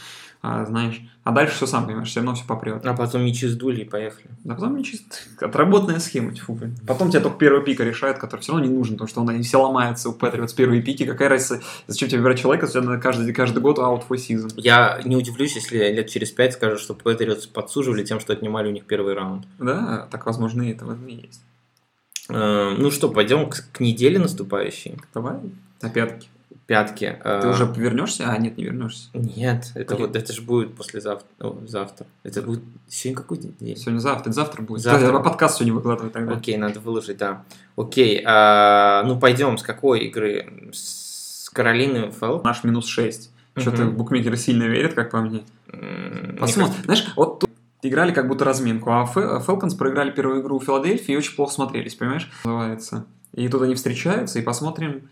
а, 0.42 0.64
знаешь. 0.64 1.02
А 1.22 1.32
дальше 1.32 1.54
все 1.54 1.66
сам 1.66 1.84
понимаешь, 1.86 2.08
все 2.08 2.20
равно 2.20 2.34
все 2.34 2.46
попрет. 2.46 2.84
А 2.86 2.94
потом 2.94 3.22
мячи 3.22 3.46
сдули 3.46 3.82
и 3.82 3.84
поехали. 3.84 4.28
А 4.46 4.54
потом 4.54 4.82
чисто 4.82 5.16
отработанная 5.40 6.00
схема, 6.00 6.34
тьфу, 6.34 6.54
блин. 6.54 6.74
Потом 6.86 7.10
тебе 7.10 7.20
только 7.20 7.36
первый 7.38 7.62
пика 7.62 7.84
решает, 7.84 8.16
который 8.18 8.40
все 8.40 8.52
равно 8.52 8.66
не 8.66 8.72
нужен, 8.74 8.94
потому 8.94 9.08
что 9.08 9.20
он, 9.20 9.42
все 9.42 9.60
ломаются 9.60 10.08
у 10.08 10.12
Патриотс 10.12 10.54
первые 10.54 10.80
пики. 10.82 11.04
Какая 11.04 11.28
разница, 11.28 11.60
зачем 11.86 12.08
тебе 12.08 12.18
выбирать 12.18 12.40
человека, 12.40 12.66
если 12.66 12.80
тебя 12.80 12.90
на 12.90 12.98
каждый, 12.98 13.34
каждый 13.34 13.60
год 13.60 13.78
out 13.78 14.02
for 14.08 14.16
season. 14.16 14.50
Я 14.56 14.98
не 15.04 15.14
удивлюсь, 15.14 15.56
если 15.56 15.76
лет 15.92 16.08
через 16.08 16.30
пять 16.30 16.54
скажут, 16.54 16.80
что 16.80 16.94
Patriots 16.94 17.48
подсуживали 17.52 18.02
тем, 18.02 18.18
что 18.18 18.32
отнимали 18.32 18.68
у 18.68 18.72
них 18.72 18.86
первый 18.86 19.12
раунд. 19.12 19.46
Да, 19.58 20.08
так 20.10 20.24
возможно 20.24 20.62
и 20.62 20.70
это 20.72 20.86
в 20.86 20.90
этом 20.90 21.06
и 21.06 21.26
есть. 21.26 21.42
Э, 22.30 22.74
Ну 22.78 22.90
что, 22.90 23.10
пойдем 23.10 23.50
к, 23.50 23.62
к 23.72 23.80
неделе 23.80 24.18
наступающей. 24.18 24.96
Давай, 25.12 25.36
опять-таки. 25.82 26.28
Пятки. 26.66 27.18
Ты 27.22 27.28
Э, 27.28 27.50
уже 27.50 27.64
вернешься? 27.76 28.28
А, 28.30 28.36
нет, 28.38 28.56
не 28.56 28.64
вернешься. 28.64 29.08
Нет, 29.14 29.72
это 29.74 29.94
Блин. 29.96 30.06
вот 30.06 30.16
это 30.16 30.32
же 30.32 30.42
будет 30.42 30.74
послезавтра. 30.76 31.26
О, 31.40 31.58
завтра. 31.66 32.06
Это 32.22 32.42
будет 32.42 32.62
сегодня 32.88 33.22
какой 33.22 33.38
день? 33.38 33.76
Сегодня 33.76 33.98
завтра, 33.98 34.30
это 34.30 34.32
завтра 34.32 34.62
будет. 34.62 34.82
Завтра. 34.82 35.12
Да, 35.12 35.18
подкаст 35.20 35.56
сегодня 35.56 35.74
выкладывай 35.74 36.10
тогда. 36.10 36.34
Окей, 36.34 36.56
надо 36.56 36.80
выложить, 36.80 37.18
да. 37.18 37.44
Окей, 37.76 38.22
а, 38.26 39.02
ну 39.04 39.18
пойдем 39.18 39.58
с 39.58 39.62
какой 39.62 40.00
игры? 40.06 40.70
С 40.72 41.50
Каролины 41.52 42.12
Фелл? 42.12 42.40
Наш 42.42 42.62
минус 42.64 42.86
6. 42.86 43.30
Что-то 43.56 43.84
букмекеры 43.86 44.36
сильно 44.36 44.64
верят, 44.64 44.94
как 44.94 45.10
по 45.10 45.20
мне. 45.20 45.42
Посмотрим. 46.38 46.66
кажется, 46.66 46.82
Знаешь, 46.84 47.06
вот 47.16 47.40
тут 47.40 47.50
играли 47.82 48.12
как 48.12 48.28
будто 48.28 48.44
разминку, 48.44 48.90
а 48.90 49.06
Фелконс 49.06 49.74
проиграли 49.74 50.10
первую 50.10 50.40
игру 50.42 50.58
в 50.58 50.64
Филадельфии 50.64 51.12
и 51.12 51.16
очень 51.16 51.34
плохо 51.34 51.52
смотрелись, 51.52 51.94
понимаешь? 51.94 52.30
Называется. 52.44 53.06
И 53.34 53.48
тут 53.48 53.62
они 53.62 53.74
встречаются, 53.74 54.38
и 54.38 54.42
посмотрим, 54.42 55.08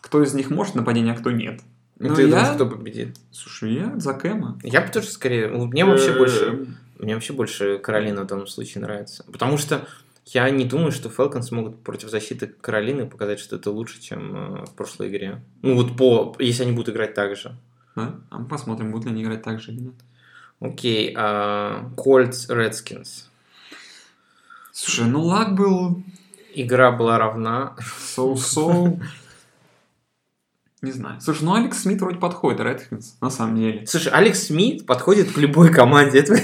кто 0.00 0.22
из 0.22 0.34
них 0.34 0.50
может 0.50 0.74
нападение, 0.74 1.14
а 1.14 1.16
кто 1.16 1.30
нет. 1.30 1.60
ну, 1.98 2.08
Ну, 2.08 2.14
ты 2.14 2.22
я... 2.22 2.28
думаешь, 2.28 2.54
кто 2.54 2.66
победит? 2.66 3.16
Слушай, 3.30 3.74
я 3.74 3.98
за 3.98 4.14
Кэма. 4.14 4.58
Я 4.62 4.80
бы 4.80 4.88
тоже 4.92 5.08
скорее. 5.08 5.48
ну, 5.48 5.66
Мне 5.66 5.84
вообще 5.84 6.16
больше. 6.16 6.66
Мне 6.98 7.14
вообще 7.14 7.32
больше 7.32 7.78
Каролина 7.78 8.22
в 8.22 8.26
данном 8.26 8.46
случае 8.46 8.82
нравится. 8.82 9.24
Потому 9.30 9.56
что 9.56 9.86
я 10.26 10.50
не 10.50 10.64
думаю, 10.64 10.92
что 10.92 11.08
Falcons 11.08 11.42
смогут 11.42 11.82
против 11.82 12.10
защиты 12.10 12.48
Каролины 12.48 13.06
показать, 13.06 13.38
что 13.38 13.56
это 13.56 13.70
лучше, 13.70 14.00
чем 14.00 14.36
э, 14.36 14.64
в 14.66 14.74
прошлой 14.74 15.08
игре. 15.08 15.40
Ну 15.62 15.74
вот 15.74 15.96
по. 15.96 16.34
Если 16.38 16.64
они 16.64 16.72
будут 16.72 16.94
играть 16.94 17.14
так 17.14 17.36
же. 17.36 17.56
Да? 17.96 18.16
А 18.30 18.38
мы 18.38 18.46
посмотрим, 18.46 18.90
будут 18.90 19.06
ли 19.06 19.12
они 19.12 19.22
играть 19.22 19.42
так 19.42 19.60
же 19.60 19.72
или 19.72 19.80
нет. 19.80 19.94
Окей. 20.60 21.14
а, 21.16 21.90
Colts 21.96 22.48
Redskins. 22.48 23.24
Слушай, 24.72 25.06
ну 25.06 25.22
лак 25.22 25.54
был 25.54 26.02
Игра 26.54 26.90
была 26.90 27.18
равна. 27.18 27.76
соу-соу. 27.80 29.00
Не 30.80 30.92
знаю. 30.92 31.20
Слушай, 31.20 31.42
ну 31.42 31.54
Алекс 31.54 31.82
Смит 31.82 32.00
вроде 32.00 32.18
подходит, 32.18 32.60
Редскинс, 32.60 33.16
на 33.20 33.30
самом 33.30 33.56
деле. 33.56 33.84
Слушай, 33.84 34.12
Алекс 34.12 34.46
Смит 34.46 34.86
подходит 34.86 35.32
к 35.32 35.36
любой 35.36 35.72
команде. 35.72 36.20
Это, 36.20 36.34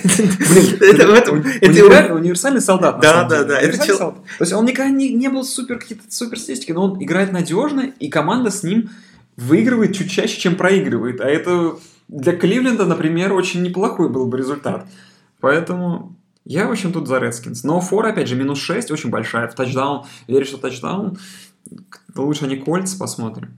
универсальный, 2.14 2.60
солдат, 2.60 3.00
Да, 3.00 3.24
да, 3.24 3.44
да, 3.44 3.60
это 3.60 3.86
чел-. 3.86 3.98
То 3.98 4.16
есть 4.40 4.52
он 4.52 4.64
никогда 4.64 4.90
не, 4.90 5.14
не 5.14 5.28
был 5.28 5.44
супер 5.44 5.78
какие-то 5.78 6.04
супер 6.08 6.38
но 6.74 6.84
он 6.84 7.02
играет 7.02 7.30
надежно, 7.30 7.92
и 8.00 8.08
команда 8.08 8.50
с 8.50 8.64
ним 8.64 8.90
выигрывает 9.36 9.94
чуть 9.94 10.10
чаще, 10.10 10.40
чем 10.40 10.56
проигрывает. 10.56 11.20
А 11.20 11.28
это 11.28 11.76
для 12.08 12.36
Кливленда, 12.36 12.86
например, 12.86 13.32
очень 13.32 13.62
неплохой 13.62 14.08
был 14.08 14.26
бы 14.26 14.36
результат. 14.36 14.86
Поэтому 15.40 16.16
я, 16.44 16.66
в 16.66 16.72
общем, 16.72 16.92
тут 16.92 17.06
за 17.06 17.18
Редскинс. 17.18 17.62
Но 17.62 17.80
фор, 17.80 18.06
опять 18.06 18.28
же, 18.28 18.34
минус 18.34 18.58
6, 18.58 18.90
очень 18.90 19.10
большая. 19.10 19.48
В 19.48 19.54
тачдаун, 19.54 20.06
верю, 20.26 20.44
что 20.44 20.58
тачдаун. 20.58 21.18
Лучше 22.16 22.44
они 22.44 22.56
Кольц 22.56 22.94
посмотрим. 22.94 23.56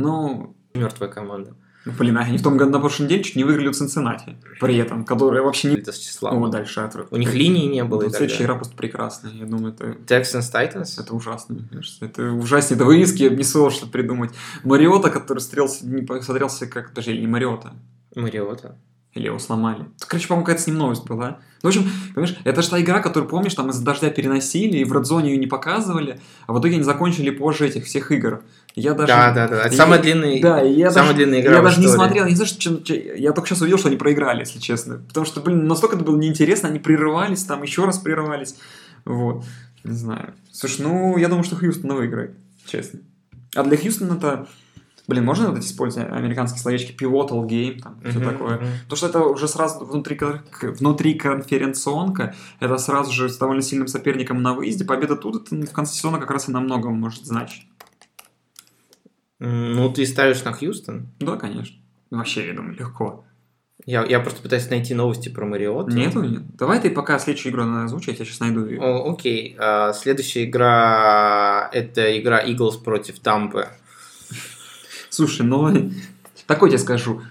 Ну, 0.00 0.56
мертвая 0.74 1.10
команда. 1.10 1.54
ну, 1.84 1.92
блин, 1.92 2.18
они 2.18 2.38
в 2.38 2.42
том 2.42 2.56
году 2.56 2.70
на 2.70 2.80
прошлой 2.80 3.04
неделе 3.04 3.22
чуть 3.22 3.36
не 3.36 3.44
выиграли 3.44 3.68
у 3.68 3.72
Цинциннати. 3.72 4.36
При 4.60 4.76
этом, 4.76 5.04
которая 5.04 5.42
вообще 5.42 5.68
не... 5.70 5.76
Это 5.76 5.92
с 5.92 5.98
числа. 5.98 6.30
О, 6.30 6.48
дальше 6.48 6.80
ответ. 6.80 7.06
У 7.10 7.16
них 7.16 7.34
линии 7.34 7.66
не 7.66 7.84
было. 7.84 8.02
так 8.04 8.16
Следующая 8.16 8.44
игра 8.44 8.54
просто 8.56 8.76
прекрасная. 8.76 9.32
Я 9.32 9.46
думаю, 9.46 9.74
это, 9.74 9.96
Texans 10.06 10.52
Titans. 10.52 11.00
это 11.00 11.14
ужасно, 11.14 11.54
мне 11.54 11.68
кажется. 11.70 12.04
Это 12.04 12.30
ужаснее. 12.32 12.76
Это 12.76 12.84
вывески, 12.84 13.22
я 13.22 13.30
бы 13.30 13.36
не 13.36 13.44
смог 13.44 13.72
что 13.72 13.86
придумать. 13.86 14.30
Мариота, 14.64 15.10
который 15.10 15.38
стрелся, 15.38 15.86
не 15.86 16.02
по- 16.02 16.20
смотрелся 16.20 16.66
как... 16.66 16.92
Даже 16.92 17.16
не 17.16 17.26
Мариота. 17.26 17.72
Мариота. 18.14 18.76
Или 19.14 19.26
его 19.26 19.38
сломали. 19.38 19.86
Короче, 20.06 20.28
по-моему, 20.28 20.44
какая-то 20.44 20.62
с 20.62 20.66
ним 20.66 20.76
новость 20.76 21.04
была. 21.06 21.38
Ну, 21.62 21.70
в 21.70 21.76
общем, 21.76 21.90
понимаешь, 22.14 22.36
это 22.44 22.62
же 22.62 22.70
та 22.70 22.80
игра, 22.80 23.00
которую, 23.00 23.28
помнишь, 23.28 23.54
там 23.54 23.70
из-за 23.70 23.84
дождя 23.84 24.10
переносили, 24.10 24.78
и 24.78 24.84
в 24.84 24.92
редзоне 24.92 25.32
ее 25.32 25.38
не 25.38 25.48
показывали, 25.48 26.20
а 26.46 26.52
в 26.52 26.60
итоге 26.60 26.74
они 26.74 26.84
закончили 26.84 27.30
позже 27.30 27.66
этих 27.66 27.86
всех 27.86 28.12
игр. 28.12 28.42
Я 28.76 28.94
даже... 28.94 29.08
Да, 29.08 29.32
да, 29.32 29.48
да. 29.48 29.62
Это 29.62 29.74
самая 29.74 30.00
длинная, 30.00 30.40
Да, 30.40 30.60
я 30.60 30.92
самая 30.92 31.14
даже, 31.14 31.24
длинная 31.24 31.40
игра 31.40 31.56
я 31.56 31.62
даже 31.62 31.80
не 31.80 31.88
смотрел, 31.88 32.24
я 32.24 32.30
не 32.30 32.36
знаю, 32.36 32.48
что, 32.48 32.94
я 32.94 33.32
только 33.32 33.48
сейчас 33.48 33.62
увидел, 33.62 33.78
что 33.78 33.88
они 33.88 33.96
проиграли, 33.96 34.40
если 34.40 34.60
честно. 34.60 34.98
Потому 35.08 35.26
что, 35.26 35.40
блин, 35.40 35.66
настолько 35.66 35.96
это 35.96 36.04
было 36.04 36.16
неинтересно, 36.16 36.68
они 36.68 36.78
прерывались, 36.78 37.42
там 37.42 37.62
еще 37.62 37.84
раз 37.84 37.98
прерывались. 37.98 38.54
Вот. 39.04 39.44
Не 39.82 39.94
знаю. 39.94 40.34
Слушай, 40.52 40.82
ну, 40.82 41.16
я 41.16 41.28
думаю, 41.28 41.44
что 41.44 41.56
Хьюстон 41.56 41.92
выиграет, 41.94 42.36
честно. 42.66 43.00
А 43.56 43.64
для 43.64 43.76
Хьюстона 43.76 44.14
это... 44.14 44.46
Блин, 45.08 45.24
можно 45.24 45.48
вот 45.48 45.58
эти 45.58 45.64
использовать 45.66 46.12
американские 46.12 46.60
словечки 46.60 46.92
pivotal 46.92 47.46
game, 47.46 47.80
там, 47.80 47.98
все 48.04 48.20
такое? 48.20 48.58
мгм. 48.58 48.66
Потому 48.84 48.96
что 48.96 49.06
это 49.06 49.20
уже 49.20 49.48
сразу 49.48 49.84
внутри, 49.86 50.20
внутри 50.60 51.14
конференционка, 51.14 52.34
это 52.60 52.76
сразу 52.76 53.10
же 53.10 53.30
с 53.30 53.38
довольно 53.38 53.62
сильным 53.62 53.88
соперником 53.88 54.42
на 54.42 54.52
выезде. 54.52 54.84
Победа 54.84 55.16
тут 55.16 55.50
это 55.50 55.66
в 55.66 55.72
конце 55.72 55.94
сезона 55.94 56.18
как 56.18 56.30
раз 56.30 56.50
и 56.50 56.52
на 56.52 56.60
многом 56.60 57.00
может 57.00 57.24
значить. 57.24 57.66
Ну, 59.38 59.90
ты 59.90 60.04
ставишь 60.04 60.44
на 60.44 60.52
Хьюстон? 60.52 61.08
Да, 61.20 61.36
конечно. 61.36 61.78
Вообще, 62.10 62.46
я 62.46 62.52
думаю, 62.52 62.76
легко. 62.76 63.24
Я, 63.86 64.04
я 64.04 64.20
просто 64.20 64.42
пытаюсь 64.42 64.68
найти 64.68 64.92
новости 64.92 65.30
про 65.30 65.46
Мариоту. 65.46 65.90
Нету, 65.90 66.22
нет. 66.22 66.42
Давай 66.56 66.80
ты 66.80 66.90
пока 66.90 67.18
следующую 67.18 67.52
игру 67.52 67.64
надо 67.64 67.84
озвучить, 67.84 68.18
я 68.18 68.26
сейчас 68.26 68.40
найду. 68.40 68.66
О, 68.78 69.10
окей. 69.10 69.56
А, 69.58 69.94
следующая 69.94 70.44
игра 70.44 71.70
это 71.72 72.20
игра 72.20 72.44
Eagles 72.44 72.82
против 72.82 73.20
Тампы. 73.20 73.68
Слушай, 75.10 75.46
ну, 75.46 75.90
такой 76.46 76.70
тебе 76.70 76.78
скажу. 76.78 77.22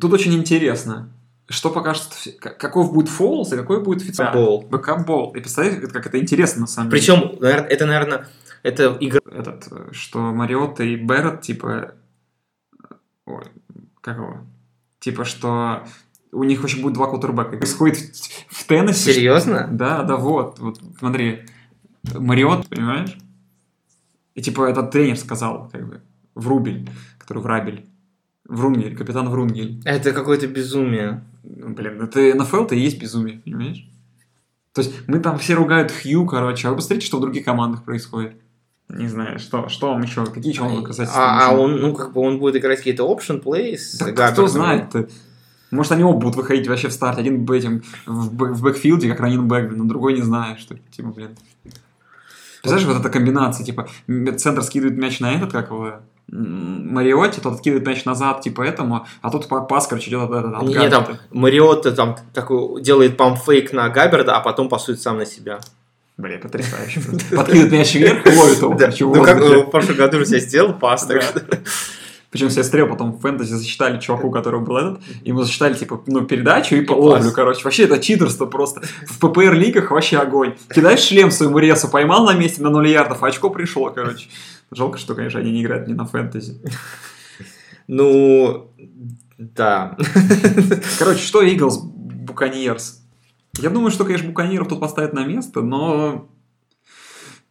Тут 0.00 0.12
очень 0.12 0.34
интересно, 0.34 1.10
что 1.48 1.70
покажет, 1.70 2.08
каков 2.40 2.92
будет 2.92 3.08
фолс 3.08 3.52
и 3.52 3.56
какой 3.56 3.82
будет 3.82 4.02
официальный. 4.02 4.42
Бол. 4.42 4.62
Бэкап-бол. 4.62 5.32
И 5.32 5.40
представляешь, 5.40 5.80
как 5.92 6.06
это 6.06 6.18
интересно 6.18 6.62
на 6.62 6.66
самом 6.66 6.90
деле. 6.90 7.00
Причем, 7.00 7.38
это, 7.42 7.86
наверное, 7.86 8.28
это 8.62 8.96
игра... 9.00 9.20
Этот, 9.30 9.68
что 9.92 10.18
Мариотта 10.18 10.84
и 10.84 10.96
Беррет, 10.96 11.42
типа... 11.42 11.94
Ой, 13.26 13.44
как 14.00 14.16
его? 14.16 14.38
Типа, 15.00 15.24
что 15.24 15.84
у 16.32 16.44
них 16.44 16.60
вообще 16.60 16.80
будет 16.80 16.94
два 16.94 17.08
квотербека. 17.08 17.56
Происходит 17.56 17.98
в, 17.98 18.62
в 18.62 18.66
Теннесси. 18.66 19.12
Серьезно? 19.12 19.68
Да, 19.70 20.02
да, 20.02 20.16
вот, 20.16 20.58
вот, 20.58 20.80
смотри, 20.98 21.46
Мариот, 22.14 22.68
понимаешь? 22.68 23.16
И 24.34 24.42
типа 24.42 24.68
этот 24.70 24.90
тренер 24.90 25.18
сказал, 25.18 25.68
как 25.70 25.86
бы, 25.86 26.00
Врубель, 26.34 26.88
который 27.18 27.42
Врабель, 27.42 27.86
Врунгель, 28.48 28.96
капитан 28.96 29.28
Врунгель. 29.28 29.80
Это 29.84 30.12
какое-то 30.12 30.46
безумие. 30.46 31.24
Ну, 31.42 31.74
Блин, 31.74 32.02
это 32.02 32.34
НФЛ-то 32.34 32.74
и 32.74 32.80
есть 32.80 33.00
безумие, 33.00 33.38
понимаешь? 33.38 33.88
То 34.72 34.80
есть 34.82 34.92
мы 35.06 35.20
там 35.20 35.38
все 35.38 35.54
ругают 35.54 35.92
Хью, 35.92 36.26
короче, 36.26 36.68
а 36.68 36.70
вы 36.70 36.76
посмотрите, 36.76 37.06
что 37.06 37.18
в 37.18 37.20
других 37.20 37.44
командах 37.44 37.84
происходит. 37.84 38.34
Не 38.88 39.08
знаю, 39.08 39.38
что, 39.38 39.68
что 39.68 39.88
вам 39.92 40.02
еще, 40.02 40.24
какие 40.26 40.52
еще 40.52 40.62
вам 40.62 40.76
доказательства? 40.76 41.22
А, 41.22 41.50
а 41.50 41.56
он, 41.56 41.80
ну, 41.80 41.94
как 41.94 42.12
бы 42.12 42.20
он 42.20 42.38
будет 42.38 42.56
играть 42.56 42.78
какие-то 42.78 43.04
option 43.04 43.42
plays? 43.42 43.96
Да 43.98 44.30
кто 44.32 44.46
знает-то? 44.46 45.08
Может, 45.70 45.92
они 45.92 46.04
оба 46.04 46.18
будут 46.18 46.36
выходить 46.36 46.68
вообще 46.68 46.88
в 46.88 46.92
старт. 46.92 47.18
Один 47.18 47.46
в, 47.46 47.50
этим, 47.50 47.82
в, 48.04 48.34
back- 48.34 48.52
в 48.52 48.62
backfield 48.62 49.00
е, 49.00 49.08
как 49.08 49.20
running 49.20 49.48
back, 49.48 49.80
а 49.80 49.84
другой 49.84 50.12
не 50.12 50.20
знает, 50.20 50.58
что 50.58 50.76
типа, 50.94 51.08
блин. 51.08 51.30
Представляешь, 52.60 52.86
вот 52.86 53.00
эта 53.00 53.08
комбинация, 53.08 53.64
типа, 53.64 53.88
центр 54.36 54.62
скидывает 54.62 54.98
мяч 54.98 55.20
на 55.20 55.32
этот, 55.32 55.50
как 55.50 55.70
его, 55.70 56.00
Мариотти, 56.28 57.40
тот 57.40 57.54
откидывает 57.54 57.86
мяч 57.86 58.04
назад, 58.04 58.40
типа, 58.40 58.62
этому, 58.62 59.06
а 59.20 59.30
тут 59.30 59.48
па- 59.48 59.60
пас, 59.60 59.86
короче, 59.86 60.08
идет 60.10 60.22
от, 60.30 60.32
от, 60.32 60.54
от 60.54 60.62
Не, 60.62 60.88
там. 60.88 61.06
Мариотта 61.30 61.92
там 61.92 62.16
такой 62.32 62.80
делает 62.80 63.16
памп-фейк 63.18 63.72
на 63.72 63.88
Габбарда, 63.90 64.36
а 64.36 64.40
потом 64.40 64.68
пасует 64.68 65.00
сам 65.00 65.18
на 65.18 65.26
себя. 65.26 65.58
Бля, 66.16 66.38
потрясающе. 66.38 67.00
Подкидывает 67.36 67.72
мяч 67.72 67.94
вверх, 67.94 68.24
ловит 68.26 68.58
его, 68.58 68.74
Да, 68.74 68.90
Ну, 69.00 69.24
как 69.24 69.38
воздухе. 69.40 69.62
в 69.64 69.70
прошлом 69.70 69.96
году 69.96 70.24
же 70.24 70.34
я 70.34 70.38
сделал 70.40 70.72
пас, 70.74 71.06
так. 71.06 71.22
Причем 72.32 72.48
все 72.48 72.64
стрел 72.64 72.88
потом 72.88 73.12
в 73.12 73.20
фэнтези 73.20 73.52
засчитали 73.52 74.00
чуваку, 74.00 74.30
которого 74.30 74.64
был 74.64 74.76
этот, 74.78 75.02
ему 75.22 75.42
засчитали, 75.42 75.74
типа, 75.74 76.02
ну, 76.06 76.22
передачу 76.22 76.74
и 76.74 76.80
по 76.80 76.94
пас. 76.94 77.04
ловлю, 77.04 77.30
короче. 77.30 77.62
Вообще, 77.62 77.84
это 77.84 77.98
читерство 77.98 78.46
просто. 78.46 78.80
В 79.06 79.18
ППР-лигах 79.20 79.90
вообще 79.90 80.16
огонь. 80.16 80.54
Кидаешь 80.74 81.00
шлем 81.00 81.30
своему 81.30 81.58
ресу, 81.58 81.88
поймал 81.88 82.24
на 82.24 82.32
месте 82.32 82.62
на 82.62 82.70
0 82.70 82.88
ярдов, 82.88 83.22
а 83.22 83.26
очко 83.26 83.50
пришло, 83.50 83.90
короче. 83.90 84.28
Жалко, 84.70 84.96
что, 84.96 85.14
конечно, 85.14 85.40
они 85.40 85.52
не 85.52 85.62
играют 85.62 85.86
не 85.88 85.94
на 85.94 86.06
фэнтези. 86.06 86.58
Ну, 87.86 88.72
да. 89.36 89.98
Короче, 90.98 91.20
что 91.20 91.42
Иглс 91.42 91.80
Буканьерс? 91.82 93.02
Я 93.58 93.68
думаю, 93.68 93.90
что, 93.90 94.06
конечно, 94.06 94.28
Буканьеров 94.28 94.68
тут 94.68 94.80
поставят 94.80 95.12
на 95.12 95.26
место, 95.26 95.60
но 95.60 96.30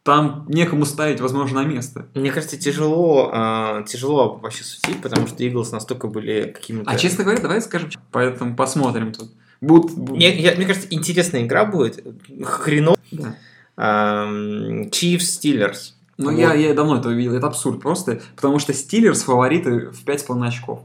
там 0.03 0.45
некому 0.47 0.85
ставить, 0.85 1.21
возможно, 1.21 1.61
на 1.61 1.67
место. 1.67 2.07
Мне 2.15 2.31
кажется, 2.31 2.57
тяжело, 2.57 3.29
а, 3.31 3.83
тяжело 3.83 4.35
вообще 4.35 4.63
судить, 4.63 5.01
потому 5.01 5.27
что 5.27 5.43
Иглс 5.43 5.71
настолько 5.71 6.07
были 6.07 6.51
какими-то... 6.53 6.89
А 6.89 6.95
честно 6.97 7.23
говоря, 7.23 7.41
давай 7.41 7.61
скажем, 7.61 7.91
поэтому 8.11 8.55
посмотрим 8.55 9.13
тут. 9.13 9.31
Будут... 9.61 9.95
Мне, 9.95 10.35
я- 10.39 10.55
мне 10.55 10.65
кажется, 10.65 10.87
интересная 10.89 11.43
игра 11.43 11.65
будет. 11.65 12.03
Хреново. 12.43 12.97
Да. 13.11 13.35
Chiefs 13.77 15.39
Steelers. 15.39 15.93
Ну, 16.17 16.31
Вот. 16.31 16.39
я, 16.39 16.53
я 16.53 16.73
давно 16.73 16.97
это 16.97 17.09
увидел, 17.09 17.33
это 17.33 17.47
абсурд 17.47 17.81
просто, 17.81 18.21
потому 18.35 18.59
что 18.59 18.73
Стиллерс 18.73 19.23
фавориты 19.23 19.89
в 19.91 20.05
5,5 20.05 20.47
очков. 20.47 20.79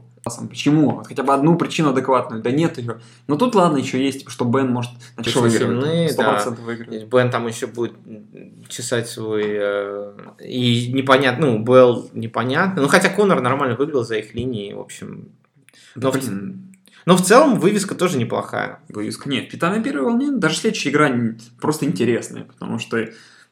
Почему? 0.47 0.91
Вот 0.97 1.07
хотя 1.07 1.23
бы 1.23 1.33
одну 1.33 1.55
причину 1.57 1.89
адекватную. 1.89 2.41
Да 2.41 2.51
нет 2.51 2.77
ее. 2.77 2.99
Но 3.27 3.35
тут 3.37 3.55
ладно, 3.55 3.77
еще 3.77 4.03
есть, 4.03 4.29
что 4.29 4.45
Бен 4.45 4.69
может 4.69 4.91
начать 5.15 5.35
выигрывать. 5.35 5.83
сильны, 5.83 6.09
да. 6.17 6.43
100% 6.47 6.61
выигрывать. 6.61 7.03
Бен 7.05 7.29
там 7.31 7.47
еще 7.47 7.67
будет 7.67 7.93
чесать 8.69 9.07
свой... 9.09 9.43
э, 9.45 10.13
и 10.43 10.91
непонятно, 10.91 11.47
ну, 11.47 11.59
Белл 11.63 12.09
непонятно. 12.13 12.81
Ну, 12.81 12.87
хотя 12.87 13.09
Конор 13.09 13.41
нормально 13.41 13.75
выиграл 13.75 14.03
за 14.03 14.17
их 14.17 14.33
линии, 14.35 14.73
в 14.73 14.79
общем. 14.79 15.29
Но, 15.95 16.11
в, 16.11 16.15
Блин, 16.19 16.75
но 17.05 17.15
в 17.15 17.21
целом 17.21 17.59
вывеска 17.59 17.95
тоже 17.95 18.17
неплохая. 18.17 18.79
вывеска. 18.89 19.29
Нет, 19.29 19.49
Пита 19.49 19.69
на 19.69 19.81
первой 19.81 20.03
волне 20.05 20.31
даже 20.31 20.57
следующая 20.57 20.89
игра 20.89 21.11
просто 21.59 21.85
интересная, 21.85 22.43
потому 22.43 22.77
что, 22.79 23.07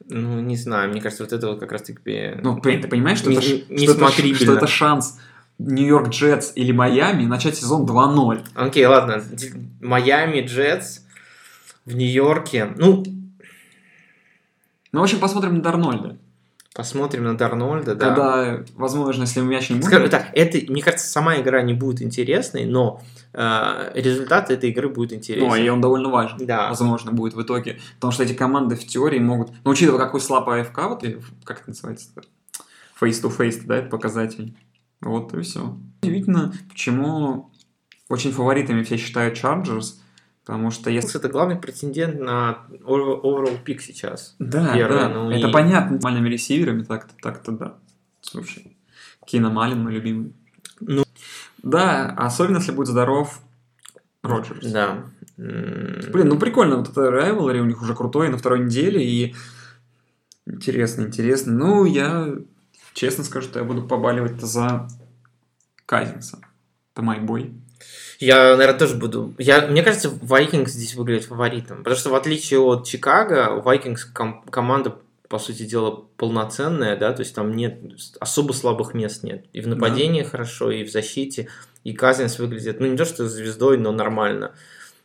Ну, 0.09 0.41
не 0.41 0.57
знаю, 0.57 0.89
мне 0.91 1.01
кажется, 1.01 1.23
вот 1.23 1.31
это 1.33 1.47
вот 1.47 1.59
как 1.59 1.71
раз-таки... 1.71 2.33
ну, 2.43 2.57
блин, 2.59 2.81
ты 2.81 2.87
понимаешь, 2.87 3.17
что, 3.19 3.29
Не- 3.31 3.37
это, 3.37 3.73
не- 3.73 3.87
что, 3.87 3.93
это, 4.05 4.35
что 4.35 4.53
это 4.53 4.67
шанс 4.67 5.17
Нью-Йорк 5.57 6.09
Джетс 6.09 6.51
или 6.55 6.71
Майами 6.71 7.25
начать 7.25 7.55
сезон 7.55 7.85
2-0. 7.85 8.45
Окей, 8.55 8.85
ладно. 8.85 9.21
Д- 9.21 9.51
Майами, 9.81 10.41
Джетс 10.41 11.01
в 11.85 11.95
Нью-Йорке. 11.95 12.73
Ну, 12.77 13.03
Ну, 14.91 14.99
в 14.99 15.03
общем, 15.03 15.19
посмотрим 15.19 15.55
на 15.55 15.61
Дарнольда. 15.61 16.17
посмотрим 16.73 17.23
на 17.23 17.37
Дарнольда, 17.37 17.95
да. 17.95 18.05
Когда, 18.07 18.63
возможно, 18.75 19.21
если 19.23 19.39
мяч 19.41 19.69
не 19.69 19.75
будет... 19.77 19.85
Скажу 19.87 20.09
так, 20.09 20.27
это, 20.33 20.59
мне 20.71 20.81
кажется, 20.81 21.07
сама 21.07 21.37
игра 21.39 21.61
не 21.61 21.73
будет 21.73 22.01
интересной, 22.01 22.65
но 22.65 23.01
э, 23.33 23.91
результат 23.95 24.51
этой 24.51 24.71
игры 24.71 24.89
будет 24.89 25.13
интересен. 25.13 25.47
Ну, 25.47 25.55
и 25.55 25.69
он 25.69 25.79
довольно 25.79 26.09
важен. 26.09 26.37
Да. 26.45 26.67
Возможно, 26.69 27.11
будет 27.13 27.33
в 27.33 27.41
итоге. 27.41 27.79
Потому 27.95 28.11
что 28.11 28.23
эти 28.23 28.33
команды 28.33 28.75
в 28.75 28.85
теории 28.85 29.19
могут... 29.19 29.51
Ну, 29.63 29.71
учитывая, 29.71 29.99
какой 29.99 30.19
слаб 30.19 30.49
АФК, 30.49 30.77
вот, 30.89 31.05
как 31.45 31.61
это 31.61 31.69
называется? 31.69 32.09
Face-to-face, 32.99 33.61
да, 33.65 33.77
это 33.77 33.89
показатель. 33.89 34.53
Вот 35.01 35.33
и 35.33 35.41
все. 35.41 35.77
Удивительно, 36.01 36.53
почему 36.69 37.51
очень 38.09 38.31
фаворитами 38.31 38.83
все 38.83 38.97
считают 38.97 39.37
Chargers, 39.37 39.95
потому 40.45 40.71
что 40.71 40.89
если... 40.89 41.19
Это 41.19 41.29
главный 41.29 41.55
претендент 41.55 42.19
на 42.19 42.65
over- 42.85 43.21
overall 43.21 43.57
пик 43.63 43.81
сейчас. 43.81 44.35
Да, 44.39 44.73
Первый, 44.73 44.99
да, 44.99 45.09
ну 45.09 45.31
это 45.31 45.47
и- 45.47 45.51
понятно. 45.51 45.95
Нормальными 45.95 46.29
ресиверами 46.29 46.83
так-то, 46.83 47.13
так-то 47.21 47.51
да. 47.51 47.77
Слушай, 48.21 48.77
Кина 49.25 49.49
Малин 49.49 49.83
мой 49.83 49.93
любимый. 49.93 50.33
Ну. 50.79 51.03
Да, 51.63 52.09
особенно 52.17 52.57
если 52.57 52.71
будет 52.71 52.87
здоров 52.87 53.41
Роджерс. 54.21 54.71
Да. 54.71 55.05
Блин, 55.37 56.29
ну 56.29 56.39
прикольно, 56.39 56.77
вот 56.77 56.89
это 56.89 57.01
Rivalry 57.01 57.59
у 57.59 57.65
них 57.65 57.81
уже 57.81 57.93
крутой 57.95 58.29
на 58.29 58.37
второй 58.37 58.59
неделе, 58.59 59.03
и 59.03 59.35
интересно, 60.45 61.03
интересно. 61.03 61.53
Ну, 61.53 61.85
я 61.85 62.33
честно 62.95 63.23
скажу, 63.23 63.49
что 63.49 63.59
я 63.59 63.65
буду 63.65 63.83
побаливать 63.83 64.41
за 64.41 64.87
Казинса. 65.85 66.39
Это 66.93 67.03
мой 67.03 67.19
бой. 67.19 67.53
Я, 68.19 68.55
наверное, 68.55 68.79
тоже 68.79 68.95
буду... 68.95 69.35
Я, 69.37 69.67
мне 69.67 69.83
кажется, 69.83 70.07
Vikings 70.07 70.69
здесь 70.69 70.95
выглядит 70.95 71.25
фаворитом. 71.25 71.79
Потому 71.79 71.97
что 71.97 72.09
в 72.09 72.15
отличие 72.15 72.61
от 72.61 72.87
Чикаго, 72.87 73.61
Vikings 73.63 73.99
ком- 74.13 74.41
команда, 74.43 74.97
по 75.27 75.37
сути 75.37 75.63
дела, 75.63 76.05
полноценная, 76.15 76.95
да, 76.95 77.11
то 77.11 77.21
есть 77.21 77.35
там 77.35 77.51
нет 77.51 77.79
особо 78.19 78.53
слабых 78.53 78.93
мест 78.93 79.23
нет. 79.23 79.45
И 79.51 79.59
в 79.59 79.67
нападении 79.67 80.23
хорошо, 80.23 80.71
и 80.71 80.85
в 80.85 80.91
защите. 80.91 81.49
И 81.83 81.93
Казинс 81.93 82.39
выглядит, 82.39 82.79
ну, 82.79 82.87
не 82.87 82.95
то 82.95 83.05
что 83.05 83.27
звездой, 83.27 83.77
но 83.77 83.91
нормально. 83.91 84.53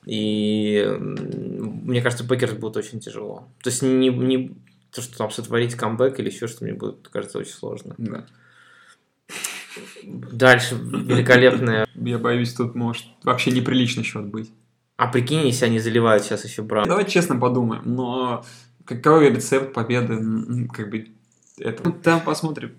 И 0.06 0.86
мне 0.98 2.00
кажется, 2.00 2.26
Packers 2.26 2.52
будет 2.52 2.76
очень 2.76 3.00
тяжело. 3.00 3.48
То 3.62 3.70
есть 3.70 3.82
не, 3.82 4.08
не 4.08 4.56
то, 4.92 5.02
что 5.02 5.16
там 5.18 5.30
сотворить 5.30 5.74
камбэк 5.74 6.18
или 6.18 6.30
еще 6.30 6.48
что 6.48 6.64
мне 6.64 6.74
будет, 6.74 7.08
кажется, 7.08 7.38
очень 7.38 7.52
сложно. 7.52 7.94
Да. 7.98 8.26
Дальше 10.04 10.74
великолепная. 10.74 11.86
Я 11.94 12.18
боюсь, 12.18 12.54
тут 12.54 12.74
может 12.74 13.06
вообще 13.22 13.50
неприличный 13.50 14.02
счет 14.02 14.26
быть. 14.26 14.50
А 14.96 15.06
прикинь, 15.06 15.46
если 15.46 15.66
они 15.66 15.78
заливают 15.78 16.24
сейчас 16.24 16.44
еще 16.44 16.62
Браун. 16.62 16.88
Давай 16.88 17.06
честно 17.06 17.36
подумаем, 17.36 17.82
но 17.86 18.44
какой 18.84 19.30
рецепт 19.30 19.72
победы, 19.72 20.68
как 20.72 20.90
бы, 20.90 21.08
это... 21.58 21.82
Ну, 21.84 21.92
Там 21.92 22.20
посмотрим. 22.20 22.72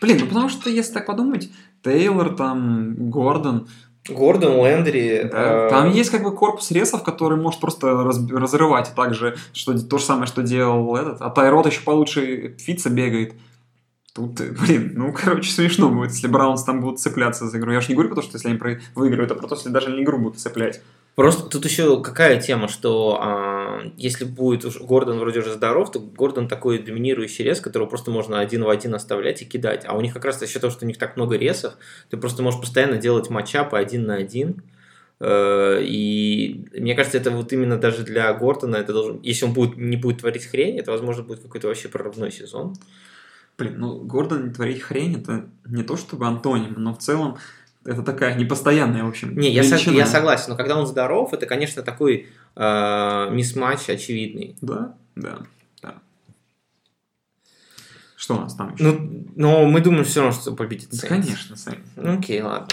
Блин, 0.00 0.18
ну 0.20 0.26
потому 0.26 0.48
что, 0.48 0.70
если 0.70 0.92
так 0.92 1.06
подумать, 1.06 1.50
Тейлор, 1.82 2.36
там, 2.36 3.10
Гордон, 3.10 3.68
Гордон, 4.08 4.56
Лендри. 4.64 5.28
Да, 5.30 5.66
э, 5.66 5.70
Там 5.70 5.90
есть 5.90 6.10
как 6.10 6.22
бы 6.22 6.34
корпус 6.34 6.70
ресов, 6.70 7.02
который 7.02 7.38
может 7.38 7.60
просто 7.60 8.04
раз- 8.04 8.30
разрывать. 8.30 8.90
И 8.90 8.94
также 8.94 9.36
что, 9.52 9.78
то 9.78 9.98
же 9.98 10.04
самое, 10.04 10.26
что 10.26 10.42
делал 10.42 10.94
этот. 10.96 11.22
А 11.22 11.30
Тайрот 11.30 11.66
еще 11.66 11.80
получше 11.80 12.54
Фица 12.58 12.90
бегает. 12.90 13.34
Тут, 14.14 14.40
э, 14.40 14.52
блин, 14.52 14.92
ну, 14.94 15.12
короче, 15.16 15.50
смешно 15.50 15.88
будет, 15.88 16.10
если 16.10 16.28
Браунс 16.28 16.62
там 16.64 16.80
будут 16.80 17.00
цепляться 17.00 17.48
за 17.48 17.58
игру. 17.58 17.72
Я 17.72 17.80
же 17.80 17.88
не 17.88 17.94
говорю 17.94 18.14
то, 18.14 18.22
что 18.22 18.36
если 18.36 18.48
они 18.48 18.60
выиграют, 18.94 19.30
а 19.32 19.34
про 19.34 19.48
то, 19.48 19.54
если 19.54 19.70
даже 19.70 19.90
не 19.90 20.02
игру 20.02 20.18
будут 20.18 20.38
цеплять. 20.38 20.82
Просто 21.14 21.48
тут 21.48 21.64
еще 21.64 22.02
какая 22.02 22.40
тема, 22.40 22.66
что 22.66 23.18
а, 23.20 23.82
если 23.96 24.24
будет 24.24 24.64
уж 24.64 24.80
Гордон 24.80 25.20
вроде 25.20 25.40
уже 25.40 25.52
здоров, 25.52 25.92
то 25.92 26.00
Гордон 26.00 26.48
такой 26.48 26.78
доминирующий 26.78 27.44
рез, 27.44 27.60
которого 27.60 27.88
просто 27.88 28.10
можно 28.10 28.40
один 28.40 28.64
в 28.64 28.68
один 28.68 28.94
оставлять 28.94 29.40
и 29.42 29.44
кидать. 29.44 29.84
А 29.86 29.96
у 29.96 30.00
них 30.00 30.12
как 30.12 30.24
раз 30.24 30.40
за 30.40 30.48
счет 30.48 30.60
того, 30.60 30.72
что 30.72 30.84
у 30.84 30.88
них 30.88 30.98
так 30.98 31.16
много 31.16 31.36
ресов, 31.36 31.74
ты 32.10 32.16
просто 32.16 32.42
можешь 32.42 32.60
постоянно 32.60 32.96
делать 32.96 33.30
матчапы 33.30 33.78
один 33.78 34.06
на 34.06 34.16
один. 34.16 34.64
Э, 35.20 35.80
И 35.84 36.66
мне 36.72 36.96
кажется, 36.96 37.18
это 37.18 37.30
вот 37.30 37.52
именно 37.52 37.78
даже 37.78 38.02
для 38.02 38.32
Гордона, 38.34 38.76
это 38.76 38.92
должен, 38.92 39.20
если 39.22 39.44
он 39.44 39.52
будет, 39.52 39.76
не 39.76 39.96
будет 39.96 40.20
творить 40.20 40.46
хрень, 40.46 40.78
это, 40.80 40.90
возможно, 40.90 41.22
будет 41.22 41.40
какой-то 41.40 41.68
вообще 41.68 41.88
прорывной 41.88 42.32
сезон. 42.32 42.74
Блин, 43.56 43.74
ну, 43.78 44.00
Гордон 44.00 44.52
творить 44.52 44.82
хрень, 44.82 45.20
это 45.20 45.48
не 45.64 45.84
то 45.84 45.96
чтобы 45.96 46.26
антоним, 46.26 46.74
но 46.76 46.92
в 46.92 46.98
целом 46.98 47.38
это 47.84 48.02
такая 48.02 48.34
непостоянная, 48.36 49.04
в 49.04 49.08
общем, 49.08 49.36
Не, 49.36 49.50
я, 49.52 49.62
сог- 49.62 49.92
я 49.92 50.06
согласен, 50.06 50.46
но 50.50 50.56
когда 50.56 50.76
он 50.78 50.86
здоров, 50.86 51.32
это, 51.32 51.46
конечно, 51.46 51.82
такой 51.82 52.28
э, 52.56 53.28
мисс-матч 53.30 53.88
очевидный. 53.90 54.56
Да, 54.60 54.94
да, 55.16 55.38
да. 55.82 55.94
Что 58.16 58.36
у 58.36 58.40
нас 58.40 58.54
там 58.54 58.74
еще? 58.74 58.84
Ну, 58.84 59.26
но 59.36 59.66
мы 59.66 59.80
думаем 59.80 60.04
все 60.04 60.20
равно, 60.22 60.38
что 60.40 60.52
победит 60.54 60.88
Да, 60.90 60.96
Saints. 60.96 61.08
конечно, 61.08 61.56
Сэм. 61.56 61.74
Ну, 61.96 62.18
окей, 62.18 62.40
ладно. 62.40 62.68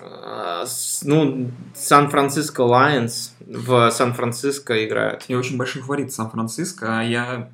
А, 0.00 0.64
Ну, 1.02 1.50
Сан-Франциско 1.74 2.60
Лайонс 2.60 3.34
в 3.40 3.90
Сан-Франциско 3.90 4.86
играют. 4.86 5.24
Я 5.28 5.38
очень 5.38 5.56
большой 5.56 5.82
фаворит 5.82 6.12
Сан-Франциско, 6.12 7.00
а 7.00 7.02
я 7.02 7.50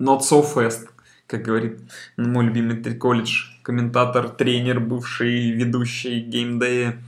not 0.00 0.20
so 0.20 0.44
fast, 0.44 0.88
как 1.26 1.42
говорит 1.42 1.78
мой 2.16 2.44
любимый 2.46 2.82
колледж, 2.94 3.44
комментатор, 3.68 4.30
тренер, 4.30 4.80
бывший 4.80 5.50
ведущий 5.50 6.20
геймдея 6.20 7.02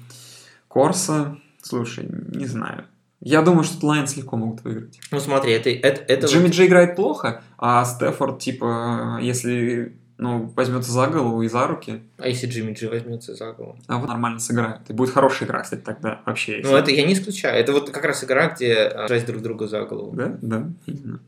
Корса. 0.69 1.39
Слушай, 1.63 2.07
не 2.11 2.45
знаю. 2.45 2.85
Я 3.23 3.41
думаю, 3.41 3.65
что 3.65 3.87
Лайонс 3.87 4.15
легко 4.19 4.37
могут 4.37 4.63
выиграть. 4.63 5.01
Ну, 5.11 5.21
смотри, 5.21 5.53
это... 5.53 5.71
это, 5.71 6.03
это 6.03 6.27
Джимми 6.27 6.45
вот- 6.49 6.53
Джей 6.53 6.67
играет 6.67 6.97
плохо, 6.97 7.43
а 7.57 7.83
Стефорд, 7.87 8.41
типа, 8.41 9.21
если 9.23 9.97
ну, 10.19 10.53
возьмется 10.55 10.93
за 10.93 11.07
голову 11.07 11.41
и 11.41 11.49
за 11.49 11.67
руки, 11.67 12.03
А 12.19 12.29
если 12.29 12.47
Джимми 12.47 12.75
Джи 12.75 12.89
возьмется 12.91 13.35
за 13.35 13.53
голову? 13.53 13.79
а 13.87 13.97
вот 13.97 14.09
нормально 14.09 14.39
сыграет. 14.39 14.81
И 14.91 14.93
будет 14.93 15.15
хорошая 15.15 15.49
игра, 15.49 15.63
кстати, 15.63 15.81
тогда 15.81 16.21
вообще. 16.27 16.59
если- 16.59 16.71
Ну, 16.71 16.77
это 16.77 16.91
я 16.91 17.07
не 17.07 17.15
исключаю. 17.15 17.59
Это 17.59 17.73
вот 17.73 17.89
как 17.89 18.05
раз 18.05 18.23
игра, 18.23 18.49
где 18.51 18.75
а, 18.75 19.09
жать 19.09 19.25
друг 19.25 19.41
друга 19.41 19.67
за 19.67 19.83
голову. 19.87 20.15
Да, 20.15 20.37
да, 20.43 20.69
именно. 20.85 21.21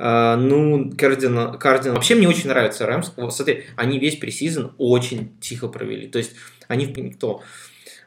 А, 0.00 0.36
ну, 0.36 0.92
Кардинал, 0.96 1.58
Кардинал. 1.58 1.96
Вообще 1.96 2.14
мне 2.14 2.28
очень 2.28 2.48
нравится 2.48 2.86
Рэмс. 2.86 3.12
Смотри, 3.30 3.64
они 3.76 3.98
весь 3.98 4.16
пресизон 4.16 4.72
очень 4.78 5.36
тихо 5.40 5.66
провели. 5.68 6.06
То 6.06 6.18
есть 6.18 6.34
они 6.68 6.86
никто. 6.86 7.42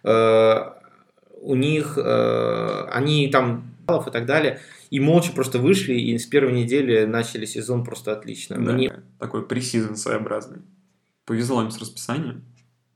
Э, 0.04 0.72
у 1.42 1.56
них 1.56 1.98
э, 1.98 2.86
они 2.92 3.30
там 3.30 3.76
и 4.08 4.12
так 4.12 4.26
далее. 4.26 4.62
И 4.90 5.02
молча 5.02 5.34
просто 5.34 5.60
вышли 5.60 5.94
и 5.94 6.18
с 6.18 6.26
первой 6.26 6.54
недели 6.54 7.04
начали 7.04 7.46
сезон 7.46 7.84
просто 7.84 8.14
отлично. 8.14 8.56
Да, 8.56 8.72
Мне- 8.72 8.94
такой 9.20 9.46
пресизон 9.46 9.98
своеобразный. 9.98 10.60
Повезло 11.26 11.62
им 11.62 11.72
с 11.72 11.80
расписанием. 11.80 12.44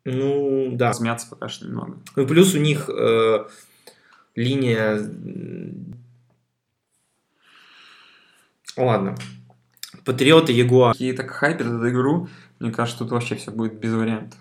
ну, 0.06 0.70
да. 0.74 0.90
Размяться 0.90 1.28
пока 1.30 1.50
что 1.50 1.66
немного. 1.66 2.00
Ну, 2.16 2.26
плюс 2.28 2.56
у 2.56 2.60
них 2.60 2.90
э, 2.90 3.46
линия... 4.36 5.00
Ладно. 8.78 9.16
Патриоты 10.04 10.52
Ягуар. 10.52 10.94
Какие 10.94 11.14
так 11.14 11.32
хайпят 11.32 11.68
эту 11.68 11.90
игру, 11.90 12.28
мне 12.60 12.72
кажется, 12.72 13.00
тут 13.00 13.12
вообще 13.12 13.36
все 13.36 13.52
будет 13.52 13.80
без 13.80 13.94
вариантов. 13.94 14.40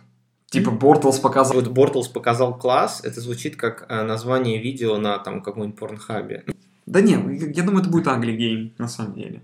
Типа 0.50 0.70
Бортлс 0.70 1.18
показал. 1.18 1.56
Вот 1.56 1.68
Бортлс 1.68 2.08
показал 2.08 2.56
класс, 2.56 3.00
это 3.02 3.20
звучит 3.20 3.56
как 3.56 3.86
э, 3.88 4.02
название 4.02 4.62
видео 4.62 4.98
на 4.98 5.18
там 5.18 5.42
каком-нибудь 5.42 5.76
порнхабе. 5.76 6.44
Да 6.86 7.00
не, 7.00 7.12
я 7.12 7.62
думаю, 7.64 7.80
это 7.80 7.90
будет 7.90 8.06
Ugly 8.06 8.36
Game, 8.36 8.70
на 8.78 8.86
самом 8.86 9.14
деле. 9.14 9.42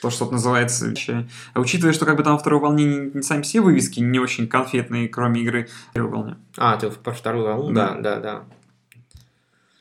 То, 0.00 0.10
что 0.10 0.30
называется 0.30 0.86
вообще. 0.86 1.26
А 1.54 1.60
учитывая, 1.60 1.92
что 1.92 2.06
как 2.06 2.16
бы 2.16 2.22
там 2.22 2.34
во 2.34 2.38
второй 2.38 2.60
волне 2.60 2.84
не, 2.84 3.10
не 3.14 3.22
сами 3.22 3.42
все 3.42 3.60
вывески 3.60 3.98
не 3.98 4.20
очень 4.20 4.46
конфетные, 4.46 5.08
кроме 5.08 5.40
игры 5.40 5.68
первой 5.94 6.10
волне. 6.10 6.36
А, 6.56 6.76
ты 6.76 6.90
про 6.90 7.12
вторую 7.12 7.46
волну? 7.46 7.72
Да. 7.72 7.94
Да, 7.94 8.00
да, 8.00 8.20
да. 8.20 8.44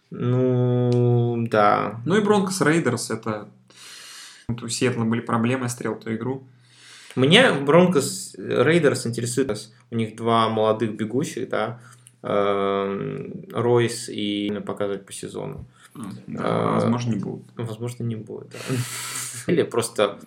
Ну, 0.09 1.45
да. 1.51 2.01
Ну 2.05 2.15
и 2.15 2.21
Broncos 2.21 2.61
Raiders, 2.61 3.11
это... 3.11 3.49
У 4.49 4.67
Сиэтла 4.69 5.03
были 5.03 5.19
проблемы, 5.19 5.67
стрел 5.67 5.95
эту 5.95 6.15
игру. 6.15 6.47
Мне 7.17 7.51
Broncos 7.51 8.33
Raiders 8.37 9.05
интересует. 9.05 9.69
У 9.91 9.95
них 9.95 10.15
два 10.15 10.47
молодых 10.47 10.95
бегущих, 10.95 11.49
да, 11.49 11.81
эм, 12.23 13.43
Ройс 13.51 14.07
и 14.07 14.49
показывать 14.65 15.05
по 15.05 15.11
сезону. 15.11 15.65
Да, 16.27 16.43
А, 16.43 16.73
возможно, 16.75 17.09
не 17.11 17.19
будут. 17.19 17.45
Возможно, 17.57 18.03
не 18.03 18.15
будет. 18.15 18.47
да. 18.51 18.57
Или 19.51 19.63
просто... 19.63 20.17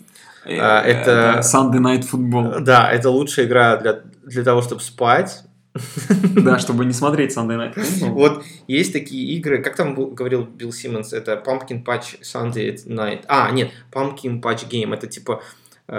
Э, 0.44 0.58
А, 0.60 0.82
это- 0.82 1.40
Sunday 1.42 1.80
Night 1.80 2.06
Football. 2.10 2.60
Да, 2.60 2.90
это 2.92 3.08
лучшая 3.08 3.46
игра 3.46 3.76
для, 3.78 4.02
для 4.24 4.44
того, 4.44 4.60
чтобы 4.60 4.82
спать. 4.82 5.44
Да, 6.36 6.58
чтобы 6.58 6.84
не 6.84 6.92
смотреть 6.92 7.36
Sunday 7.36 7.56
Night 7.56 7.74
Football. 7.74 8.10
Вот 8.10 8.44
есть 8.66 8.92
такие 8.92 9.36
игры, 9.36 9.62
как 9.62 9.76
там 9.76 9.94
говорил 9.94 10.44
Билл 10.44 10.72
Симмонс, 10.72 11.12
это 11.12 11.42
Pumpkin 11.44 11.84
Patch 11.84 12.20
Sunday 12.22 12.74
Night. 12.86 13.24
А, 13.28 13.50
нет, 13.50 13.70
Pumpkin 13.92 14.40
Patch 14.40 14.68
Game. 14.68 14.92
Это 14.94 15.06
типа 15.06 15.42
э, 15.88 15.94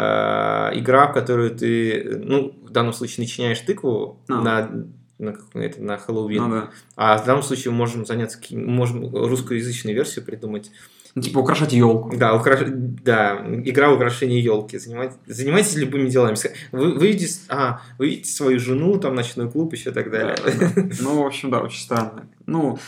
игра, 0.73 1.07
в 1.07 1.13
которую 1.13 1.55
ты, 1.55 2.19
ну, 2.23 2.55
в 2.63 2.69
данном 2.71 2.93
случае 2.93 3.23
начинаешь 3.25 3.59
тыкву 3.59 4.19
А. 4.27 4.41
на, 4.41 4.71
на, 5.19 5.35
это, 5.53 5.81
на 5.81 5.97
Хэллоуин. 5.97 6.43
Ну 6.43 6.49
да. 6.49 6.69
А 6.95 7.17
в 7.17 7.25
данном 7.25 7.43
случае 7.43 7.73
можем 7.73 8.05
заняться, 8.05 8.39
можем 8.51 9.13
русскоязычную 9.15 9.95
версию 9.95 10.25
придумать. 10.25 10.71
Ну, 11.13 11.21
типа 11.21 11.39
украшать 11.39 11.73
елку. 11.73 12.15
Да, 12.15 12.33
украш- 12.35 12.69
да, 12.69 13.43
игра 13.65 13.91
украшения 13.91 14.39
елки. 14.39 14.77
Занимайтесь, 14.77 15.17
занимайтесь 15.25 15.75
любыми 15.75 16.09
делами. 16.09 16.35
Вы, 16.71 16.93
выведите, 16.97 17.39
а, 17.49 17.81
выведите 17.97 18.31
свою 18.31 18.59
жену, 18.59 18.97
там, 18.97 19.15
ночной 19.15 19.51
клуб, 19.51 19.73
еще 19.73 19.89
и 19.89 19.93
так 19.93 20.09
далее. 20.09 20.37
Ну, 21.01 21.21
в 21.21 21.25
общем, 21.25 21.49
да, 21.51 21.59
очень 21.59 21.81
странно. 21.81 22.29
Ну, 22.45 22.79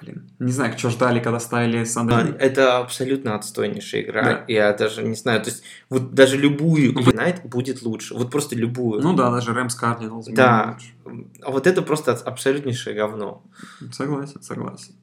блин, 0.00 0.30
не 0.38 0.52
знаю, 0.52 0.78
что 0.78 0.88
ждали, 0.90 1.20
когда 1.20 1.38
ставили 1.40 1.80
Night. 1.82 2.36
Это 2.38 2.78
абсолютно 2.78 3.34
отстойнейшая 3.34 4.02
игра. 4.02 4.22
Да. 4.22 4.44
Я 4.48 4.72
даже 4.72 5.02
не 5.02 5.14
знаю, 5.14 5.42
то 5.42 5.50
есть 5.50 5.62
вот 5.90 6.14
даже 6.14 6.36
любую 6.38 6.92
United 6.94 7.46
будет 7.46 7.82
лучше. 7.82 8.14
Вот 8.14 8.30
просто 8.30 8.56
любую. 8.56 9.02
Ну 9.02 9.14
да, 9.14 9.30
даже 9.30 9.52
Рэмс 9.52 9.74
Кардиналс. 9.74 10.26
Да. 10.28 10.78
А 11.42 11.50
вот 11.50 11.66
это 11.66 11.82
просто 11.82 12.12
абсолютнейшее 12.12 12.96
говно. 12.96 13.42
Согласен, 13.92 14.40
согласен. 14.42 14.94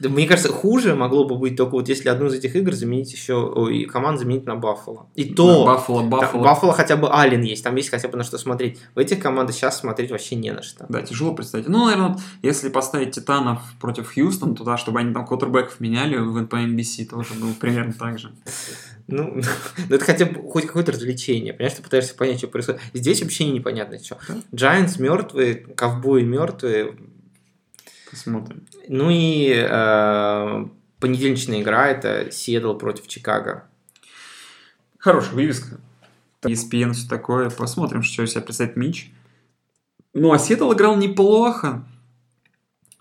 Да, 0.00 0.08
Мне 0.08 0.26
кажется, 0.26 0.50
хуже 0.50 0.94
могло 0.94 1.24
бы 1.24 1.36
быть 1.36 1.56
только 1.56 1.72
вот 1.72 1.88
если 1.88 2.08
одну 2.08 2.26
из 2.26 2.34
этих 2.34 2.56
игр 2.56 2.72
заменить 2.72 3.12
еще, 3.12 3.34
ой, 3.34 3.84
команд 3.84 4.18
заменить 4.18 4.46
на 4.46 4.56
Баффало. 4.56 5.06
И 5.14 5.26
то, 5.34 5.66
Баффало, 5.66 6.02
Баффало. 6.02 6.42
Баффало 6.42 6.72
хотя 6.72 6.96
бы 6.96 7.12
Ален 7.12 7.42
есть, 7.42 7.62
там 7.62 7.76
есть 7.76 7.90
хотя 7.90 8.08
бы 8.08 8.16
на 8.16 8.24
что 8.24 8.38
смотреть. 8.38 8.78
В 8.94 8.98
этих 8.98 9.20
командах 9.20 9.54
сейчас 9.54 9.78
смотреть 9.78 10.10
вообще 10.10 10.36
не 10.36 10.52
на 10.52 10.62
что. 10.62 10.86
Да, 10.88 11.02
тяжело 11.02 11.34
представить. 11.34 11.68
Ну, 11.68 11.84
наверное, 11.84 12.16
если 12.42 12.70
поставить 12.70 13.14
Титанов 13.14 13.60
против 13.78 14.12
Хьюстона 14.12 14.54
туда, 14.54 14.78
чтобы 14.78 15.00
они 15.00 15.12
там 15.12 15.26
квотербеков 15.26 15.80
меняли 15.80 16.16
в 16.16 16.46
по 16.46 16.56
NBC, 16.56 17.04
тоже 17.04 17.34
было 17.34 17.52
примерно 17.52 17.92
так 17.92 18.18
же. 18.18 18.32
Ну, 19.06 19.40
ну, 19.88 19.96
это 19.96 20.04
хотя 20.04 20.24
бы 20.24 20.48
хоть 20.48 20.66
какое-то 20.66 20.92
развлечение. 20.92 21.52
Понимаешь, 21.52 21.76
ты 21.76 21.82
пытаешься 21.82 22.14
понять, 22.14 22.38
что 22.38 22.48
происходит. 22.48 22.80
Здесь 22.94 23.22
вообще 23.22 23.46
непонятно, 23.46 23.98
что. 23.98 24.18
Giants 24.52 25.00
мертвые, 25.00 25.56
ковбои 25.56 26.22
мертвые. 26.22 26.96
Посмотрим. 28.10 28.66
Ну 28.88 29.08
и 29.10 29.52
э, 29.54 30.66
понедельничная 30.98 31.62
игра 31.62 31.88
это 31.88 32.30
Сиэтл 32.30 32.74
против 32.74 33.06
Чикаго. 33.06 33.64
Хорошая 34.98 35.34
вывеска. 35.34 35.80
ESPN, 36.42 36.92
все 36.92 37.08
такое. 37.08 37.50
Посмотрим, 37.50 38.02
что 38.02 38.22
из 38.22 38.32
себя 38.32 38.40
представит 38.42 38.76
Мич. 38.76 39.12
Ну, 40.12 40.32
а 40.32 40.38
Сиэтл 40.38 40.72
играл 40.72 40.96
неплохо, 40.96 41.86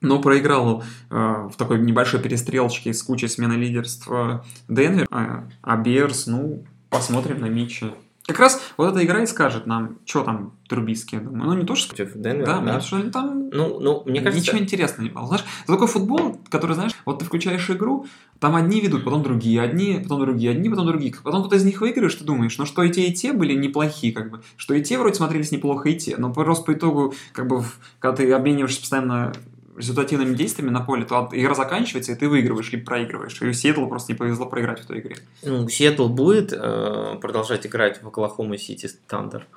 но 0.02 0.22
проиграл 0.22 0.84
э, 1.10 1.16
в 1.16 1.54
такой 1.58 1.80
небольшой 1.80 2.22
перестрелочке 2.22 2.94
с 2.94 3.02
кучей 3.02 3.28
смены 3.28 3.54
лидерства 3.54 4.46
Денвер. 4.68 5.08
А, 5.10 5.50
а 5.62 5.78
Берс, 5.78 6.28
ну, 6.28 6.66
посмотрим 6.90 7.42
на 7.42 7.48
Мича. 7.48 7.94
Как 8.30 8.40
раз 8.40 8.62
вот 8.78 8.92
эта 8.92 9.04
игра 9.04 9.24
и 9.24 9.26
скажет 9.26 9.66
нам, 9.66 9.98
что 10.06 10.24
там 10.24 10.54
Трубиски, 10.68 11.16
я 11.16 11.22
думаю. 11.22 11.50
Ну, 11.50 11.54
не 11.56 11.66
то, 11.66 11.74
что... 11.74 11.96
Против 11.96 12.14
Денвера, 12.14 12.46
Да, 12.46 12.62
да. 12.62 12.80
что 12.80 13.02
там 13.10 13.50
Ну, 13.50 13.80
ну, 13.80 14.04
мне 14.06 14.22
кажется, 14.22 14.40
Ничего 14.40 14.60
интересного 14.60 15.02
не 15.02 15.10
было. 15.10 15.26
Знаешь, 15.26 15.46
это 15.64 15.74
такой 15.74 15.88
футбол, 15.88 16.40
который, 16.50 16.74
знаешь, 16.74 16.92
вот 17.06 17.18
ты 17.18 17.26
включаешь 17.26 17.68
игру, 17.72 18.06
там 18.40 18.56
одни 18.56 18.82
ведут, 18.82 19.04
потом 19.04 19.24
другие, 19.24 19.60
одни, 19.62 20.00
потом 20.04 20.22
другие, 20.22 20.52
одни, 20.52 20.70
потом 20.70 20.86
другие. 20.86 21.16
Потом 21.24 21.42
кто-то 21.42 21.56
из 21.56 21.66
них 21.66 21.82
выигрываешь, 21.82 22.14
ты 22.14 22.24
думаешь, 22.24 22.56
ну 22.60 22.68
что 22.68 22.84
и 22.84 22.92
те, 22.92 23.08
и 23.08 23.14
те 23.14 23.34
были 23.34 23.56
неплохие, 23.56 24.14
как 24.14 24.30
бы. 24.30 24.42
Что 24.58 24.76
и 24.76 24.84
те 24.84 25.00
вроде 25.00 25.16
смотрелись 25.16 25.52
неплохо, 25.52 25.90
и 25.90 25.98
те. 25.98 26.16
Но 26.18 26.32
просто 26.32 26.66
по 26.66 26.74
итогу, 26.74 27.16
как 27.34 27.48
бы, 27.48 27.64
когда 27.98 28.18
ты 28.18 28.32
обмениваешься 28.32 28.82
постоянно 28.82 29.34
результативными 29.80 30.36
действиями 30.36 30.70
на 30.70 30.82
поле, 30.82 31.06
то 31.06 31.30
игра 31.32 31.56
заканчивается, 31.56 32.12
и 32.12 32.16
ты 32.16 32.28
выигрываешь, 32.28 32.72
либо 32.72 32.86
проигрываешь. 32.86 33.42
И 33.42 33.54
Сиэтлу 33.54 33.88
просто 33.88 34.12
не 34.12 34.18
повезло 34.18 34.46
проиграть 34.46 34.82
в 34.82 34.86
той 34.86 35.00
игре. 35.00 35.16
ну, 35.42 35.68
Сиэтл 35.70 36.08
будет 36.10 36.54
э, 36.54 37.18
продолжать 37.22 37.66
играть 37.66 38.04
в 38.04 38.08
Oklahoma 38.08 38.58
City 38.58 38.90
Thunder. 39.08 39.48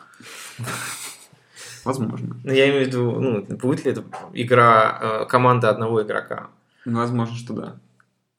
Возможно. 1.85 2.37
Ну, 2.45 2.53
я 2.53 2.71
имею 2.71 2.85
в 2.85 2.87
виду, 2.87 3.11
ну, 3.21 3.43
будет 3.57 3.85
ли 3.85 3.91
это 3.91 4.05
игра 4.33 4.99
э, 5.01 5.27
команда 5.27 5.69
одного 5.69 6.03
игрока? 6.03 6.49
Возможно, 6.85 7.37
что 7.37 7.53
да. 7.55 7.77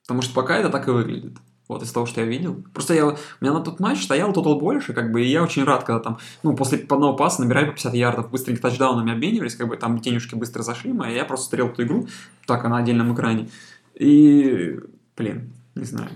Потому 0.04 0.22
что 0.22 0.34
пока 0.34 0.58
это 0.58 0.70
так 0.70 0.88
и 0.88 0.92
выглядит. 0.92 1.38
Вот 1.68 1.82
из 1.82 1.92
того, 1.92 2.06
что 2.06 2.22
я 2.22 2.28
видел. 2.28 2.64
Просто 2.74 2.94
я, 2.94 3.08
у 3.08 3.18
меня 3.40 3.54
на 3.54 3.62
тот 3.62 3.80
матч 3.80 4.04
стоял 4.04 4.34
тотал 4.34 4.60
больше, 4.60 4.94
как 4.94 5.12
бы, 5.12 5.24
и 5.24 5.30
я 5.30 5.42
очень 5.42 5.64
рад, 5.64 5.86
когда 5.86 6.00
там, 6.02 6.18
ну, 6.44 6.56
после 6.56 6.78
одного 6.78 7.16
паса 7.16 7.42
набирали 7.42 7.68
по 7.68 7.72
50 7.72 7.94
ярдов, 7.94 8.32
быстренько 8.32 8.62
тачдаунами 8.62 9.14
обменивались, 9.14 9.56
как 9.56 9.70
бы 9.70 9.78
там 9.78 10.00
денежки 10.00 10.36
быстро 10.36 10.62
зашли 10.62 10.92
мои, 10.92 11.16
я 11.16 11.24
просто 11.24 11.46
смотрел 11.48 11.70
эту 11.70 11.84
игру, 11.84 12.08
так, 12.46 12.64
на 12.66 12.78
отдельном 12.78 13.14
экране. 13.14 13.50
И, 13.96 14.78
блин, 15.16 15.54
не 15.76 15.86
знаю. 15.86 16.10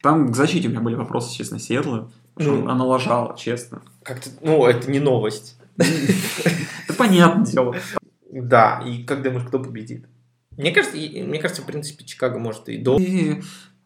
Там 0.00 0.30
к 0.30 0.36
защите 0.36 0.68
у 0.68 0.70
меня 0.70 0.80
были 0.80 0.94
вопросы, 0.94 1.34
честно, 1.34 1.58
Сиэтла. 1.58 2.10
Ну. 2.36 2.68
Она 2.68 2.84
лажала, 2.84 3.36
честно. 3.36 3.82
Как-то, 4.02 4.30
ну, 4.42 4.66
это 4.66 4.90
не 4.90 5.00
новость. 5.00 5.58
Это 5.76 6.94
понятное 6.96 7.46
дело. 7.46 7.74
Да, 8.30 8.82
и 8.86 9.02
как 9.04 9.22
думаешь, 9.22 9.46
кто 9.46 9.58
победит? 9.58 10.06
Мне 10.56 10.70
кажется, 10.72 10.96
мне 10.96 11.38
кажется, 11.38 11.62
в 11.62 11.66
принципе, 11.66 12.04
Чикаго 12.04 12.38
может 12.38 12.68
и 12.68 12.78
до. 12.78 12.98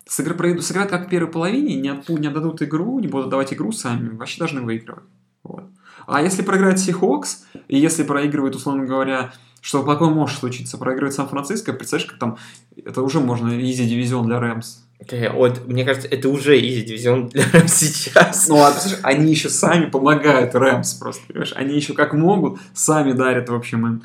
И 0.09 0.11
сыгра- 0.11 0.35
проиграют- 0.35 0.65
сыграют 0.65 0.91
как 0.91 1.07
в 1.07 1.11
первой 1.11 1.31
половине, 1.31 1.77
не, 1.77 1.89
отпу- 1.91 2.19
не 2.19 2.29
отдадут 2.29 2.63
игру, 2.63 2.99
не 2.99 3.09
будут 3.09 3.29
давать 3.29 3.53
игру 3.53 3.73
сами, 3.73 4.09
вообще 4.17 4.39
должны 4.39 4.63
выигрывать. 4.63 5.05
Вот. 5.45 5.65
А 6.07 6.23
если 6.23 6.43
проиграет 6.43 6.79
Seahawks, 6.79 7.45
и 7.69 7.77
если 7.79 8.03
проигрывает, 8.03 8.55
условно 8.57 8.87
говоря, 8.87 9.33
что 9.61 9.83
такое 9.83 10.09
может 10.09 10.39
случиться, 10.39 10.79
проигрывает 10.79 11.15
Сан-Франциско, 11.15 11.73
представляешь, 11.73 12.11
как 12.11 12.19
там, 12.19 12.39
это 12.83 13.03
уже 13.03 13.21
можно 13.21 13.61
easy 13.61 13.87
дивизион 13.87 14.27
для 14.27 14.41
Rams. 14.41 14.79
Э, 15.11 15.31
Вот, 15.31 15.67
мне 15.69 15.85
кажется, 15.85 16.09
это 16.09 16.29
уже 16.29 16.59
easy 16.59 16.83
дивизион 16.83 17.29
для 17.29 17.45
Rams 17.53 17.73
сейчас. 17.75 18.49
Ну, 18.49 18.57
а 18.63 18.75
они 19.03 19.31
еще 19.31 19.51
сами 19.51 19.87
помогают 19.87 20.55
Rams 20.55 20.95
просто, 20.95 21.27
понимаешь? 21.27 21.53
Они 21.55 21.75
еще 21.75 21.93
как 21.93 22.15
могут, 22.15 22.59
сами 22.73 23.13
дарят, 23.13 23.49
в 23.51 23.55
общем, 23.55 23.87
им. 23.87 24.03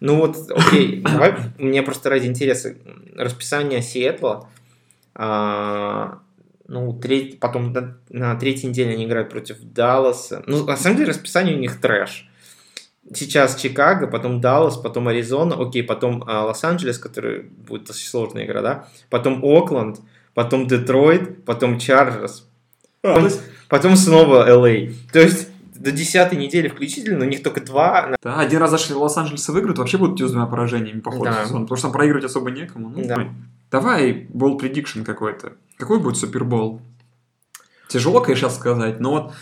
Ну 0.00 0.16
вот, 0.16 0.36
окей, 0.50 1.00
давай, 1.00 1.36
мне 1.58 1.82
просто 1.82 2.10
ради 2.10 2.26
интереса, 2.26 2.74
расписание 3.16 3.80
Сиэтла, 3.80 4.46
ну, 5.18 6.92
треть, 7.00 7.40
потом 7.40 7.72
на, 7.72 7.98
на 8.10 8.34
третьей 8.36 8.70
неделе 8.70 8.94
они 8.94 9.04
играют 9.04 9.30
против 9.30 9.58
Далласа. 9.60 10.42
Ну, 10.46 10.64
на 10.64 10.76
самом 10.76 10.96
деле, 10.96 11.10
расписание 11.10 11.56
у 11.56 11.60
них 11.60 11.80
трэш. 11.80 12.28
Сейчас 13.14 13.54
Чикаго, 13.56 14.08
потом 14.08 14.40
Даллас, 14.40 14.76
потом 14.76 15.06
Аризона, 15.06 15.54
окей, 15.54 15.84
потом 15.84 16.24
а, 16.26 16.44
Лос-Анджелес, 16.46 16.98
который 16.98 17.42
будет 17.42 17.82
достаточно 17.82 18.10
сложная 18.10 18.44
игра, 18.46 18.62
да? 18.62 18.88
Потом 19.10 19.44
Окленд, 19.44 20.00
потом 20.34 20.66
Детройт, 20.66 21.44
потом 21.44 21.78
Чарджерс, 21.78 22.48
потом, 23.02 23.28
потом 23.68 23.96
снова 23.96 24.50
LA. 24.50 24.92
То 25.12 25.20
есть 25.20 25.48
до 25.78 25.92
десятой 25.92 26.36
недели 26.36 26.66
включительно, 26.66 27.24
у 27.24 27.28
них 27.28 27.44
только 27.44 27.60
два 27.60 28.16
Да, 28.22 28.40
один 28.40 28.58
раз 28.58 28.70
зашли 28.70 28.94
в 28.94 28.98
Лос-Анджелес 28.98 29.48
и 29.48 29.52
выиграют, 29.52 29.78
вообще 29.78 29.98
будут 29.98 30.18
с 30.18 30.32
двумя 30.32 30.46
поражениями 30.46 30.98
по 30.98 31.12
ходу 31.12 31.24
Да. 31.26 31.44
сезона, 31.44 31.60
потому 31.62 31.76
что 31.76 31.86
там 31.86 31.92
проигрывать 31.92 32.24
особо 32.24 32.50
некому. 32.50 32.88
Ну, 32.88 33.04
Да. 33.06 33.16
ой. 33.18 33.30
Давай 33.70 34.26
бол 34.30 34.56
предикшн 34.56 35.02
какой-то. 35.02 35.54
Какой 35.76 36.00
будет 36.00 36.16
Супербол? 36.16 36.80
Тяжело, 37.88 38.20
конечно, 38.20 38.50
сказать, 38.50 39.00
но 39.00 39.10
вот 39.12 39.32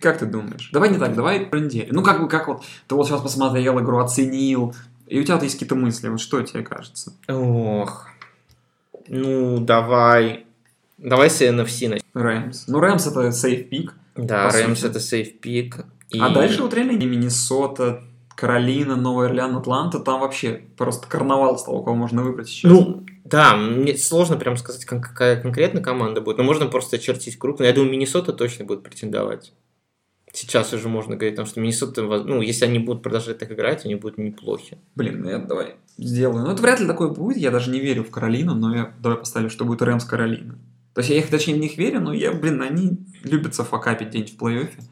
как 0.00 0.18
ты 0.18 0.26
думаешь? 0.26 0.70
Давай 0.72 0.90
не 0.90 0.98
так, 0.98 1.14
давай 1.14 1.40
про 1.40 1.60
неделю. 1.60 1.88
Ну, 1.92 2.02
как 2.02 2.20
бы, 2.22 2.28
как 2.28 2.48
вот, 2.48 2.64
ты 2.86 2.94
вот 2.94 3.06
сейчас 3.06 3.20
посмотрел 3.20 3.80
игру, 3.80 3.98
оценил, 3.98 4.74
и 5.06 5.20
у 5.20 5.24
тебя 5.24 5.38
есть 5.38 5.54
какие-то 5.54 5.74
мысли, 5.74 6.08
вот 6.08 6.20
что 6.20 6.40
тебе 6.42 6.62
кажется? 6.62 7.12
Ох. 7.28 8.06
Ну, 9.08 9.58
давай. 9.58 10.46
Давай 10.96 11.28
с 11.28 11.42
NFC 11.42 11.88
начнем. 11.88 12.00
Рэмс. 12.14 12.68
Ну, 12.68 12.80
Рэмс 12.80 13.06
это 13.08 13.32
сейф 13.32 13.68
пик. 13.68 13.94
Да, 14.16 14.48
Рэмс 14.50 14.84
это 14.84 15.00
сейф 15.00 15.40
пик. 15.40 15.84
А 16.18 16.30
дальше 16.30 16.62
вот 16.62 16.74
реально 16.74 16.92
не 16.92 17.06
Миннесота, 17.06 18.02
Каролина, 18.34 18.96
Новый 18.96 19.26
Орлеан, 19.26 19.56
Атланта, 19.56 19.98
там 19.98 20.20
вообще 20.20 20.62
просто 20.76 21.06
карнавал 21.08 21.58
с 21.58 21.64
того, 21.64 21.82
кого 21.82 21.96
можно 21.96 22.22
выбрать 22.22 22.48
сейчас. 22.48 22.70
Ну, 22.70 23.04
да, 23.24 23.56
мне 23.56 23.96
сложно 23.96 24.36
прям 24.36 24.56
сказать, 24.56 24.84
какая 24.84 25.40
конкретно 25.40 25.80
команда 25.80 26.20
будет, 26.20 26.38
но 26.38 26.44
можно 26.44 26.66
просто 26.66 26.96
очертить 26.96 27.38
круг. 27.38 27.60
Но 27.60 27.66
я 27.66 27.72
думаю, 27.72 27.92
Миннесота 27.92 28.32
точно 28.32 28.64
будет 28.64 28.82
претендовать. 28.82 29.52
Сейчас 30.32 30.72
уже 30.72 30.88
можно 30.88 31.14
говорить, 31.14 31.34
потому 31.36 31.48
что 31.48 31.60
Миннесота, 31.60 32.02
ну, 32.02 32.40
если 32.40 32.64
они 32.64 32.78
будут 32.78 33.02
продолжать 33.02 33.38
так 33.38 33.52
играть, 33.52 33.84
они 33.84 33.94
будут 33.94 34.18
неплохи. 34.18 34.78
Блин, 34.94 35.22
ну 35.22 35.30
я 35.30 35.38
давай 35.38 35.76
сделаю. 35.98 36.46
Ну, 36.46 36.52
это 36.52 36.62
вряд 36.62 36.80
ли 36.80 36.86
такое 36.86 37.08
будет, 37.08 37.36
я 37.36 37.50
даже 37.50 37.70
не 37.70 37.80
верю 37.80 38.02
в 38.02 38.10
Каролину, 38.10 38.54
но 38.54 38.74
я 38.74 38.94
давай 39.00 39.18
поставлю, 39.18 39.50
что 39.50 39.64
будет 39.64 39.82
Рэмс 39.82 40.04
Каролина. 40.04 40.58
То 40.94 41.00
есть 41.00 41.10
я 41.10 41.18
их, 41.18 41.28
точнее, 41.28 41.54
в 41.54 41.58
них 41.58 41.76
верю, 41.76 42.00
но 42.00 42.12
я, 42.12 42.32
блин, 42.32 42.60
они 42.60 42.98
любятся 43.24 43.64
факапить 43.64 44.10
день 44.10 44.26
в 44.26 44.42
плей-оффе. 44.42 44.82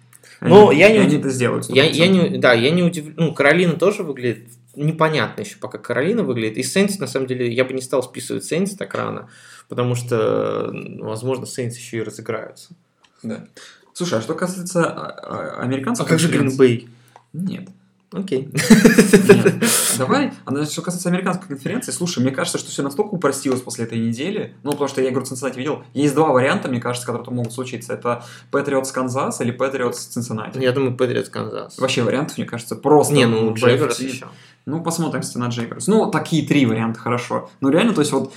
Ну, 0.43 0.70
я 0.70 0.91
не 0.91 0.99
они 0.99 1.16
удив- 1.16 1.20
это 1.20 1.31
сделают. 1.31 1.68
Я, 1.68 1.85
я 1.85 2.07
100%. 2.07 2.09
не, 2.09 2.39
да, 2.39 2.53
я 2.55 2.70
не 2.70 2.83
удивлен. 2.83 3.14
Ну, 3.16 3.35
Каролина 3.35 3.74
тоже 3.74 4.03
выглядит 4.03 4.49
непонятно 4.77 5.43
еще, 5.43 5.57
пока 5.59 5.79
Каролина 5.79 6.23
выглядит. 6.23 6.59
И 6.59 6.62
Сейнс, 6.62 6.99
на 6.99 7.07
самом 7.07 7.27
деле, 7.27 7.53
я 7.53 7.64
бы 7.64 7.73
не 7.73 7.83
стал 7.83 8.03
списывать 8.03 8.45
Сейнс 8.45 8.75
так 8.77 8.95
рано, 8.95 9.29
потому 9.68 9.95
что, 9.95 10.71
возможно, 10.99 11.47
Сейнс 11.47 11.77
еще 11.77 11.99
и 11.99 12.03
разыграются. 12.03 12.75
Да. 13.23 13.47
Слушай, 13.93 14.18
а 14.18 14.23
что 14.23 14.35
касается 14.35 14.85
а, 14.85 15.59
а, 15.59 15.62
американцев... 15.62 16.07
А 16.07 16.09
как 16.09 16.18
же 16.18 16.29
Гринбей? 16.29 16.89
Нет. 17.33 17.68
Окей. 18.12 18.49
Нет. 18.53 19.55
Давай, 19.99 20.33
а 20.45 20.64
что 20.64 20.83
касается 20.83 21.09
американской 21.11 21.47
конференции, 21.47 21.93
слушай, 21.93 22.18
мне 22.21 22.33
кажется, 22.33 22.59
что 22.59 22.71
все 22.71 22.83
настолько 22.83 23.11
упростилось 23.11 23.61
после 23.61 23.85
этой 23.85 23.99
недели, 23.99 24.55
ну, 24.64 24.73
потому 24.73 24.89
что 24.89 25.01
я 25.01 25.11
игру 25.11 25.25
Цинциннати 25.25 25.59
видел, 25.59 25.85
есть 25.95 26.14
два 26.14 26.33
варианта, 26.33 26.68
мне 26.68 26.81
кажется, 26.81 27.07
которые 27.07 27.33
могут 27.33 27.53
случиться. 27.53 27.93
Это 27.93 28.25
Patriots 28.51 28.91
Канзас 28.91 29.41
или 29.43 29.53
Patriots 29.53 29.99
Цинциннати. 30.07 30.59
Я 30.59 30.73
думаю, 30.73 30.97
Patriots 30.97 31.28
Канзас. 31.29 31.79
Вообще 31.79 32.03
вариантов, 32.03 32.39
мне 32.39 32.47
кажется, 32.47 32.75
просто... 32.75 33.14
Не, 33.14 33.27
ну, 33.27 33.53
AFC. 33.53 34.05
еще. 34.05 34.27
Ну, 34.67 34.83
посмотрим, 34.83 35.23
стена 35.23 35.49
Jaguars. 35.49 35.87
Ну, 35.87 36.11
такие 36.11 36.47
три 36.47 36.67
варианта, 36.67 37.01
хорошо. 37.01 37.51
Ну, 37.61 37.71
реально, 37.71 37.95
то 37.95 38.01
есть 38.01 38.13
вот 38.13 38.33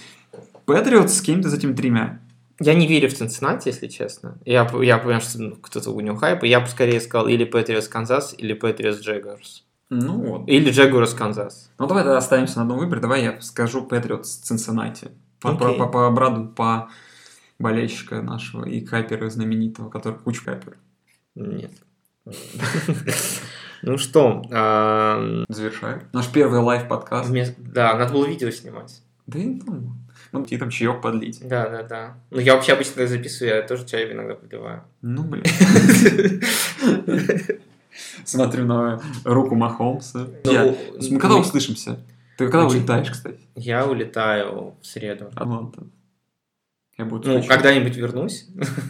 Patriots 0.65 1.13
с 1.13 1.21
кем-то 1.21 1.49
за 1.49 1.57
этими 1.57 1.73
тремя. 1.73 2.19
Я 2.59 2.75
не 2.75 2.87
верю 2.87 3.09
в 3.09 3.13
Цинциннати, 3.13 3.67
если 3.69 3.87
честно. 3.87 4.37
Я, 4.45 4.69
я 4.81 4.97
понимаю, 4.97 5.21
что 5.21 5.41
ну, 5.41 5.55
кто-то 5.55 5.91
у 5.91 5.99
него 5.99 6.15
хайп. 6.15 6.43
Я 6.43 6.59
бы 6.61 6.67
скорее 6.67 7.01
сказал 7.01 7.27
или 7.27 7.43
Patriots 7.43 7.87
Канзас, 7.87 8.33
или 8.37 8.53
Patriots 8.53 8.99
Jaguars. 8.99 9.65
Ну, 9.89 10.21
вот. 10.21 10.47
Или 10.47 10.71
Jaguars 10.71 11.13
Канзас. 11.13 11.71
Ну, 11.77 11.87
давай 11.87 12.03
тогда 12.03 12.17
оставимся 12.17 12.57
на 12.57 12.61
одном 12.63 12.79
выборе. 12.79 13.01
Давай 13.01 13.23
я 13.23 13.41
скажу 13.41 13.85
Patriots 13.85 14.29
Цинциннати. 14.37 15.09
По, 15.39 15.51
Окей. 15.51 15.77
по, 15.77 15.87
по 15.87 16.07
обраду 16.07 16.47
по 16.47 16.89
болельщика 17.59 18.21
нашего 18.21 18.65
и 18.65 18.81
капера 18.81 19.29
знаменитого, 19.29 19.89
который 19.89 20.19
куча 20.19 20.43
капер. 20.45 20.77
Нет. 21.35 21.71
Ну 23.83 23.97
что, 23.97 24.41
а, 24.51 25.43
Завершаю. 25.49 26.01
Наш 26.13 26.31
первый 26.31 26.61
лайв-подкаст. 26.61 27.29
вместо- 27.29 27.61
да, 27.61 27.95
надо 27.97 28.13
было 28.13 28.25
видео 28.25 28.49
снимать. 28.49 29.01
Да 29.27 29.39
и 29.39 29.45
ну, 29.45 29.93
ну, 30.31 30.43
и 30.43 30.57
там 30.57 30.69
чаек 30.69 31.01
подлить. 31.01 31.45
Да, 31.47 31.69
да, 31.69 31.83
да. 31.83 32.17
Ну, 32.31 32.39
я 32.39 32.55
вообще 32.55 32.73
обычно 32.73 33.05
записываю, 33.05 33.55
я 33.57 33.61
тоже 33.61 33.85
чай 33.85 34.11
иногда 34.11 34.35
подливаю. 34.35 34.83
Ну, 35.01 35.23
блин. 35.23 35.43
Смотрю 38.25 38.65
на 38.65 39.01
руку 39.25 39.55
Махомса. 39.55 40.29
Ну, 40.45 40.77
Мы 41.09 41.19
когда 41.19 41.35
ну, 41.35 41.41
услышимся? 41.41 41.99
Ты 42.37 42.45
когда 42.49 42.65
улетаешь, 42.65 43.11
кстати? 43.11 43.39
Я 43.55 43.85
улетаю 43.85 44.75
в 44.81 44.85
среду. 44.85 45.29
А, 45.35 45.45
ладно. 45.45 45.87
Я 46.97 47.05
буду 47.05 47.29
Ну, 47.29 47.43
когда-нибудь 47.43 47.95
вернусь. 47.97 48.47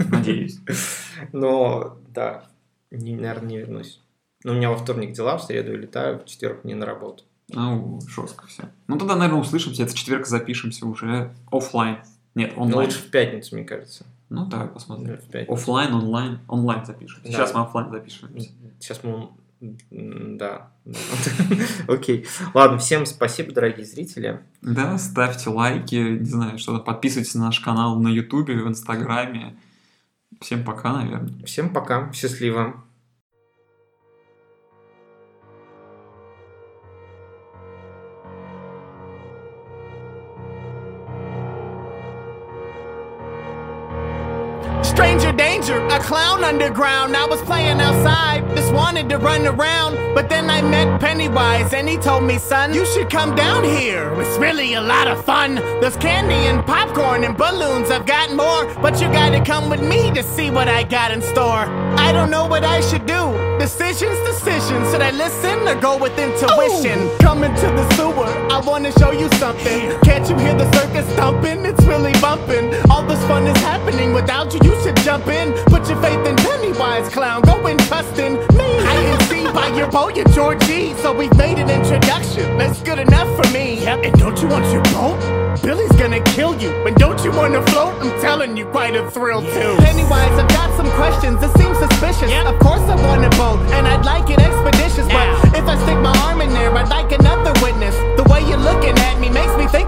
Надеюсь. 0.10 0.60
Но, 1.34 1.98
да, 2.10 2.46
наверное, 2.92 3.48
не 3.48 3.58
вернусь. 3.58 4.00
Но 4.44 4.54
у 4.54 4.56
меня 4.56 4.70
во 4.70 4.78
вторник 4.78 5.14
дела, 5.14 5.38
в 5.38 5.44
среду 5.44 5.72
улетаю, 5.72 6.20
в 6.20 6.26
четверг 6.26 6.64
не 6.64 6.74
на 6.74 6.86
работу. 6.86 7.24
Ну, 7.50 8.00
жестко 8.08 8.48
все. 8.48 8.64
Ну, 8.88 8.98
тогда, 8.98 9.16
наверное, 9.16 9.42
услышимся. 9.42 9.84
Это 9.84 9.96
четверг 9.96 10.26
запишемся 10.26 10.86
уже 10.86 11.34
оффлайн. 11.52 11.98
Нет, 12.36 12.56
Но 12.56 12.64
онлайн. 12.64 12.88
лучше 12.88 13.00
в 13.00 13.12
пятницу, 13.12 13.56
мне 13.56 13.64
кажется. 13.64 14.06
Ну, 14.30 14.46
давай 14.46 14.68
посмотрим. 14.68 15.18
В 15.18 15.30
пятницу. 15.30 15.54
Оффлайн, 15.54 15.94
онлайн. 15.94 16.40
Онлайн 16.48 16.86
запишем. 16.86 17.22
Да. 17.24 17.32
Сейчас 17.32 17.54
мы 17.54 17.62
оффлайн 17.62 17.92
запишем. 17.92 18.30
Сейчас 18.80 19.02
мы... 19.04 19.30
да. 19.60 20.72
Окей. 21.88 22.26
Ладно, 22.54 22.80
всем 22.80 23.06
спасибо, 23.06 23.52
дорогие 23.52 23.86
зрители. 23.86 24.40
Да, 24.62 24.98
ставьте 24.98 25.50
лайки, 25.50 25.96
не 25.96 26.26
знаю, 26.26 26.58
что-то. 26.58 26.84
Подписывайтесь 26.84 27.36
на 27.36 27.46
наш 27.46 27.60
канал 27.60 28.00
на 28.00 28.08
Ютубе, 28.08 28.56
в 28.56 28.68
Инстаграме. 28.68 29.56
Всем 30.42 30.64
пока, 30.64 30.94
наверное. 30.94 31.46
Всем 31.46 31.70
пока. 31.72 32.12
Счастливо. 32.14 32.83
Danger, 45.34 45.86
a 45.88 46.00
clown 46.00 46.44
underground. 46.44 47.16
I 47.16 47.26
was 47.26 47.42
playing 47.42 47.82
outside, 47.82 48.48
just 48.56 48.74
wanted 48.74 49.10
to 49.10 49.18
run 49.18 49.46
around. 49.46 50.14
But 50.14 50.30
then 50.30 50.50
I 50.50 50.62
met 50.62 51.00
Pennywise 51.02 51.74
and 51.74 51.88
he 51.90 51.98
told 51.98 52.24
me, 52.24 52.38
son, 52.38 52.74
you 52.74 52.86
should 52.86 53.10
come 53.10 53.36
down 53.36 53.64
here. 53.64 54.14
It's 54.22 54.38
really 54.38 54.74
a 54.76 54.82
lot 54.82 55.08
of 55.08 55.24
fun. 55.26 55.56
There's 55.56 55.98
candy 55.98 56.48
and 56.48 56.66
popcorn 56.66 57.24
and 57.24 57.36
balloons. 57.38 57.90
I've 57.90 58.06
got 58.06 58.32
more, 58.34 58.66
but 58.82 59.02
you 59.02 59.08
gotta 59.08 59.44
come 59.44 59.70
with 59.70 59.82
me 59.82 60.12
to 60.14 60.24
see 60.24 60.50
what 60.50 60.68
I 60.68 60.84
got 60.84 61.12
in 61.12 61.22
store. 61.22 61.83
I 61.98 62.12
don't 62.12 62.30
know 62.30 62.46
what 62.46 62.64
I 62.64 62.82
should 62.82 63.06
do. 63.06 63.24
Decisions, 63.60 64.18
decisions. 64.28 64.92
Should 64.92 65.02
I 65.02 65.12
listen 65.12 65.68
or 65.68 65.80
go 65.80 65.98
with 65.98 66.18
intuition? 66.18 67.10
Coming 67.20 67.54
to 67.56 67.68
the 67.68 67.90
sewer, 67.96 68.28
I 68.52 68.60
wanna 68.60 68.92
show 69.00 69.12
you 69.12 69.30
something. 69.40 70.00
Can't 70.02 70.28
you 70.30 70.36
hear 70.38 70.54
the 70.54 70.72
circus 70.74 71.06
thumping? 71.16 71.66
It's 71.66 71.84
really 71.86 72.14
bumping. 72.20 72.74
All 72.90 73.04
this 73.04 73.24
fun 73.28 73.48
is 73.48 73.58
happening 73.58 74.14
without 74.14 74.54
you. 74.54 74.60
You 74.64 74.76
should 74.84 74.98
jump 74.98 75.28
in. 75.28 75.54
Put 75.66 75.88
your 75.90 76.02
faith 76.02 76.26
in 76.28 76.36
Pennywise, 76.36 77.10
clown. 77.10 77.42
Go 77.44 77.66
and 77.68 77.80
trust 77.88 78.18
in 78.20 78.34
me. 78.58 79.23
I 79.56 79.70
can 79.70 79.74
see 79.74 79.74
by 79.74 79.78
your 79.78 79.92
boat, 79.92 80.16
you're 80.16 80.28
Georgie. 80.30 80.94
So 81.02 81.14
we've 81.14 81.36
made 81.38 81.60
an 81.60 81.70
introduction. 81.70 82.58
That's 82.58 82.82
good 82.82 83.00
enough 83.00 83.30
for 83.36 83.52
me. 83.52 83.86
And 83.86 84.14
don't 84.20 84.40
you 84.42 84.48
want 84.48 84.66
your 84.72 84.84
boat? 84.94 85.20
Billy's 85.62 85.92
gonna 85.94 86.22
kill 86.36 86.60
you. 86.60 86.70
And 86.86 86.96
don't 86.98 87.24
you 87.24 87.32
wanna 87.32 87.62
float? 87.68 87.94
I'm 88.02 88.20
telling 88.22 88.58
you, 88.58 88.66
quite 88.66 88.96
a 88.96 89.10
thrill 89.12 89.42
too. 89.42 89.76
Pennywise, 89.80 90.34
I've 90.40 90.50
got 90.50 90.76
some 90.76 90.90
questions. 90.92 91.42
It 91.44 91.52
seems 91.58 91.78
suspicious. 91.78 92.32
Of 92.46 92.60
course 92.60 92.82
I 92.90 92.96
want 93.08 93.24
a 93.26 93.30
boat, 93.38 93.60
and 93.74 93.88
I'd 93.88 94.06
like 94.06 94.30
it 94.30 94.40
expeditious. 94.40 95.08
But 95.08 95.28
if 95.56 95.66
I 95.66 95.76
stick 95.84 96.00
my 96.00 96.16
arm 96.26 96.42
in 96.42 96.50
there, 96.50 96.74
I'd 96.76 96.90
like 96.90 97.12
another 97.12 97.54
witness. 97.62 97.96
The 98.18 98.24
way 98.32 98.42
you're 98.42 98.58
looking 98.58 98.98
at 98.98 99.20
me 99.20 99.30
makes 99.30 99.56
me 99.58 99.68
think 99.68 99.83